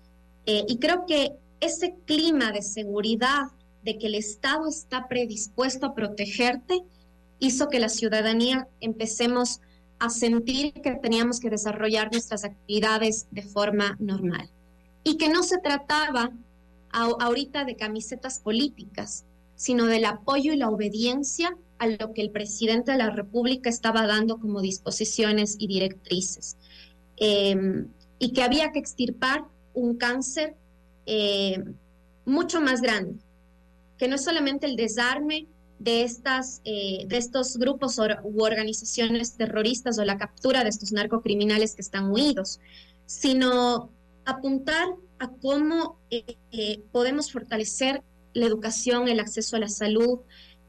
Eh, 0.46 0.66
y 0.68 0.78
creo 0.78 1.06
que 1.06 1.34
ese 1.60 1.96
clima 2.06 2.52
de 2.52 2.62
seguridad, 2.62 3.44
de 3.84 3.98
que 3.98 4.08
el 4.08 4.16
Estado 4.16 4.68
está 4.68 5.08
predispuesto 5.08 5.86
a 5.86 5.96
protegerte, 5.96 6.84
hizo 7.44 7.68
que 7.68 7.80
la 7.80 7.90
ciudadanía 7.90 8.68
empecemos 8.80 9.60
a 10.00 10.10
sentir 10.10 10.74
que 10.74 10.96
teníamos 10.96 11.40
que 11.40 11.50
desarrollar 11.50 12.12
nuestras 12.12 12.44
actividades 12.44 13.28
de 13.32 13.42
forma 13.42 13.96
normal 14.00 14.50
y 15.04 15.18
que 15.18 15.30
no 15.30 15.44
se 15.44 15.58
trataba 15.58 16.32
ahorita 16.92 17.66
de 17.66 17.76
camisetas 17.76 18.40
políticas, 18.40 19.26
sino 19.56 19.86
del 19.86 20.06
apoyo 20.06 20.54
y 20.54 20.58
la 20.58 20.70
obediencia 20.70 21.58
a 21.80 21.88
lo 21.88 22.14
que 22.14 22.22
el 22.22 22.32
presidente 22.32 22.92
de 22.92 22.98
la 22.98 23.10
República 23.10 23.70
estaba 23.70 24.06
dando 24.06 24.40
como 24.40 24.62
disposiciones 24.62 25.56
y 25.60 25.68
directrices. 25.68 26.58
Em, 27.18 27.88
y 28.20 28.32
que 28.32 28.44
había 28.44 28.72
que 28.72 28.80
extirpar 28.80 29.46
un 29.74 29.98
cáncer 29.98 30.56
eh, 31.06 31.62
mucho 32.26 32.62
más 32.62 32.82
grande, 32.82 33.20
que 33.98 34.08
no 34.08 34.16
es 34.16 34.24
solamente 34.24 34.66
el 34.66 34.76
desarme 34.76 35.48
de, 35.84 36.04
estas, 36.04 36.62
eh, 36.64 37.06
de 37.08 37.18
estos 37.18 37.58
grupos 37.58 38.00
u 38.00 38.44
organizaciones 38.44 39.36
terroristas 39.36 40.00
o 40.00 40.06
la 40.06 40.18
captura 40.18 40.64
de 40.64 40.70
estos 40.70 40.94
narcocriminales 40.94 41.76
que 41.76 41.82
están 41.82 42.10
huidos, 42.12 42.62
sino 43.06 43.90
apuntar 44.26 44.88
a 45.20 45.30
cómo 45.30 46.00
eh, 46.10 46.38
eh, 46.52 46.82
podemos 46.92 47.32
fortalecer 47.32 48.02
la 48.34 48.46
educación, 48.46 49.10
el 49.10 49.20
acceso 49.20 49.58
a 49.58 49.60
la 49.60 49.68
salud, 49.68 50.20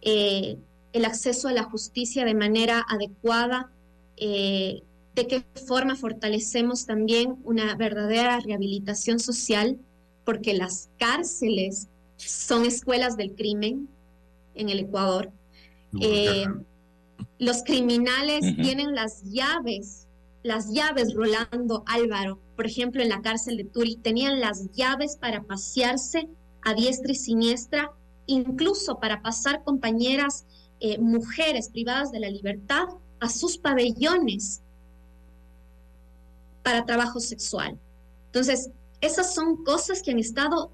el 0.03 1.05
acceso 1.07 1.49
a 1.49 1.53
la 1.53 1.63
justicia 1.63 2.27
de 2.27 2.35
manera 2.35 2.85
adecuada, 2.91 3.71
de 4.19 4.83
qué 5.15 5.45
forma 5.67 5.97
fortalecemos 5.97 6.85
también 6.85 7.37
una 7.43 7.75
verdadera 7.75 8.39
rehabilitación 8.41 9.19
social, 9.19 9.79
porque 10.27 10.53
las 10.53 10.91
cárceles 10.99 11.89
son 12.19 12.67
escuelas 12.67 13.17
del 13.17 13.35
crimen 13.35 13.89
en 14.55 14.69
el 14.69 14.81
Ecuador. 14.81 15.31
Eh, 16.01 16.47
los 17.39 17.63
criminales 17.63 18.57
tienen 18.57 18.95
las 18.95 19.23
llaves, 19.25 20.07
las 20.43 20.73
llaves, 20.73 21.15
Rolando 21.15 21.85
Álvaro, 21.87 22.39
por 22.57 22.67
ejemplo, 22.67 23.03
en 23.03 23.09
la 23.09 23.23
cárcel 23.23 23.57
de 23.57 23.65
Turi, 23.65 23.97
tenían 23.97 24.41
las 24.41 24.71
llaves 24.73 25.17
para 25.17 25.43
pasearse 25.43 26.29
a 26.63 26.75
diestra 26.75 27.13
y 27.13 27.17
siniestra, 27.17 27.93
incluso 28.27 28.99
para 28.99 29.23
pasar 29.23 29.63
compañeras 29.65 30.47
eh, 30.81 30.99
mujeres 30.99 31.69
privadas 31.69 32.13
de 32.13 32.21
la 32.21 32.31
libertad 32.31 32.85
a 33.21 33.29
sus 33.29 33.59
pabellones 33.59 34.63
para 36.63 36.85
trabajo 36.85 37.21
sexual. 37.21 37.79
Entonces, 38.27 38.71
esas 39.01 39.35
son 39.35 39.65
cosas 39.65 40.03
que 40.03 40.11
han 40.11 40.19
estado 40.19 40.71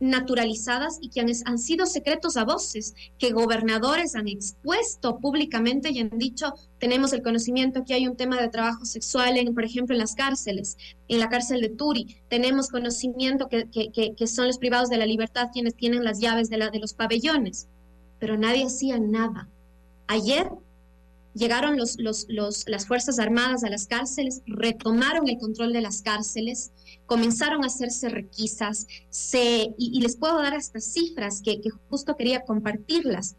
naturalizadas 0.00 0.98
y 1.00 1.08
que 1.08 1.20
han, 1.20 1.58
sido 1.58 1.86
secretos 1.86 2.36
a 2.36 2.44
voces, 2.44 2.94
que 3.18 3.32
gobernadores 3.32 4.14
han 4.14 4.28
expuesto 4.28 5.18
públicamente 5.18 5.90
y 5.90 6.00
han 6.00 6.18
dicho, 6.18 6.54
tenemos 6.78 7.12
el 7.12 7.22
conocimiento 7.22 7.84
que 7.84 7.94
hay 7.94 8.06
un 8.06 8.16
tema 8.16 8.40
de 8.40 8.48
trabajo 8.48 8.84
sexual, 8.84 9.36
en, 9.36 9.54
por 9.54 9.64
ejemplo, 9.64 9.94
en 9.94 10.00
las 10.00 10.14
cárceles, 10.14 10.76
en 11.08 11.18
la 11.18 11.28
cárcel 11.28 11.60
de 11.60 11.70
Turi, 11.70 12.16
tenemos 12.28 12.68
conocimiento 12.68 13.48
que, 13.48 13.68
que, 13.70 14.26
son 14.26 14.46
los 14.46 14.58
privados 14.58 14.88
de 14.88 14.98
la 14.98 15.06
libertad 15.06 15.48
quienes 15.52 15.74
tienen 15.74 16.04
las 16.04 16.20
llaves 16.20 16.48
de, 16.50 16.58
la, 16.58 16.70
de 16.70 16.78
los 16.78 16.94
pabellones, 16.94 17.68
pero 18.18 18.36
nadie 18.36 18.64
hacía 18.64 18.98
nada. 18.98 19.48
Ayer 20.06 20.50
llegaron 21.38 21.78
los, 21.78 21.96
las 22.28 22.86
Fuerzas 22.86 23.18
Armadas 23.18 23.64
a 23.64 23.70
las 23.70 23.86
cárceles, 23.86 24.42
retomaron 24.46 25.28
el 25.28 25.38
control 25.38 25.72
de 25.72 25.80
las 25.80 26.02
cárceles, 26.02 26.72
comenzaron 27.06 27.64
a 27.64 27.68
hacerse 27.68 28.08
requisas, 28.08 28.86
y, 29.78 30.00
les 30.00 30.16
puedo 30.16 30.38
dar 30.42 30.54
hasta 30.54 30.80
cifras 30.80 31.40
que, 31.42 31.60
que 31.60 31.70
justo 31.88 32.16
quería 32.16 32.44
compartirlas. 32.44 33.36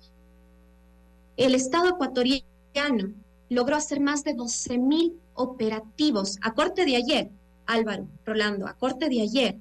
El 1.37 1.53
Estado 1.53 1.89
ecuatoriano 1.89 3.13
logró 3.49 3.75
hacer 3.75 3.99
más 3.99 4.23
de 4.23 4.33
12 4.33 4.77
mil 4.77 5.19
operativos 5.33 6.37
a 6.41 6.53
corte 6.53 6.85
de 6.85 6.95
ayer, 6.95 7.29
Álvaro, 7.65 8.07
Rolando, 8.25 8.67
a 8.67 8.73
corte 8.73 9.09
de 9.09 9.21
ayer, 9.21 9.57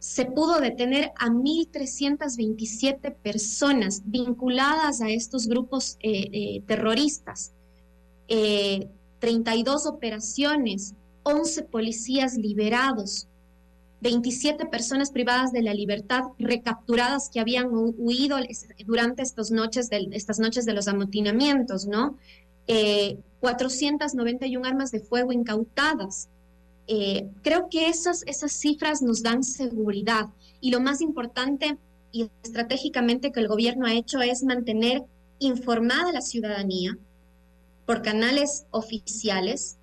se 0.00 0.24
pudo 0.24 0.60
detener 0.60 1.12
a 1.18 1.28
1.327 1.28 3.14
personas 3.16 4.02
vinculadas 4.06 5.02
a 5.02 5.10
estos 5.10 5.46
grupos 5.46 5.98
eh, 6.00 6.30
eh, 6.32 6.62
terroristas, 6.66 7.52
32 8.26 9.84
eh, 9.84 9.88
operaciones, 9.88 10.94
11 11.22 11.64
policías 11.64 12.38
liberados, 12.38 13.28
27 14.00 14.64
personas 14.66 15.10
privadas 15.10 15.52
de 15.52 15.60
la 15.60 15.74
libertad 15.74 16.22
recapturadas 16.38 17.28
que 17.28 17.38
habían 17.38 17.68
huido 17.70 18.38
durante 18.86 19.20
estas 19.20 19.50
noches 19.50 19.90
de, 19.90 20.08
estas 20.12 20.38
noches 20.38 20.64
los 20.72 20.88
amotinamientos, 20.88 21.86
¿no? 21.86 22.16
491 23.40 24.66
armas 24.66 24.92
de 24.92 25.00
fuego 25.00 25.32
incautadas, 25.32 26.30
eh, 26.92 27.30
creo 27.42 27.68
que 27.70 27.88
esas, 27.88 28.24
esas 28.26 28.50
cifras 28.50 29.00
nos 29.00 29.22
dan 29.22 29.44
seguridad 29.44 30.26
y 30.60 30.72
lo 30.72 30.80
más 30.80 31.00
importante 31.00 31.78
y 32.10 32.28
estratégicamente 32.42 33.30
que 33.30 33.38
el 33.38 33.46
gobierno 33.46 33.86
ha 33.86 33.94
hecho 33.94 34.20
es 34.20 34.42
mantener 34.42 35.04
informada 35.38 36.08
a 36.08 36.12
la 36.12 36.20
ciudadanía 36.20 36.98
por 37.86 38.02
canales 38.02 38.64
oficiales, 38.72 39.76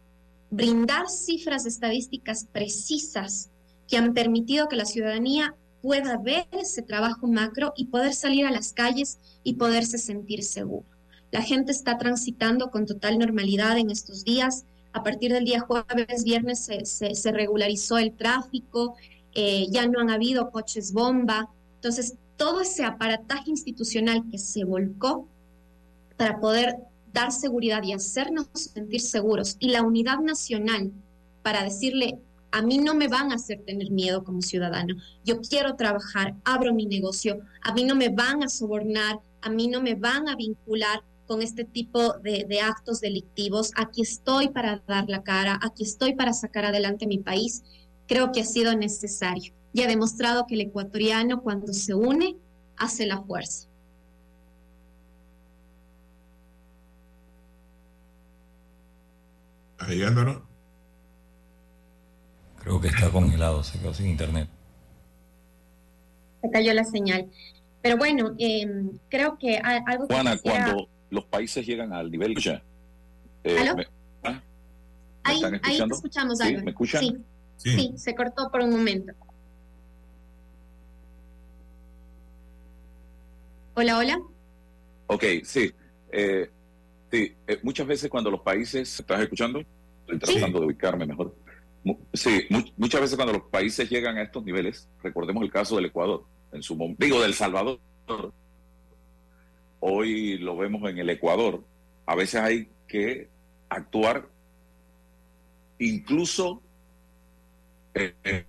brindar 0.49 1.08
cifras 1.08 1.66
estadísticas 1.66 2.45
precisas 2.51 3.51
que 3.88 3.95
han 3.95 4.14
permitido 4.14 4.68
que 4.68 4.76
la 4.76 4.84
ciudadanía 4.84 5.55
pueda 5.82 6.18
ver 6.18 6.49
ese 6.51 6.82
trabajo 6.82 7.26
macro 7.28 7.72
y 7.78 7.86
poder 7.86 8.16
salir 8.16 8.45
a 8.45 8.51
las 8.51 8.74
calles 8.74 9.18
y 9.43 9.53
poderse 9.53 9.97
sentir 9.97 10.43
seguro. 10.43 10.86
La 11.32 11.41
gente 11.41 11.72
está 11.72 11.97
transitando 11.97 12.70
con 12.70 12.86
total 12.86 13.18
normalidad 13.18 13.78
en 13.78 13.91
estos 13.91 14.26
días 14.26 14.66
a 14.97 15.03
partir 15.03 15.31
del 15.31 15.45
día 15.45 15.59
jueves, 15.59 16.23
viernes 16.23 16.65
se, 16.65 17.31
regularizó 17.31 17.97
el 17.99 18.13
tráfico, 18.13 18.95
eh, 19.33 19.67
ya 19.69 19.87
no 19.87 19.99
han 19.99 20.09
habido 20.09 20.49
coches 20.49 20.91
bomba. 20.91 21.49
Entonces, 21.75 22.15
todo 22.35 22.61
ese 22.61 22.83
aparataje 22.83 23.51
institucional 23.51 24.23
que 24.31 24.39
se 24.39 24.63
volcó 24.63 25.27
para 26.17 26.39
poder 26.39 26.77
dar 27.13 27.31
seguridad 27.31 27.83
y 27.83 27.93
hacernos 27.93 28.47
sentir 28.53 29.01
seguros 29.01 29.55
y 29.59 29.69
la 29.69 29.83
unidad 29.83 30.19
nacional 30.19 30.91
para 31.43 31.63
decirle, 31.63 32.19
a 32.51 32.63
mí 32.63 32.79
no 32.79 32.95
me 32.95 33.07
van 33.07 33.31
a 33.31 33.35
hacer 33.35 33.61
tener 33.65 33.91
miedo 33.91 34.23
como 34.23 34.41
ciudadano, 34.41 34.95
yo 35.23 35.41
quiero 35.41 35.75
trabajar, 35.75 36.33
abro 36.43 36.73
mi 36.73 36.85
negocio, 36.85 37.39
a 37.61 37.73
mí 37.73 37.83
no 37.83 37.95
me 37.95 38.09
van 38.09 38.43
a 38.43 38.49
sobornar, 38.49 39.19
a 39.41 39.49
mí 39.49 39.67
no 39.67 39.81
me 39.81 39.95
van 39.95 40.27
a 40.27 40.35
vincular 40.35 41.03
con 41.28 41.41
este 41.41 41.65
tipo 41.65 42.13
de, 42.19 42.61
actos 42.61 43.01
delictivos. 43.01 43.71
Aquí 43.75 44.01
estoy 44.01 44.49
para 44.49 44.82
dar 44.88 45.05
la 45.09 45.23
cara, 45.23 45.59
aquí 45.61 45.84
estoy 45.84 46.15
para 46.15 46.34
sacar 46.34 46.65
adelante 46.65 47.05
mi 47.05 47.19
país. 47.19 47.63
Creo 48.07 48.32
que 48.32 48.41
ha 48.41 48.45
sido 48.45 48.75
necesario 48.75 49.53
y 49.73 49.82
ha 49.84 49.88
demostrado 49.88 50.47
que 50.47 50.55
el 50.55 50.61
ecuatoriano 50.61 51.41
cuando 51.41 51.73
se 51.73 51.93
une 51.93 52.38
hace 52.78 53.05
la 53.05 53.21
fuerza. 53.21 53.67
Ahí 59.80 60.01
Creo 62.59 62.82
que 62.82 62.88
está 62.88 63.09
congelado, 63.09 63.63
se 63.63 63.80
quedó 63.80 63.93
sin 63.93 64.07
internet. 64.07 64.49
Se 66.41 66.49
cayó 66.49 66.73
la 66.73 66.84
señal. 66.84 67.30
Pero 67.82 67.97
bueno, 67.97 68.34
em, 68.38 68.97
creo 69.07 69.38
que 69.38 69.57
algo 69.57 70.07
que 70.07 70.13
Juana, 70.13 70.38
cuando 70.43 70.89
los 71.10 71.26
países 71.26 71.66
llegan 71.66 71.93
al 71.93 72.12
nivel 72.12 72.36
ya. 72.38 72.62
Eh, 73.43 73.58
¿Ah? 74.24 74.41
ahí, 75.24 75.41
ahí, 75.64 75.78
te 75.78 75.93
escuchamos, 75.93 76.38
¿Sí? 76.39 76.58
¿Me 76.58 76.72
escuchan? 76.72 77.01
Sí. 77.01 77.18
sí. 77.58 77.93
se 77.97 78.16
cortó 78.16 78.51
por 78.51 78.62
un 78.62 78.72
momento. 78.72 79.14
Hola, 83.76 83.97
hola. 83.97 84.20
Ok, 85.08 85.24
sí. 85.43 85.72
Eh, 86.12 86.49
sí, 87.12 87.36
eh, 87.47 87.60
muchas 87.64 87.88
veces 87.88 88.10
cuando 88.10 88.32
los 88.32 88.41
países, 88.41 88.99
¿estás 88.99 89.22
escuchando? 89.22 89.62
Estoy 90.08 90.20
tratando 90.20 90.60
de 90.60 90.66
ubicarme 90.66 91.05
mejor. 91.05 91.36
Sí, 92.14 92.47
muchas 92.76 93.01
veces 93.01 93.16
cuando 93.16 93.34
los 93.34 93.43
países 93.43 93.89
llegan 93.89 94.18
a 94.18 94.24
estos 94.24 94.43
niveles, 94.43 94.89
recordemos 95.01 95.43
el 95.43 95.51
caso 95.51 95.76
del 95.76 95.86
Ecuador, 95.86 96.26
en 96.51 96.62
su 96.62 96.95
digo 96.97 97.22
del 97.22 97.34
Salvador, 97.34 97.80
hoy 99.80 100.38
lo 100.38 100.57
vemos 100.57 100.89
en 100.89 100.97
el 100.97 101.09
Ecuador, 101.09 101.63
a 102.05 102.15
veces 102.15 102.41
hay 102.41 102.69
que 102.88 103.28
actuar 103.69 104.28
incluso 105.80 106.61
eh, 107.93 108.45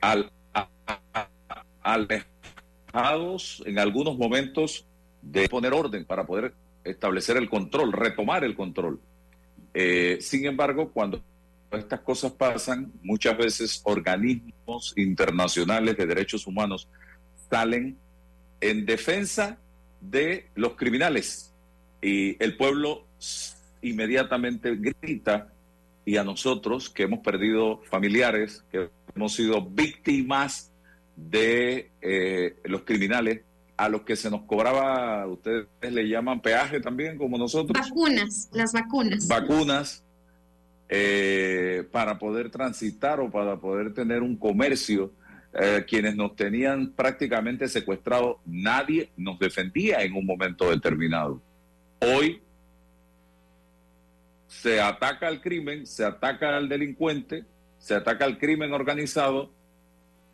al, 0.00 0.30
alejados 1.82 3.62
en 3.66 3.78
algunos 3.78 4.16
momentos 4.16 4.86
de 5.22 5.48
poner 5.48 5.72
orden 5.72 6.04
para 6.04 6.26
poder 6.26 6.54
establecer 6.84 7.36
el 7.36 7.48
control, 7.48 7.92
retomar 7.92 8.44
el 8.44 8.54
control. 8.54 9.00
Eh, 9.72 10.18
sin 10.20 10.46
embargo, 10.46 10.90
cuando 10.90 11.22
estas 11.72 12.00
cosas 12.00 12.32
pasan, 12.32 12.92
muchas 13.02 13.36
veces 13.36 13.80
organismos 13.84 14.92
internacionales 14.96 15.96
de 15.96 16.06
derechos 16.06 16.46
humanos 16.46 16.88
salen 17.50 17.98
en 18.60 18.86
defensa 18.86 19.58
de 20.10 20.48
los 20.54 20.74
criminales. 20.74 21.52
Y 22.02 22.42
el 22.42 22.56
pueblo 22.56 23.06
inmediatamente 23.82 24.76
grita 24.76 25.52
y 26.04 26.16
a 26.16 26.24
nosotros 26.24 26.90
que 26.90 27.04
hemos 27.04 27.20
perdido 27.20 27.80
familiares, 27.84 28.64
que 28.70 28.90
hemos 29.14 29.34
sido 29.34 29.62
víctimas 29.62 30.70
de 31.16 31.90
eh, 32.02 32.56
los 32.64 32.82
criminales, 32.82 33.42
a 33.76 33.88
los 33.88 34.02
que 34.02 34.14
se 34.14 34.30
nos 34.30 34.42
cobraba, 34.42 35.26
ustedes 35.26 35.66
le 35.80 36.08
llaman 36.08 36.40
peaje 36.40 36.80
también, 36.80 37.18
como 37.18 37.38
nosotros. 37.38 37.76
Vacunas, 37.88 38.48
las 38.52 38.72
vacunas. 38.72 39.26
Vacunas, 39.26 40.04
eh, 40.88 41.88
para 41.90 42.18
poder 42.18 42.50
transitar 42.50 43.18
o 43.20 43.30
para 43.30 43.56
poder 43.56 43.92
tener 43.94 44.22
un 44.22 44.36
comercio 44.36 45.12
eh, 45.54 45.84
quienes 45.86 46.16
nos 46.16 46.34
tenían 46.34 46.92
prácticamente 46.92 47.68
secuestrados, 47.68 48.38
nadie 48.44 49.10
nos 49.16 49.38
defendía 49.38 50.02
en 50.02 50.14
un 50.14 50.26
momento 50.26 50.68
determinado. 50.70 51.40
Hoy 52.00 52.40
se 54.48 54.80
ataca 54.80 55.28
al 55.28 55.40
crimen, 55.40 55.86
se 55.86 56.04
ataca 56.04 56.56
al 56.56 56.68
delincuente, 56.68 57.44
se 57.78 57.94
ataca 57.94 58.24
al 58.24 58.38
crimen 58.38 58.72
organizado 58.72 59.52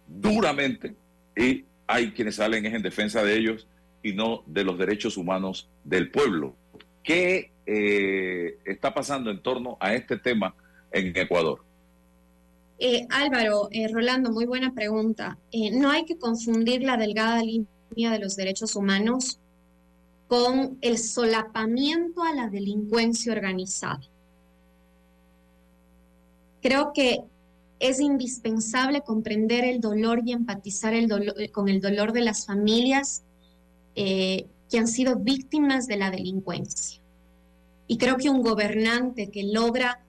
duramente 0.07 0.95
y 1.37 1.65
hay 1.87 2.13
quienes 2.13 2.37
salen 2.37 2.65
en 2.65 2.81
defensa 2.81 3.23
de 3.23 3.37
ellos 3.37 3.69
y 4.03 4.13
no 4.13 4.43
de 4.47 4.65
los 4.65 4.79
derechos 4.79 5.17
humanos 5.17 5.69
del 5.85 6.11
pueblo. 6.11 6.57
¿Qué 7.03 7.51
eh, 7.67 8.59
está 8.65 8.95
pasando 8.95 9.31
en 9.31 9.43
torno 9.43 9.77
a 9.81 9.95
este 9.95 10.17
tema 10.17 10.55
en 10.93 11.17
Ecuador? 11.17 11.63
Eh, 12.83 13.07
Álvaro, 13.11 13.69
eh, 13.73 13.89
Rolando, 13.89 14.33
muy 14.33 14.47
buena 14.47 14.73
pregunta. 14.73 15.39
no 15.73 15.91
hay 15.91 16.07
que 16.07 16.17
confundir 16.17 16.83
la 16.83 16.97
delgada 16.97 17.43
línea 17.43 18.11
de 18.11 18.19
los 18.19 18.37
derechos 18.37 18.75
humanos 18.75 19.39
con 20.29 20.79
el 20.81 20.97
solapamiento 20.97 22.23
a 22.23 22.33
la 22.33 22.49
delincuencia 22.49 23.33
organizada. 23.33 24.01
Creo 26.63 26.93
que 26.95 27.21
es 27.81 28.01
indispensable 28.01 29.03
comprender 29.03 29.65
el 29.65 29.83
dolor 29.83 30.23
y 30.25 30.33
empatizar 30.33 30.95
el 30.95 31.53
con 31.53 31.69
el 31.69 31.83
dolor 31.83 32.13
de 32.13 32.23
las 32.23 32.47
familias 32.47 33.23
que 33.95 34.79
han 34.79 34.89
sido 34.89 35.17
víctimas 35.17 35.87
de 35.87 35.97
la 35.97 36.11
delincuencia. 36.11 37.03
Y 37.87 37.99
creo 37.99 38.17
que 38.17 38.31
un 38.31 38.41
gobernante 38.41 39.31
que 39.31 39.43
logra 39.43 40.01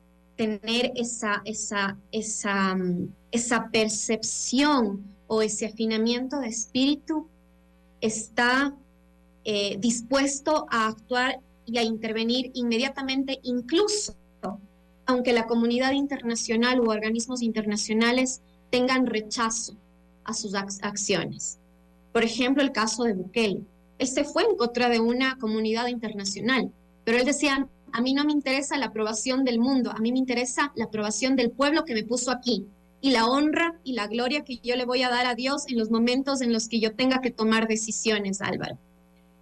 tener 0.41 0.91
esa, 0.95 1.43
esa, 1.45 1.99
esa, 2.11 2.73
mm, 2.75 3.13
esa 3.31 3.69
percepción 3.69 5.03
o 5.27 5.43
ese 5.43 5.67
afinamiento 5.67 6.39
de 6.39 6.47
espíritu 6.47 7.27
está 8.01 8.73
eh, 9.45 9.77
dispuesto 9.77 10.65
a 10.71 10.87
actuar 10.87 11.39
y 11.67 11.77
a 11.77 11.83
intervenir 11.83 12.49
inmediatamente, 12.55 13.39
incluso 13.43 14.15
aunque 15.05 15.31
la 15.33 15.45
comunidad 15.45 15.91
internacional 15.91 16.79
u 16.79 16.89
organismos 16.89 17.43
internacionales 17.43 18.41
tengan 18.71 19.05
rechazo 19.05 19.75
a 20.23 20.33
sus 20.33 20.55
acciones. 20.55 21.59
Por 22.13 22.23
ejemplo, 22.23 22.63
el 22.63 22.71
caso 22.71 23.03
de 23.03 23.13
Bukele. 23.13 23.61
Él 23.99 24.07
se 24.07 24.23
fue 24.23 24.43
en 24.43 24.55
contra 24.55 24.89
de 24.89 24.99
una 24.99 25.37
comunidad 25.37 25.87
internacional, 25.87 26.71
pero 27.03 27.17
él 27.17 27.25
decía, 27.25 27.67
a 27.93 28.01
mí 28.01 28.13
no 28.13 28.25
me 28.25 28.31
interesa 28.31 28.77
la 28.77 28.87
aprobación 28.87 29.43
del 29.43 29.59
mundo, 29.59 29.91
a 29.91 29.99
mí 29.99 30.11
me 30.11 30.19
interesa 30.19 30.71
la 30.75 30.85
aprobación 30.85 31.35
del 31.35 31.51
pueblo 31.51 31.85
que 31.85 31.93
me 31.93 32.03
puso 32.03 32.31
aquí 32.31 32.67
y 33.01 33.11
la 33.11 33.25
honra 33.25 33.79
y 33.83 33.93
la 33.93 34.07
gloria 34.07 34.43
que 34.43 34.59
yo 34.59 34.75
le 34.75 34.85
voy 34.85 35.01
a 35.01 35.09
dar 35.09 35.25
a 35.25 35.35
Dios 35.35 35.65
en 35.67 35.77
los 35.77 35.89
momentos 35.89 36.41
en 36.41 36.53
los 36.53 36.69
que 36.69 36.79
yo 36.79 36.95
tenga 36.95 37.19
que 37.19 37.31
tomar 37.31 37.67
decisiones, 37.67 38.41
Álvaro. 38.41 38.77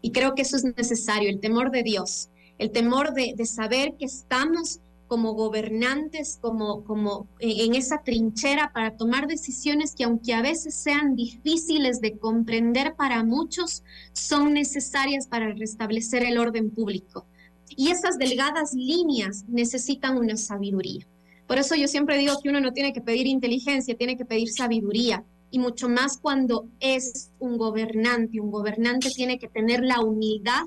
Y 0.02 0.12
creo 0.12 0.34
que 0.34 0.44
eso 0.44 0.56
es 0.56 0.64
necesario, 0.64 1.30
el 1.30 1.42
temor 1.42 1.72
de 1.72 1.84
Dios, 1.84 2.30
el 2.58 2.72
temor 2.72 3.14
de, 3.14 3.36
saber 3.46 3.96
que 3.98 4.06
estamos 4.06 4.80
como 5.08 5.34
gobernantes, 5.34 6.38
como, 6.40 6.84
como 6.86 7.28
en 7.40 7.76
esa 7.76 8.04
trinchera 8.04 8.72
para 8.74 8.96
tomar 8.96 9.28
decisiones 9.28 9.96
que 9.96 10.04
aunque 10.04 10.34
a 10.34 10.42
veces 10.42 10.76
sean 10.76 11.16
difíciles 11.16 12.00
de 12.00 12.18
comprender 12.18 12.96
para 12.96 13.24
muchos, 13.24 13.84
son 14.14 14.54
necesarias 14.54 15.28
para 15.28 15.52
restablecer 15.54 16.24
el 16.24 16.38
orden 16.38 16.70
público. 16.70 17.26
Y 17.70 17.90
esas 17.90 18.18
delgadas 18.18 18.74
líneas 18.74 19.46
necesitan 19.48 20.18
una 20.18 20.38
sabiduría. 20.38 21.06
Por 21.48 21.58
eso 21.58 21.76
yo 21.76 21.88
siempre 21.88 22.18
digo 22.18 22.40
que 22.42 22.50
uno 22.50 22.62
no 22.62 22.74
tiene 22.74 22.94
que 22.94 23.02
pedir 23.02 23.28
inteligencia, 23.28 23.98
tiene 23.98 24.18
que 24.18 24.26
pedir 24.26 24.50
sabiduría. 24.50 25.24
Y 25.52 25.60
mucho 25.60 25.90
más 25.90 26.18
cuando 26.18 26.68
es 26.80 27.32
un 27.40 27.58
gobernante. 27.58 28.40
Un 28.40 28.52
gobernante 28.52 29.10
tiene 29.10 29.40
que 29.40 29.48
tener 29.48 29.84
la 29.84 30.02
humildad 30.02 30.66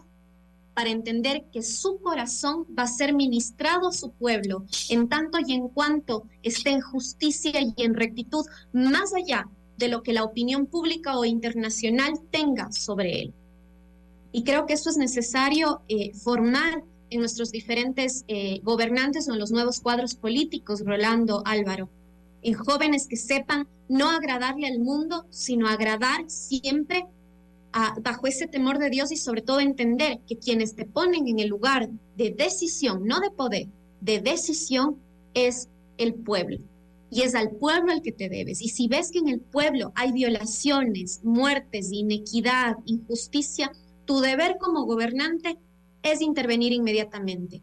para 0.74 0.90
entender 0.90 1.44
que 1.52 1.62
su 1.62 2.00
corazón 2.00 2.66
va 2.76 2.84
a 2.84 2.88
ser 2.88 3.14
ministrado 3.14 3.88
a 3.88 3.92
su 3.92 4.10
pueblo 4.12 4.64
en 4.88 5.08
tanto 5.08 5.38
y 5.46 5.52
en 5.52 5.68
cuanto 5.68 6.24
esté 6.42 6.70
en 6.70 6.80
justicia 6.80 7.60
y 7.60 7.74
en 7.76 7.94
rectitud, 7.94 8.44
más 8.72 9.14
allá 9.14 9.48
de 9.76 9.88
lo 9.88 10.02
que 10.02 10.12
la 10.12 10.24
opinión 10.24 10.66
pública 10.66 11.18
o 11.18 11.24
internacional 11.24 12.12
tenga 12.30 12.72
sobre 12.72 13.22
él. 13.22 13.34
Y 14.32 14.44
creo 14.44 14.64
que 14.66 14.74
eso 14.74 14.88
es 14.88 14.96
necesario 14.96 15.82
eh, 15.88 16.12
formar 16.14 16.82
en 17.12 17.20
nuestros 17.20 17.50
diferentes 17.50 18.24
eh, 18.28 18.60
gobernantes 18.62 19.28
o 19.28 19.32
en 19.32 19.38
los 19.38 19.50
nuevos 19.50 19.80
cuadros 19.80 20.14
políticos, 20.14 20.82
Rolando 20.84 21.42
Álvaro, 21.44 21.88
en 22.42 22.54
jóvenes 22.54 23.06
que 23.06 23.16
sepan 23.16 23.68
no 23.88 24.10
agradarle 24.10 24.66
al 24.66 24.78
mundo, 24.80 25.26
sino 25.30 25.68
agradar 25.68 26.24
siempre 26.28 27.06
bajo 28.02 28.26
ese 28.26 28.46
temor 28.46 28.78
de 28.78 28.90
Dios 28.90 29.12
y 29.12 29.16
sobre 29.16 29.42
todo 29.42 29.60
entender 29.60 30.20
que 30.26 30.38
quienes 30.38 30.74
te 30.74 30.84
ponen 30.84 31.26
en 31.26 31.38
el 31.38 31.48
lugar 31.48 31.88
de 32.16 32.30
decisión, 32.30 33.06
no 33.06 33.20
de 33.20 33.30
poder, 33.30 33.66
de 34.00 34.20
decisión, 34.20 34.98
es 35.34 35.68
el 35.96 36.14
pueblo. 36.14 36.58
Y 37.10 37.22
es 37.22 37.34
al 37.34 37.50
pueblo 37.50 37.92
al 37.92 38.02
que 38.02 38.12
te 38.12 38.28
debes. 38.28 38.62
Y 38.62 38.68
si 38.68 38.88
ves 38.88 39.10
que 39.10 39.18
en 39.18 39.28
el 39.28 39.40
pueblo 39.40 39.92
hay 39.94 40.12
violaciones, 40.12 41.20
muertes, 41.22 41.92
inequidad, 41.92 42.76
injusticia, 42.86 43.72
tu 44.06 44.20
deber 44.20 44.56
como 44.58 44.84
gobernante 44.84 45.58
es 46.02 46.20
intervenir 46.20 46.72
inmediatamente. 46.72 47.62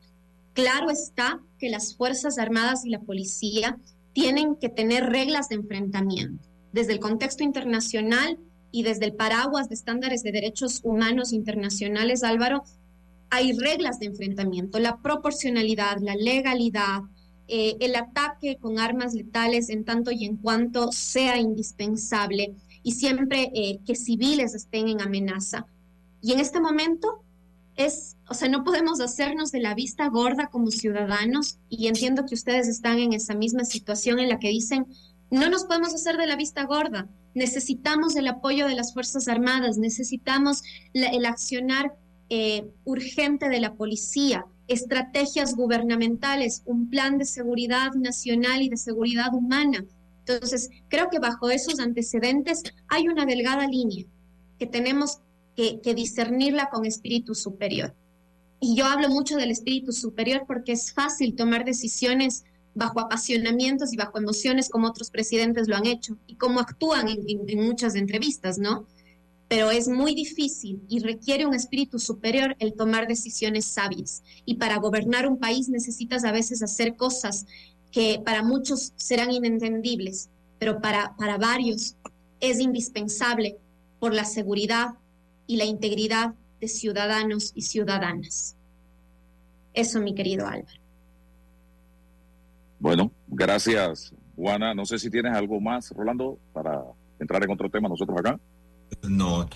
Claro 0.54 0.90
está 0.90 1.42
que 1.58 1.70
las 1.70 1.96
Fuerzas 1.96 2.38
Armadas 2.38 2.86
y 2.86 2.90
la 2.90 3.02
policía 3.02 3.78
tienen 4.14 4.56
que 4.56 4.70
tener 4.70 5.06
reglas 5.06 5.50
de 5.50 5.56
enfrentamiento. 5.56 6.48
Desde 6.72 6.94
el 6.94 7.00
contexto 7.00 7.44
internacional 7.44 8.38
y 8.72 8.84
desde 8.84 9.06
el 9.06 9.14
paraguas 9.14 9.70
de 9.70 9.76
estándares 9.76 10.24
de 10.24 10.32
derechos 10.32 10.82
humanos 10.84 11.34
internacionales, 11.34 12.24
Álvaro, 12.24 12.64
hay 13.30 13.54
reglas 13.54 14.00
de 14.00 14.08
enfrentamiento, 14.08 14.80
la 14.80 14.98
proporcionalidad, 14.98 15.98
la 16.02 16.16
legalidad, 16.16 17.02
eh, 17.48 17.78
el 17.80 17.96
ataque 17.96 18.58
con 18.60 18.80
armas 18.80 19.14
letales 19.14 19.70
en 19.70 19.84
tanto 19.84 20.12
y 20.12 20.26
en 20.26 20.38
cuanto 20.38 20.92
sea 20.92 21.40
indispensable 21.40 22.56
y 22.84 22.92
siempre 22.94 23.52
eh, 23.54 23.80
que 23.86 23.96
civiles 23.96 24.54
estén 24.54 24.88
en 24.88 25.02
amenaza. 25.02 25.66
Y 26.22 26.34
en 26.34 26.40
este 26.40 26.60
momento 26.60 27.24
es, 27.76 28.18
o 28.30 28.34
sea, 28.34 28.48
no 28.48 28.64
podemos 28.64 29.02
hacernos 29.02 29.52
de 29.52 29.60
la 29.60 29.74
vista 29.74 30.08
gorda 30.08 30.48
como 30.48 30.72
ciudadanos 30.72 31.58
y 31.70 31.88
entiendo 31.88 32.26
que 32.26 32.36
ustedes 32.36 32.68
están 32.68 33.00
en 33.00 33.14
esa 33.14 33.34
misma 33.34 33.66
situación 33.66 34.20
en 34.20 34.30
la 34.30 34.40
que 34.40 34.50
dicen, 34.50 34.86
no 35.32 35.50
nos 35.50 35.66
podemos 35.66 35.94
hacer 35.94 36.18
de 36.18 36.28
la 36.28 36.36
vista 36.36 36.64
gorda, 36.66 37.08
necesitamos 37.34 38.16
el 38.16 38.28
apoyo 38.28 38.68
de 38.68 38.76
las 38.76 38.94
Fuerzas 38.94 39.28
Armadas, 39.28 39.78
necesitamos 39.78 40.64
el 40.94 41.26
accionar 41.26 41.96
eh, 42.30 42.70
urgente 42.84 43.50
de 43.50 43.60
la 43.60 43.74
policía, 43.74 44.46
estrategias 44.68 45.56
gubernamentales, 45.56 46.62
un 46.66 46.90
plan 46.90 47.18
de 47.18 47.26
seguridad 47.26 47.94
nacional 47.94 48.62
y 48.62 48.70
de 48.70 48.78
seguridad 48.78 49.34
humana. 49.34 49.84
Entonces, 50.20 50.70
creo 50.90 51.10
que 51.10 51.18
bajo 51.18 51.50
esos 51.50 51.80
antecedentes 51.80 52.62
hay 52.88 53.08
una 53.08 53.26
delgada 53.26 53.66
línea 53.68 54.06
que 54.60 54.68
tenemos 54.68 55.22
que, 55.56 55.94
discernirla 55.94 56.70
con 56.70 56.86
espíritu 56.86 57.36
superior. 57.36 57.94
Y 58.60 58.76
yo 58.76 58.86
hablo 58.86 59.10
mucho 59.10 59.38
del 59.38 59.52
espíritu 59.52 59.92
superior 59.92 60.44
porque 60.46 60.74
es 60.74 60.92
fácil 60.94 61.36
tomar 61.36 61.66
decisiones 61.66 62.44
bajo 62.76 63.00
apasionamientos 63.00 63.94
y 63.94 63.98
bajo 63.98 64.18
emociones 64.18 64.70
como 64.70 64.88
otros 64.88 65.10
presidentes 65.10 65.68
lo 65.68 65.76
han 65.76 65.86
hecho 65.86 66.18
y 66.28 66.36
como 66.36 66.60
actúan 66.60 67.08
en, 67.10 67.60
muchas 67.60 67.96
entrevistas, 67.96 68.58
¿no? 68.58 68.86
Pero 69.48 69.72
es 69.72 69.88
muy 69.88 70.14
difícil 70.14 70.82
y 70.88 71.00
requiere 71.00 71.46
un 71.46 71.56
espíritu 71.56 72.00
superior 72.00 72.56
el 72.60 72.74
tomar 72.74 73.08
decisiones 73.08 73.66
sabias. 73.66 74.24
Y 74.46 74.56
para 74.56 74.78
gobernar 74.78 75.28
un 75.28 75.40
país 75.40 75.70
necesitas 75.70 76.24
a 76.24 76.32
veces 76.32 76.62
hacer 76.62 76.96
cosas 76.96 77.46
que 77.92 78.22
para 78.24 78.44
muchos 78.44 78.94
serán 78.98 79.32
inentendibles, 79.32 80.30
pero 80.60 80.80
para, 80.80 81.16
para 81.18 81.38
varios 81.38 81.96
es 82.40 82.60
indispensable 82.60 83.58
por 84.00 84.14
la 84.14 84.26
seguridad, 84.26 84.94
y 85.50 85.58
la 85.58 85.66
integridad 85.66 86.36
de 86.60 86.68
ciudadanos 86.68 87.52
y 87.56 87.62
ciudadanas. 87.62 88.56
Eso, 89.74 90.00
mi 90.00 90.14
querido 90.14 90.46
Álvaro. 90.48 90.80
Bueno, 92.80 93.12
gracias, 93.28 94.14
Juana. 94.36 94.74
No 94.74 94.86
sé 94.86 95.00
si 95.00 95.10
tienes 95.10 95.34
algo 95.34 95.60
más, 95.60 95.92
Rolando, 95.92 96.40
para 96.54 96.82
entrar 97.20 97.44
en 97.44 97.52
otro 97.52 97.70
tema 97.70 97.90
nosotros 97.90 98.18
acá. 98.18 98.40
No, 99.04 99.48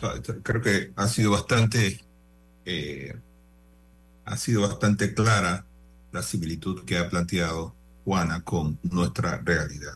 creo 0.43 0.61
que 0.61 0.93
ha 0.95 1.07
sido 1.07 1.31
bastante, 1.31 1.99
eh, 2.65 3.15
ha 4.25 4.37
sido 4.37 4.61
bastante 4.61 5.13
clara 5.13 5.65
la 6.11 6.21
similitud 6.21 6.83
que 6.85 6.97
ha 6.97 7.09
planteado 7.09 7.75
Juana 8.05 8.43
con 8.43 8.77
nuestra 8.83 9.41
realidad. 9.43 9.95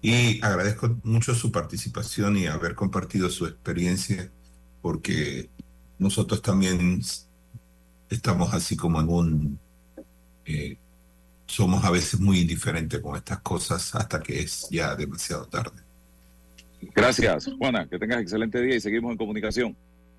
Y 0.00 0.44
agradezco 0.44 0.98
mucho 1.04 1.34
su 1.34 1.52
participación 1.52 2.36
y 2.36 2.46
haber 2.46 2.74
compartido 2.74 3.30
su 3.30 3.46
experiencia 3.46 4.32
porque 4.80 5.48
nosotros 6.02 6.42
también 6.42 7.00
estamos 8.10 8.52
así 8.52 8.76
como 8.76 9.00
en 9.00 9.08
un... 9.08 9.58
Eh, 10.44 10.76
somos 11.46 11.84
a 11.84 11.90
veces 11.90 12.18
muy 12.18 12.40
indiferentes 12.40 13.00
con 13.00 13.16
estas 13.16 13.40
cosas 13.40 13.94
hasta 13.94 14.20
que 14.20 14.40
es 14.40 14.68
ya 14.70 14.94
demasiado 14.94 15.46
tarde. 15.46 15.82
Gracias, 16.94 17.50
Juana. 17.58 17.86
Que 17.88 17.98
tengas 17.98 18.20
excelente 18.20 18.60
día 18.60 18.76
y 18.76 18.80
seguimos 18.80 19.12
en 19.12 19.18
comunicación. 19.18 19.76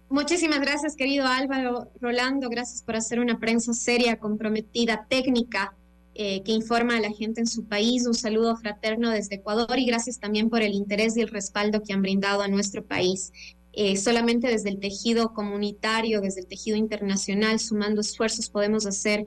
Muchísimas 0.09 0.59
gracias, 0.59 0.95
querido 0.95 1.25
Álvaro 1.25 1.89
Rolando. 1.99 2.49
Gracias 2.49 2.83
por 2.83 2.95
hacer 2.95 3.19
una 3.19 3.39
prensa 3.39 3.73
seria, 3.73 4.19
comprometida, 4.19 5.07
técnica, 5.09 5.73
eh, 6.13 6.43
que 6.43 6.51
informa 6.51 6.97
a 6.97 6.99
la 6.99 7.09
gente 7.09 7.41
en 7.41 7.47
su 7.47 7.65
país. 7.65 8.05
Un 8.05 8.13
saludo 8.13 8.55
fraterno 8.55 9.09
desde 9.09 9.35
Ecuador 9.35 9.79
y 9.79 9.87
gracias 9.87 10.19
también 10.19 10.49
por 10.49 10.61
el 10.61 10.73
interés 10.73 11.17
y 11.17 11.21
el 11.21 11.29
respaldo 11.29 11.81
que 11.81 11.93
han 11.93 12.03
brindado 12.03 12.43
a 12.43 12.47
nuestro 12.47 12.85
país. 12.85 13.31
Eh, 13.73 13.97
solamente 13.97 14.47
desde 14.47 14.69
el 14.69 14.79
tejido 14.79 15.33
comunitario, 15.33 16.21
desde 16.21 16.41
el 16.41 16.47
tejido 16.47 16.77
internacional, 16.77 17.59
sumando 17.59 18.01
esfuerzos, 18.01 18.49
podemos 18.49 18.85
hacer 18.85 19.25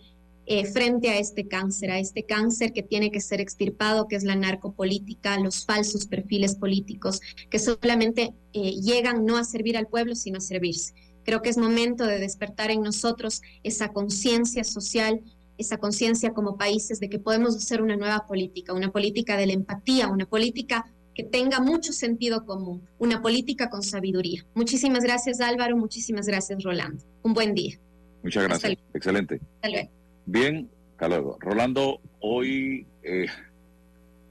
eh, 0.48 0.64
frente 0.64 1.10
a 1.10 1.18
este 1.18 1.48
cáncer, 1.48 1.90
a 1.90 1.98
este 1.98 2.24
cáncer 2.24 2.72
que 2.72 2.84
tiene 2.84 3.10
que 3.10 3.20
ser 3.20 3.40
extirpado, 3.40 4.06
que 4.06 4.14
es 4.14 4.22
la 4.22 4.36
narcopolítica, 4.36 5.40
los 5.40 5.64
falsos 5.64 6.06
perfiles 6.06 6.54
políticos 6.54 7.20
que 7.50 7.58
solamente 7.58 8.32
eh, 8.52 8.70
llegan 8.80 9.24
no 9.24 9.36
a 9.36 9.42
servir 9.42 9.76
al 9.76 9.88
pueblo, 9.88 10.14
sino 10.14 10.38
a 10.38 10.40
servirse. 10.40 10.94
Creo 11.24 11.42
que 11.42 11.48
es 11.48 11.58
momento 11.58 12.06
de 12.06 12.20
despertar 12.20 12.70
en 12.70 12.82
nosotros 12.82 13.42
esa 13.64 13.88
conciencia 13.88 14.62
social, 14.62 15.20
esa 15.58 15.78
conciencia 15.78 16.32
como 16.32 16.56
países 16.56 17.00
de 17.00 17.08
que 17.08 17.18
podemos 17.18 17.56
hacer 17.56 17.82
una 17.82 17.96
nueva 17.96 18.24
política, 18.28 18.72
una 18.72 18.92
política 18.92 19.36
de 19.36 19.48
la 19.48 19.54
empatía, 19.54 20.06
una 20.06 20.26
política 20.26 20.84
que 21.16 21.24
tenga 21.24 21.60
mucho 21.60 21.94
sentido 21.94 22.44
común, 22.44 22.82
una 22.98 23.22
política 23.22 23.70
con 23.70 23.82
sabiduría. 23.82 24.44
Muchísimas 24.52 25.02
gracias 25.02 25.40
Álvaro, 25.40 25.74
muchísimas 25.74 26.26
gracias 26.26 26.62
Rolando. 26.62 27.02
Un 27.22 27.32
buen 27.32 27.54
día. 27.54 27.78
Muchas 28.22 28.44
gracias. 28.44 28.76
Excelente. 28.92 29.40
Hasta 29.54 29.70
luego. 29.70 29.90
Bien, 30.26 30.70
hasta 30.92 31.08
luego. 31.08 31.38
Rolando, 31.40 32.00
hoy 32.20 32.86
eh, 33.02 33.28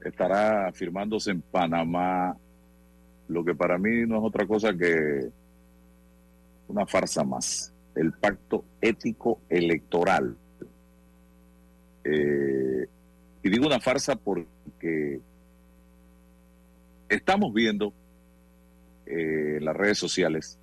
estará 0.04 0.70
firmándose 0.72 1.32
en 1.32 1.40
Panamá 1.40 2.36
lo 3.26 3.44
que 3.44 3.56
para 3.56 3.78
mí 3.78 4.06
no 4.06 4.18
es 4.18 4.22
otra 4.24 4.46
cosa 4.46 4.72
que 4.72 5.28
una 6.68 6.86
farsa 6.86 7.24
más, 7.24 7.72
el 7.96 8.12
pacto 8.12 8.64
ético 8.80 9.40
electoral. 9.48 10.36
Eh, 12.04 12.86
y 13.42 13.50
digo 13.50 13.66
una 13.66 13.80
farsa 13.80 14.14
porque 14.14 15.20
estamos 17.08 17.52
viendo 17.52 17.92
eh, 19.06 19.58
las 19.60 19.76
redes 19.76 19.98
sociales, 19.98 20.58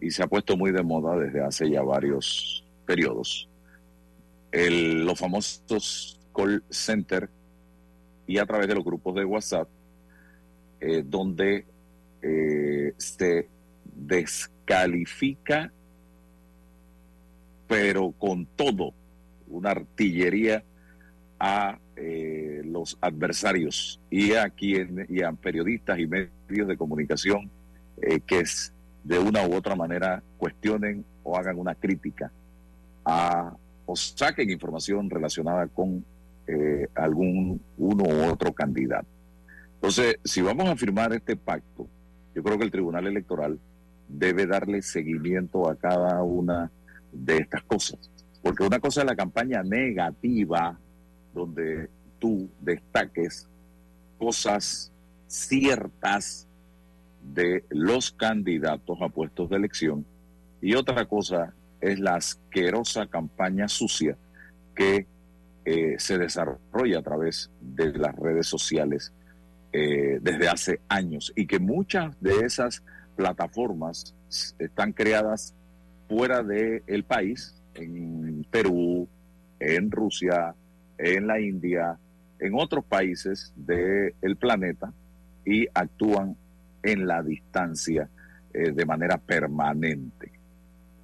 y 0.00 0.10
se 0.10 0.22
ha 0.22 0.26
puesto 0.26 0.56
muy 0.56 0.72
de 0.72 0.82
moda 0.82 1.16
desde 1.16 1.40
hace 1.42 1.70
ya 1.70 1.82
varios 1.82 2.64
periodos, 2.84 3.48
los 4.50 5.18
famosos 5.18 6.18
call 6.34 6.62
center 6.68 7.30
y 8.26 8.38
a 8.38 8.46
través 8.46 8.68
de 8.68 8.74
los 8.74 8.84
grupos 8.84 9.14
de 9.14 9.24
WhatsApp, 9.24 9.68
eh, 10.80 11.04
donde 11.06 11.64
eh, 12.20 12.94
se 12.96 13.48
descalifica, 13.84 15.72
pero 17.68 18.12
con 18.12 18.44
todo, 18.44 18.92
una 19.48 19.70
artillería 19.70 20.64
a 21.38 21.78
los 22.72 22.98
adversarios 23.00 24.00
y 24.10 24.32
a, 24.32 24.48
quien, 24.50 25.06
y 25.08 25.22
a 25.22 25.32
periodistas 25.32 25.98
y 25.98 26.06
medios 26.06 26.68
de 26.68 26.76
comunicación 26.76 27.50
que 28.26 28.40
es, 28.40 28.72
de 29.04 29.18
una 29.18 29.46
u 29.46 29.54
otra 29.54 29.76
manera 29.76 30.22
cuestionen 30.38 31.04
o 31.22 31.36
hagan 31.36 31.58
una 31.58 31.74
crítica 31.74 32.32
a 33.04 33.54
o 33.86 33.96
saquen 33.96 34.50
información 34.50 35.10
relacionada 35.10 35.66
con 35.66 36.04
eh, 36.46 36.88
algún 36.94 37.60
uno 37.78 38.04
u 38.04 38.30
otro 38.30 38.52
candidato. 38.52 39.06
Entonces, 39.74 40.16
si 40.24 40.40
vamos 40.40 40.68
a 40.68 40.76
firmar 40.76 41.12
este 41.12 41.36
pacto, 41.36 41.88
yo 42.34 42.42
creo 42.42 42.58
que 42.58 42.64
el 42.64 42.70
Tribunal 42.70 43.06
Electoral 43.06 43.58
debe 44.08 44.46
darle 44.46 44.82
seguimiento 44.82 45.68
a 45.68 45.76
cada 45.76 46.22
una 46.22 46.70
de 47.12 47.38
estas 47.38 47.62
cosas. 47.64 47.98
Porque 48.42 48.64
una 48.64 48.80
cosa 48.80 49.00
es 49.00 49.06
la 49.06 49.16
campaña 49.16 49.62
negativa, 49.62 50.78
donde 51.34 51.88
tú 52.22 52.48
destaques 52.60 53.48
cosas 54.16 54.92
ciertas 55.26 56.46
de 57.34 57.64
los 57.68 58.12
candidatos 58.12 58.96
a 59.02 59.08
puestos 59.08 59.50
de 59.50 59.56
elección, 59.56 60.06
y 60.60 60.74
otra 60.76 61.04
cosa 61.06 61.52
es 61.80 61.98
la 61.98 62.14
asquerosa 62.14 63.08
campaña 63.08 63.66
sucia 63.66 64.16
que 64.76 65.06
eh, 65.64 65.96
se 65.98 66.16
desarrolla 66.16 67.00
a 67.00 67.02
través 67.02 67.50
de 67.60 67.92
las 67.92 68.14
redes 68.14 68.46
sociales 68.46 69.12
eh, 69.72 70.20
desde 70.22 70.48
hace 70.48 70.80
años 70.88 71.32
y 71.34 71.46
que 71.46 71.58
muchas 71.58 72.14
de 72.20 72.44
esas 72.46 72.84
plataformas 73.16 74.14
están 74.60 74.92
creadas 74.92 75.54
fuera 76.08 76.44
del 76.44 77.02
país, 77.02 77.60
en 77.74 78.46
Perú, 78.48 79.08
en 79.58 79.90
Rusia, 79.90 80.54
en 80.98 81.26
la 81.26 81.40
India, 81.40 81.98
en 82.42 82.54
otros 82.54 82.84
países 82.84 83.52
del 83.56 84.36
planeta 84.36 84.92
y 85.44 85.66
actúan 85.72 86.36
en 86.82 87.06
la 87.06 87.22
distancia 87.22 88.08
eh, 88.52 88.72
de 88.72 88.84
manera 88.84 89.16
permanente. 89.16 90.32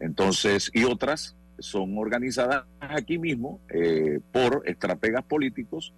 Entonces, 0.00 0.70
y 0.74 0.84
otras 0.84 1.36
son 1.58 1.96
organizadas 1.96 2.64
aquí 2.80 3.18
mismo 3.18 3.60
eh, 3.68 4.20
por 4.32 4.62
estrategas 4.66 5.24
políticos 5.24 5.92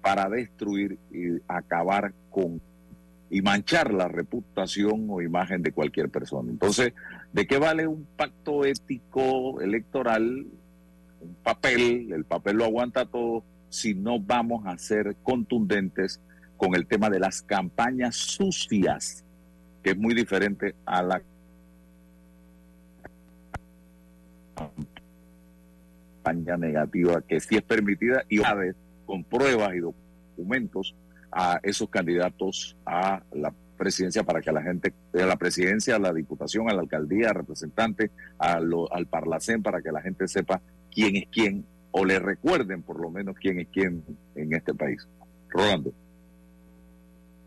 para 0.00 0.28
destruir 0.28 0.98
y 1.10 1.40
acabar 1.46 2.12
con 2.30 2.60
y 3.28 3.42
manchar 3.42 3.92
la 3.92 4.08
reputación 4.08 5.06
o 5.10 5.20
imagen 5.20 5.62
de 5.62 5.72
cualquier 5.72 6.10
persona. 6.10 6.50
Entonces, 6.50 6.92
¿de 7.32 7.46
qué 7.46 7.58
vale 7.58 7.86
un 7.86 8.06
pacto 8.16 8.64
ético 8.64 9.60
electoral? 9.60 10.46
Un 11.20 11.34
papel, 11.42 12.12
el 12.12 12.24
papel 12.24 12.56
lo 12.56 12.64
aguanta 12.64 13.04
todo, 13.04 13.42
si 13.68 13.94
no 13.94 14.18
vamos 14.20 14.66
a 14.66 14.78
ser 14.78 15.16
contundentes 15.22 16.20
con 16.56 16.74
el 16.74 16.86
tema 16.86 17.10
de 17.10 17.20
las 17.20 17.42
campañas 17.42 18.16
sucias, 18.16 19.24
que 19.82 19.90
es 19.90 19.96
muy 19.96 20.14
diferente 20.14 20.74
a 20.84 21.02
la 21.02 21.22
campaña 26.24 26.56
negativa 26.56 27.22
que 27.22 27.40
sí 27.40 27.56
es 27.56 27.62
permitida 27.62 28.24
y 28.28 28.38
una 28.38 28.54
vez 28.54 28.76
con 29.04 29.22
pruebas 29.22 29.74
y 29.74 29.80
documentos 29.80 30.94
a 31.30 31.60
esos 31.62 31.88
candidatos 31.88 32.76
a 32.84 33.22
la 33.32 33.52
presidencia 33.76 34.24
para 34.24 34.40
que 34.40 34.50
la 34.50 34.62
gente, 34.62 34.92
de 35.12 35.26
la 35.26 35.36
presidencia, 35.36 35.96
a 35.96 35.98
la 35.98 36.12
diputación, 36.12 36.68
a 36.70 36.74
la 36.74 36.80
alcaldía, 36.80 37.28
al 37.28 37.36
representante, 37.36 38.10
a 38.38 38.58
lo, 38.58 38.92
al 38.92 39.06
parlacén, 39.06 39.62
para 39.62 39.82
que 39.82 39.92
la 39.92 40.00
gente 40.00 40.26
sepa 40.26 40.60
quién 40.90 41.16
es 41.16 41.28
quién 41.30 41.64
o 41.98 42.04
le 42.04 42.18
recuerden 42.18 42.82
por 42.82 43.00
lo 43.00 43.10
menos 43.10 43.36
quién 43.40 43.58
es 43.58 43.68
quién 43.72 44.04
en 44.34 44.52
este 44.52 44.74
país. 44.74 45.08
Rolando. 45.48 45.94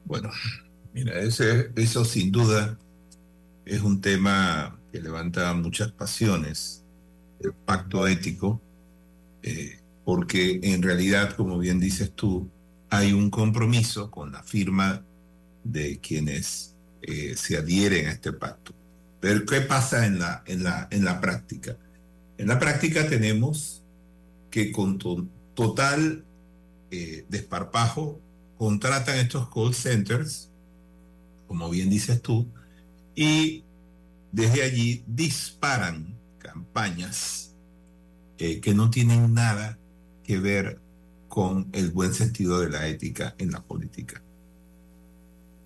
Bueno, 0.05 0.31
mira, 0.91 1.13
eso 1.19 2.03
sin 2.03 2.31
duda 2.31 2.75
es 3.63 3.81
un 3.81 4.01
tema 4.01 4.75
que 4.91 5.01
levanta 5.01 5.53
muchas 5.53 5.91
pasiones 5.91 6.83
el 7.41 7.53
pacto 7.53 8.07
ético, 8.07 8.59
eh, 9.43 9.77
porque 10.03 10.59
en 10.63 10.81
realidad, 10.81 11.35
como 11.35 11.59
bien 11.59 11.79
dices 11.79 12.11
tú, 12.13 12.49
hay 12.89 13.13
un 13.13 13.29
compromiso 13.29 14.09
con 14.09 14.31
la 14.31 14.41
firma 14.41 15.05
de 15.63 15.99
quienes 15.99 16.75
eh, 17.03 17.35
se 17.37 17.55
adhieren 17.55 18.07
a 18.07 18.13
este 18.13 18.33
pacto. 18.33 18.73
Pero 19.19 19.45
¿qué 19.45 19.61
pasa 19.61 20.07
en 20.07 20.17
la, 20.17 20.41
en 20.47 20.63
la, 20.63 20.87
en 20.89 21.05
la 21.05 21.21
práctica? 21.21 21.77
En 22.39 22.47
la 22.47 22.57
práctica 22.57 23.07
tenemos 23.07 23.78
que 24.49 24.71
con 24.71 24.97
total 25.53 26.25
eh, 26.91 27.25
desparpajo 27.29 28.19
contratan 28.57 29.17
estos 29.19 29.49
call 29.49 29.73
centers, 29.73 30.49
como 31.47 31.69
bien 31.69 31.89
dices 31.89 32.21
tú, 32.21 32.47
y 33.15 33.63
desde 34.31 34.63
allí 34.63 35.03
disparan 35.07 36.15
campañas 36.39 37.55
eh, 38.37 38.59
que 38.59 38.73
no 38.73 38.89
tienen 38.89 39.33
nada 39.33 39.77
que 40.23 40.39
ver 40.39 40.79
con 41.27 41.67
el 41.73 41.91
buen 41.91 42.13
sentido 42.13 42.59
de 42.59 42.69
la 42.69 42.87
ética 42.87 43.35
en 43.37 43.51
la 43.51 43.61
política. 43.61 44.21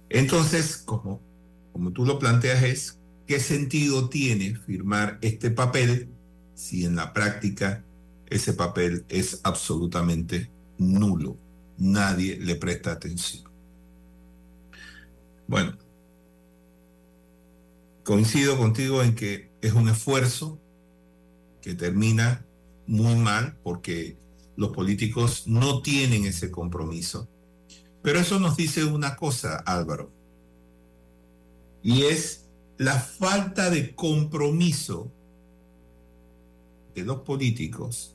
Entonces, 0.09 0.77
como, 0.77 1.21
como 1.71 1.91
tú 1.91 2.05
lo 2.05 2.19
planteas, 2.19 2.63
es 2.63 2.99
qué 3.27 3.39
sentido 3.39 4.09
tiene 4.09 4.55
firmar 4.55 5.17
este 5.21 5.49
papel 5.49 6.09
si 6.53 6.85
en 6.85 6.95
la 6.95 7.13
práctica 7.13 7.83
ese 8.29 8.53
papel 8.53 9.05
es 9.09 9.39
absolutamente 9.43 10.49
nulo. 10.77 11.37
Nadie 11.77 12.37
le 12.39 12.55
presta 12.55 12.91
atención. 12.91 13.43
Bueno, 15.47 15.77
coincido 18.03 18.57
contigo 18.57 19.01
en 19.03 19.15
que 19.15 19.51
es 19.61 19.73
un 19.73 19.89
esfuerzo 19.89 20.59
que 21.61 21.75
termina 21.75 22.45
muy 22.87 23.15
mal 23.15 23.57
porque 23.63 24.17
los 24.55 24.69
políticos 24.69 25.47
no 25.47 25.81
tienen 25.81 26.25
ese 26.25 26.51
compromiso. 26.51 27.27
Pero 28.01 28.19
eso 28.19 28.39
nos 28.39 28.57
dice 28.57 28.83
una 28.83 29.15
cosa, 29.15 29.57
Álvaro, 29.57 30.11
y 31.81 32.03
es 32.03 32.49
la 32.77 32.99
falta 32.99 33.69
de 33.69 33.95
compromiso 33.95 35.11
de 36.95 37.03
los 37.03 37.21
políticos 37.21 38.12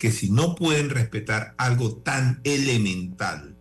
que 0.00 0.10
si 0.10 0.30
no 0.30 0.56
pueden 0.56 0.90
respetar 0.90 1.54
algo 1.58 1.94
tan 1.94 2.40
elemental, 2.42 3.56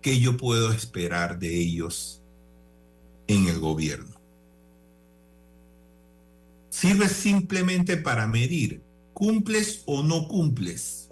que 0.00 0.20
yo 0.20 0.36
puedo 0.36 0.72
esperar 0.72 1.40
de 1.40 1.58
ellos 1.58 2.22
en 3.26 3.48
el 3.48 3.58
gobierno? 3.58 4.20
sirve 6.80 7.08
simplemente 7.08 7.98
para 7.98 8.26
medir 8.26 8.82
¿cumples 9.12 9.82
o 9.84 10.02
no 10.02 10.26
cumples? 10.28 11.10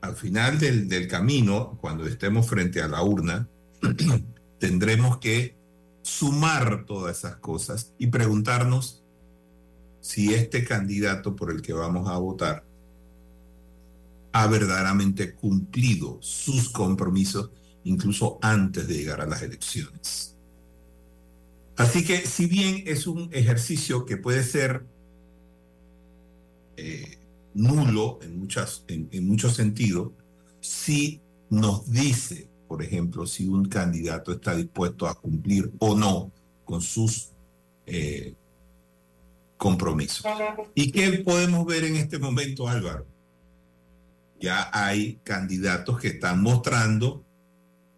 Al 0.00 0.16
final 0.16 0.58
del, 0.58 0.88
del 0.88 1.06
camino, 1.06 1.76
cuando 1.80 2.06
estemos 2.06 2.48
frente 2.48 2.80
a 2.80 2.88
la 2.88 3.02
urna, 3.02 3.48
tendremos 4.58 5.18
que 5.18 5.56
sumar 6.02 6.86
todas 6.86 7.18
esas 7.18 7.36
cosas 7.36 7.92
y 7.98 8.08
preguntarnos 8.08 9.04
si 10.00 10.34
este 10.34 10.64
candidato 10.64 11.34
por 11.36 11.50
el 11.50 11.62
que 11.62 11.72
vamos 11.72 12.08
a 12.08 12.18
votar 12.18 12.64
ha 14.32 14.46
verdaderamente 14.46 15.34
cumplido 15.34 16.18
sus 16.20 16.68
compromisos 16.68 17.50
incluso 17.84 18.38
antes 18.42 18.86
de 18.86 18.94
llegar 18.94 19.20
a 19.20 19.26
las 19.26 19.42
elecciones. 19.42 20.36
Así 21.76 22.04
que 22.04 22.26
si 22.26 22.46
bien 22.46 22.82
es 22.86 23.06
un 23.06 23.30
ejercicio 23.32 24.04
que 24.04 24.16
puede 24.16 24.42
ser 24.42 24.84
eh, 26.76 27.18
nulo 27.54 28.18
en, 28.22 28.38
muchas, 28.38 28.84
en, 28.88 29.26
muchos 29.26 29.54
sentidos, 29.54 30.12
sí 30.60 31.20
nos 31.50 31.90
dice, 31.90 32.48
por 32.66 32.82
ejemplo, 32.82 33.26
si 33.26 33.46
un 33.46 33.68
candidato 33.68 34.32
está 34.32 34.54
dispuesto 34.54 35.06
a 35.06 35.14
cumplir 35.14 35.72
o 35.78 35.96
no 35.96 36.32
con 36.64 36.82
sus 36.82 37.30
eh, 37.86 38.34
compromisos. 39.58 40.24
¿Y 40.74 40.90
qué 40.90 41.10
podemos 41.24 41.66
ver 41.66 41.84
en 41.84 41.96
este 41.96 42.18
momento, 42.18 42.66
Álvaro? 42.66 43.06
Ya 44.40 44.70
hay 44.72 45.20
candidatos 45.24 46.00
que 46.00 46.08
están 46.08 46.40
mostrando 46.42 47.24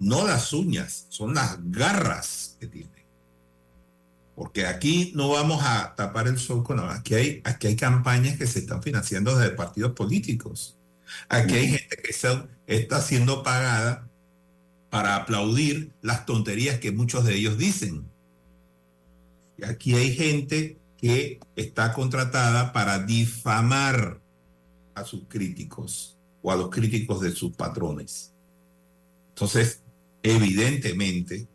no 0.00 0.26
las 0.26 0.52
uñas, 0.54 1.06
son 1.10 1.34
las 1.34 1.58
garras 1.70 2.56
que 2.58 2.66
tienen. 2.66 2.90
Porque 4.34 4.66
aquí 4.66 5.12
no 5.14 5.28
vamos 5.28 5.62
a 5.62 5.94
tapar 5.94 6.26
el 6.26 6.38
sol 6.38 6.64
con 6.64 6.78
la 6.78 6.94
aquí 6.94 7.14
hay 7.14 7.42
Aquí 7.44 7.66
hay 7.66 7.76
campañas 7.76 8.38
que 8.38 8.46
se 8.46 8.60
están 8.60 8.82
financiando 8.82 9.36
desde 9.36 9.54
partidos 9.54 9.92
políticos. 9.92 10.78
Aquí 11.28 11.54
hay 11.54 11.68
gente 11.68 11.96
que 11.96 12.14
está 12.66 13.02
siendo 13.02 13.42
pagada 13.42 14.08
para 14.88 15.16
aplaudir 15.16 15.92
las 16.00 16.24
tonterías 16.24 16.80
que 16.80 16.90
muchos 16.90 17.24
de 17.26 17.34
ellos 17.34 17.58
dicen. 17.58 18.10
Y 19.58 19.64
aquí 19.64 19.94
hay 19.94 20.14
gente 20.14 20.79
que 21.00 21.40
está 21.56 21.92
contratada 21.92 22.72
para 22.72 22.98
difamar 22.98 24.20
a 24.94 25.04
sus 25.04 25.24
críticos 25.28 26.18
o 26.42 26.52
a 26.52 26.56
los 26.56 26.68
críticos 26.68 27.20
de 27.20 27.32
sus 27.32 27.56
patrones. 27.56 28.34
Entonces, 29.30 29.82
evidentemente, 30.22 31.48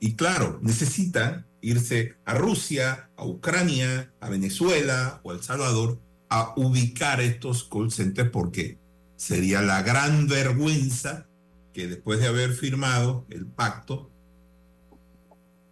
y 0.00 0.14
claro, 0.14 0.58
necesitan 0.62 1.46
irse 1.62 2.16
a 2.24 2.34
Rusia, 2.34 3.10
a 3.16 3.24
Ucrania, 3.24 4.12
a 4.20 4.28
Venezuela 4.28 5.20
o 5.22 5.30
a 5.30 5.34
El 5.34 5.42
Salvador 5.42 5.98
a 6.28 6.52
ubicar 6.56 7.20
estos 7.20 7.64
call 7.64 7.90
centers 7.90 8.30
porque 8.30 8.78
sería 9.16 9.62
la 9.62 9.82
gran 9.82 10.28
vergüenza 10.28 11.26
que 11.72 11.86
después 11.86 12.20
de 12.20 12.28
haber 12.28 12.52
firmado 12.52 13.26
el 13.30 13.46
pacto 13.46 14.09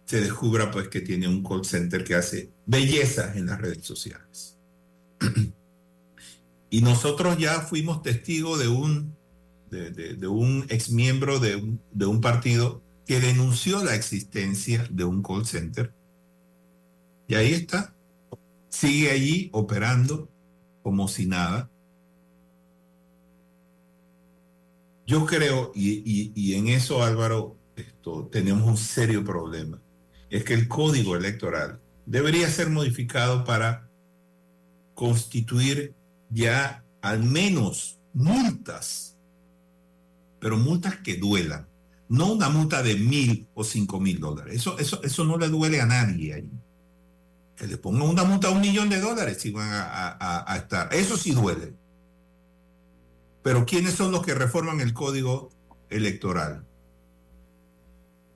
se 0.09 0.21
descubra 0.21 0.71
pues 0.71 0.87
que 0.87 1.01
tiene 1.01 1.27
un 1.27 1.43
call 1.43 1.63
center 1.63 2.03
que 2.03 2.15
hace 2.15 2.49
bellezas 2.65 3.35
en 3.35 3.45
las 3.45 3.61
redes 3.61 3.85
sociales. 3.85 4.57
y 6.71 6.81
nosotros 6.81 7.37
ya 7.37 7.61
fuimos 7.61 8.01
testigos 8.01 8.57
de 8.57 8.69
un 8.69 9.15
de, 9.69 10.27
un 10.27 10.65
ex 10.69 10.89
miembro 10.89 11.37
de 11.37 11.57
un, 11.57 11.79
de 11.91 12.07
un 12.07 12.21
partido 12.21 12.81
que 13.05 13.19
denunció 13.19 13.83
la 13.83 13.93
existencia 13.93 14.87
de 14.89 15.03
un 15.03 15.21
call 15.21 15.45
center. 15.45 15.93
Y 17.27 17.35
ahí 17.35 17.53
está. 17.53 17.93
Sigue 18.69 19.11
allí 19.11 19.51
operando 19.53 20.27
como 20.81 21.07
si 21.07 21.27
nada. 21.27 21.69
Yo 25.05 25.27
creo, 25.27 25.71
y, 25.75 26.01
y, 26.03 26.31
y 26.33 26.55
en 26.55 26.67
eso 26.69 27.03
Álvaro, 27.03 27.57
esto, 27.75 28.27
tenemos 28.31 28.67
un 28.67 28.77
serio 28.77 29.23
problema. 29.23 29.79
Es 30.29 30.43
que 30.43 30.53
el 30.53 30.67
código 30.67 31.15
electoral 31.15 31.81
debería 32.05 32.49
ser 32.49 32.69
modificado 32.69 33.43
para 33.43 33.89
constituir 34.93 35.95
ya 36.29 36.83
al 37.01 37.23
menos 37.23 37.99
multas 38.13 39.09
pero 40.39 40.57
multas 40.57 40.97
que 40.97 41.17
duelan. 41.17 41.67
No 42.07 42.33
una 42.33 42.49
multa 42.49 42.81
de 42.81 42.95
mil 42.95 43.47
o 43.53 43.63
cinco 43.63 43.99
mil 43.99 44.19
dólares. 44.19 44.55
Eso, 44.55 44.79
eso, 44.79 45.01
eso 45.03 45.25
no 45.25 45.37
le 45.37 45.49
duele 45.49 45.79
a 45.79 45.85
nadie 45.85 46.33
ahí. 46.33 46.51
Que 47.55 47.67
le 47.67 47.77
pongan 47.77 48.09
una 48.09 48.23
multa 48.23 48.47
de 48.47 48.55
un 48.55 48.61
millón 48.61 48.89
de 48.89 48.99
dólares 48.99 49.37
si 49.39 49.51
van 49.51 49.69
a, 49.71 50.17
a, 50.19 50.51
a 50.51 50.57
estar. 50.57 50.93
Eso 50.93 51.17
sí 51.17 51.31
duele. 51.31 51.73
Pero 53.43 53.65
¿quiénes 53.65 53.93
son 53.93 54.11
los 54.11 54.25
que 54.25 54.33
reforman 54.33 54.81
el 54.81 54.93
código 54.93 55.51
electoral? 55.89 56.65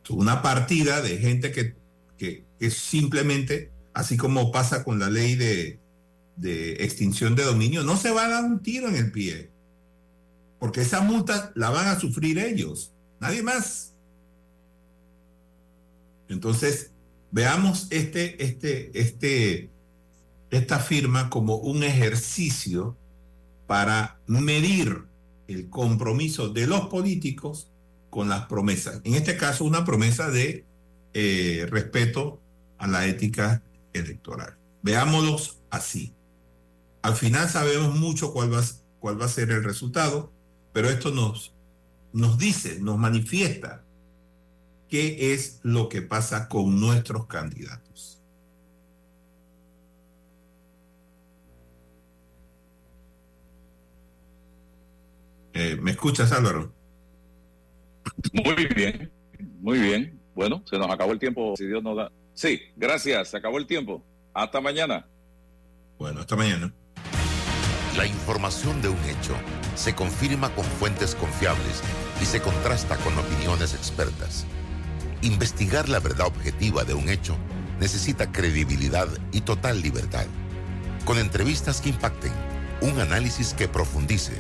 Una 0.09 0.41
partida 0.41 1.01
de 1.01 1.17
gente 1.17 1.51
que, 1.51 1.75
que, 2.18 2.45
que 2.59 2.70
simplemente, 2.72 3.72
así 3.93 4.18
como 4.18 4.51
pasa 4.51 4.84
con 4.84 4.99
la 4.99 5.09
ley 5.09 5.36
de, 5.36 5.80
de 6.36 6.74
extinción 6.84 7.36
de 7.36 7.43
dominio, 7.43 7.84
no 7.84 7.97
se 7.97 8.11
va 8.11 8.26
a 8.26 8.30
dar 8.30 8.43
un 8.43 8.61
tiro 8.61 8.88
en 8.88 8.95
el 8.95 9.11
pie 9.11 9.53
porque 10.64 10.80
esa 10.80 11.01
multa 11.01 11.51
la 11.55 11.72
van 11.72 11.88
a 11.88 11.99
sufrir 11.99 12.39
ellos, 12.39 12.93
nadie 13.20 13.43
más. 13.43 13.97
Entonces, 16.30 16.91
veamos 17.32 17.88
este, 17.89 18.41
este, 18.41 18.97
este, 18.97 19.70
esta 20.51 20.80
firma 20.80 21.30
como 21.30 21.57
un 21.57 21.84
ejercicio 21.84 22.97
para 23.68 24.22
medir 24.26 25.03
el 25.49 25.70
compromiso 25.70 26.47
de 26.47 26.66
los 26.66 26.88
políticos 26.88 27.70
con 28.09 28.30
las 28.30 28.45
promesas. 28.45 29.01
En 29.03 29.16
este 29.16 29.36
caso, 29.36 29.66
una 29.66 29.84
promesa 29.84 30.32
de 30.32 30.66
eh, 31.14 31.68
respeto 31.70 32.41
a 32.78 32.88
la 32.88 33.05
ética 33.05 33.64
electoral. 33.93 34.57
Veámoslos 34.82 35.61
así. 35.70 36.16
Al 37.01 37.16
final 37.16 37.49
sabemos 37.49 37.97
mucho 37.97 38.34
cuál 38.34 38.53
va, 38.53 38.61
cuál 38.99 39.20
va 39.20 39.26
a 39.26 39.30
ser 39.30 39.51
el 39.51 39.64
resultado 39.64 40.34
pero 40.74 40.89
esto 40.89 41.11
nos, 41.11 41.53
nos 42.11 42.38
dice, 42.38 42.80
nos 42.80 42.97
manifiesta 42.97 43.86
qué 44.89 45.34
es 45.34 45.59
lo 45.64 45.88
que 45.88 46.01
pasa 46.01 46.49
con 46.49 46.80
nuestros 46.80 47.28
candidatos. 47.28 48.22
Eh, 55.53 55.78
¿Me 55.80 55.91
escuchas, 55.91 56.32
Álvaro? 56.32 56.74
Muy 58.34 58.66
bien, 58.76 59.11
muy 59.61 59.80
bien. 59.80 60.22
Bueno, 60.36 60.63
se 60.65 60.77
nos 60.77 60.89
acabó 60.89 61.11
el 61.11 61.19
tiempo, 61.19 61.53
si 61.57 61.65
Dios 61.65 61.84
nos 61.84 61.95
da. 61.95 62.11
Sí, 62.34 62.59
gracias, 62.75 63.29
se 63.29 63.38
acabó 63.38 63.57
el 63.57 63.67
tiempo. 63.67 64.03
Hasta 64.34 64.59
mañana. 64.59 65.07
Bueno, 65.99 66.21
hasta 66.21 66.36
mañana. 66.36 66.73
La 67.95 68.07
información 68.07 68.81
de 68.81 68.89
un 68.89 68.97
hecho 69.05 69.36
se 69.75 69.93
confirma 69.93 70.49
con 70.55 70.65
fuentes 70.65 71.13
confiables 71.13 71.84
y 72.21 72.25
se 72.25 72.41
contrasta 72.41 72.97
con 72.97 73.15
opiniones 73.17 73.75
expertas. 73.75 74.47
Investigar 75.21 75.89
la 75.89 75.99
verdad 75.99 76.27
objetiva 76.27 76.84
de 76.84 76.95
un 76.95 77.07
hecho 77.09 77.38
necesita 77.79 78.31
credibilidad 78.31 79.07
y 79.31 79.41
total 79.41 79.81
libertad. 79.81 80.25
Con 81.05 81.19
entrevistas 81.19 81.81
que 81.81 81.89
impacten, 81.89 82.34
un 82.81 82.99
análisis 82.99 83.53
que 83.53 83.67
profundice 83.67 84.34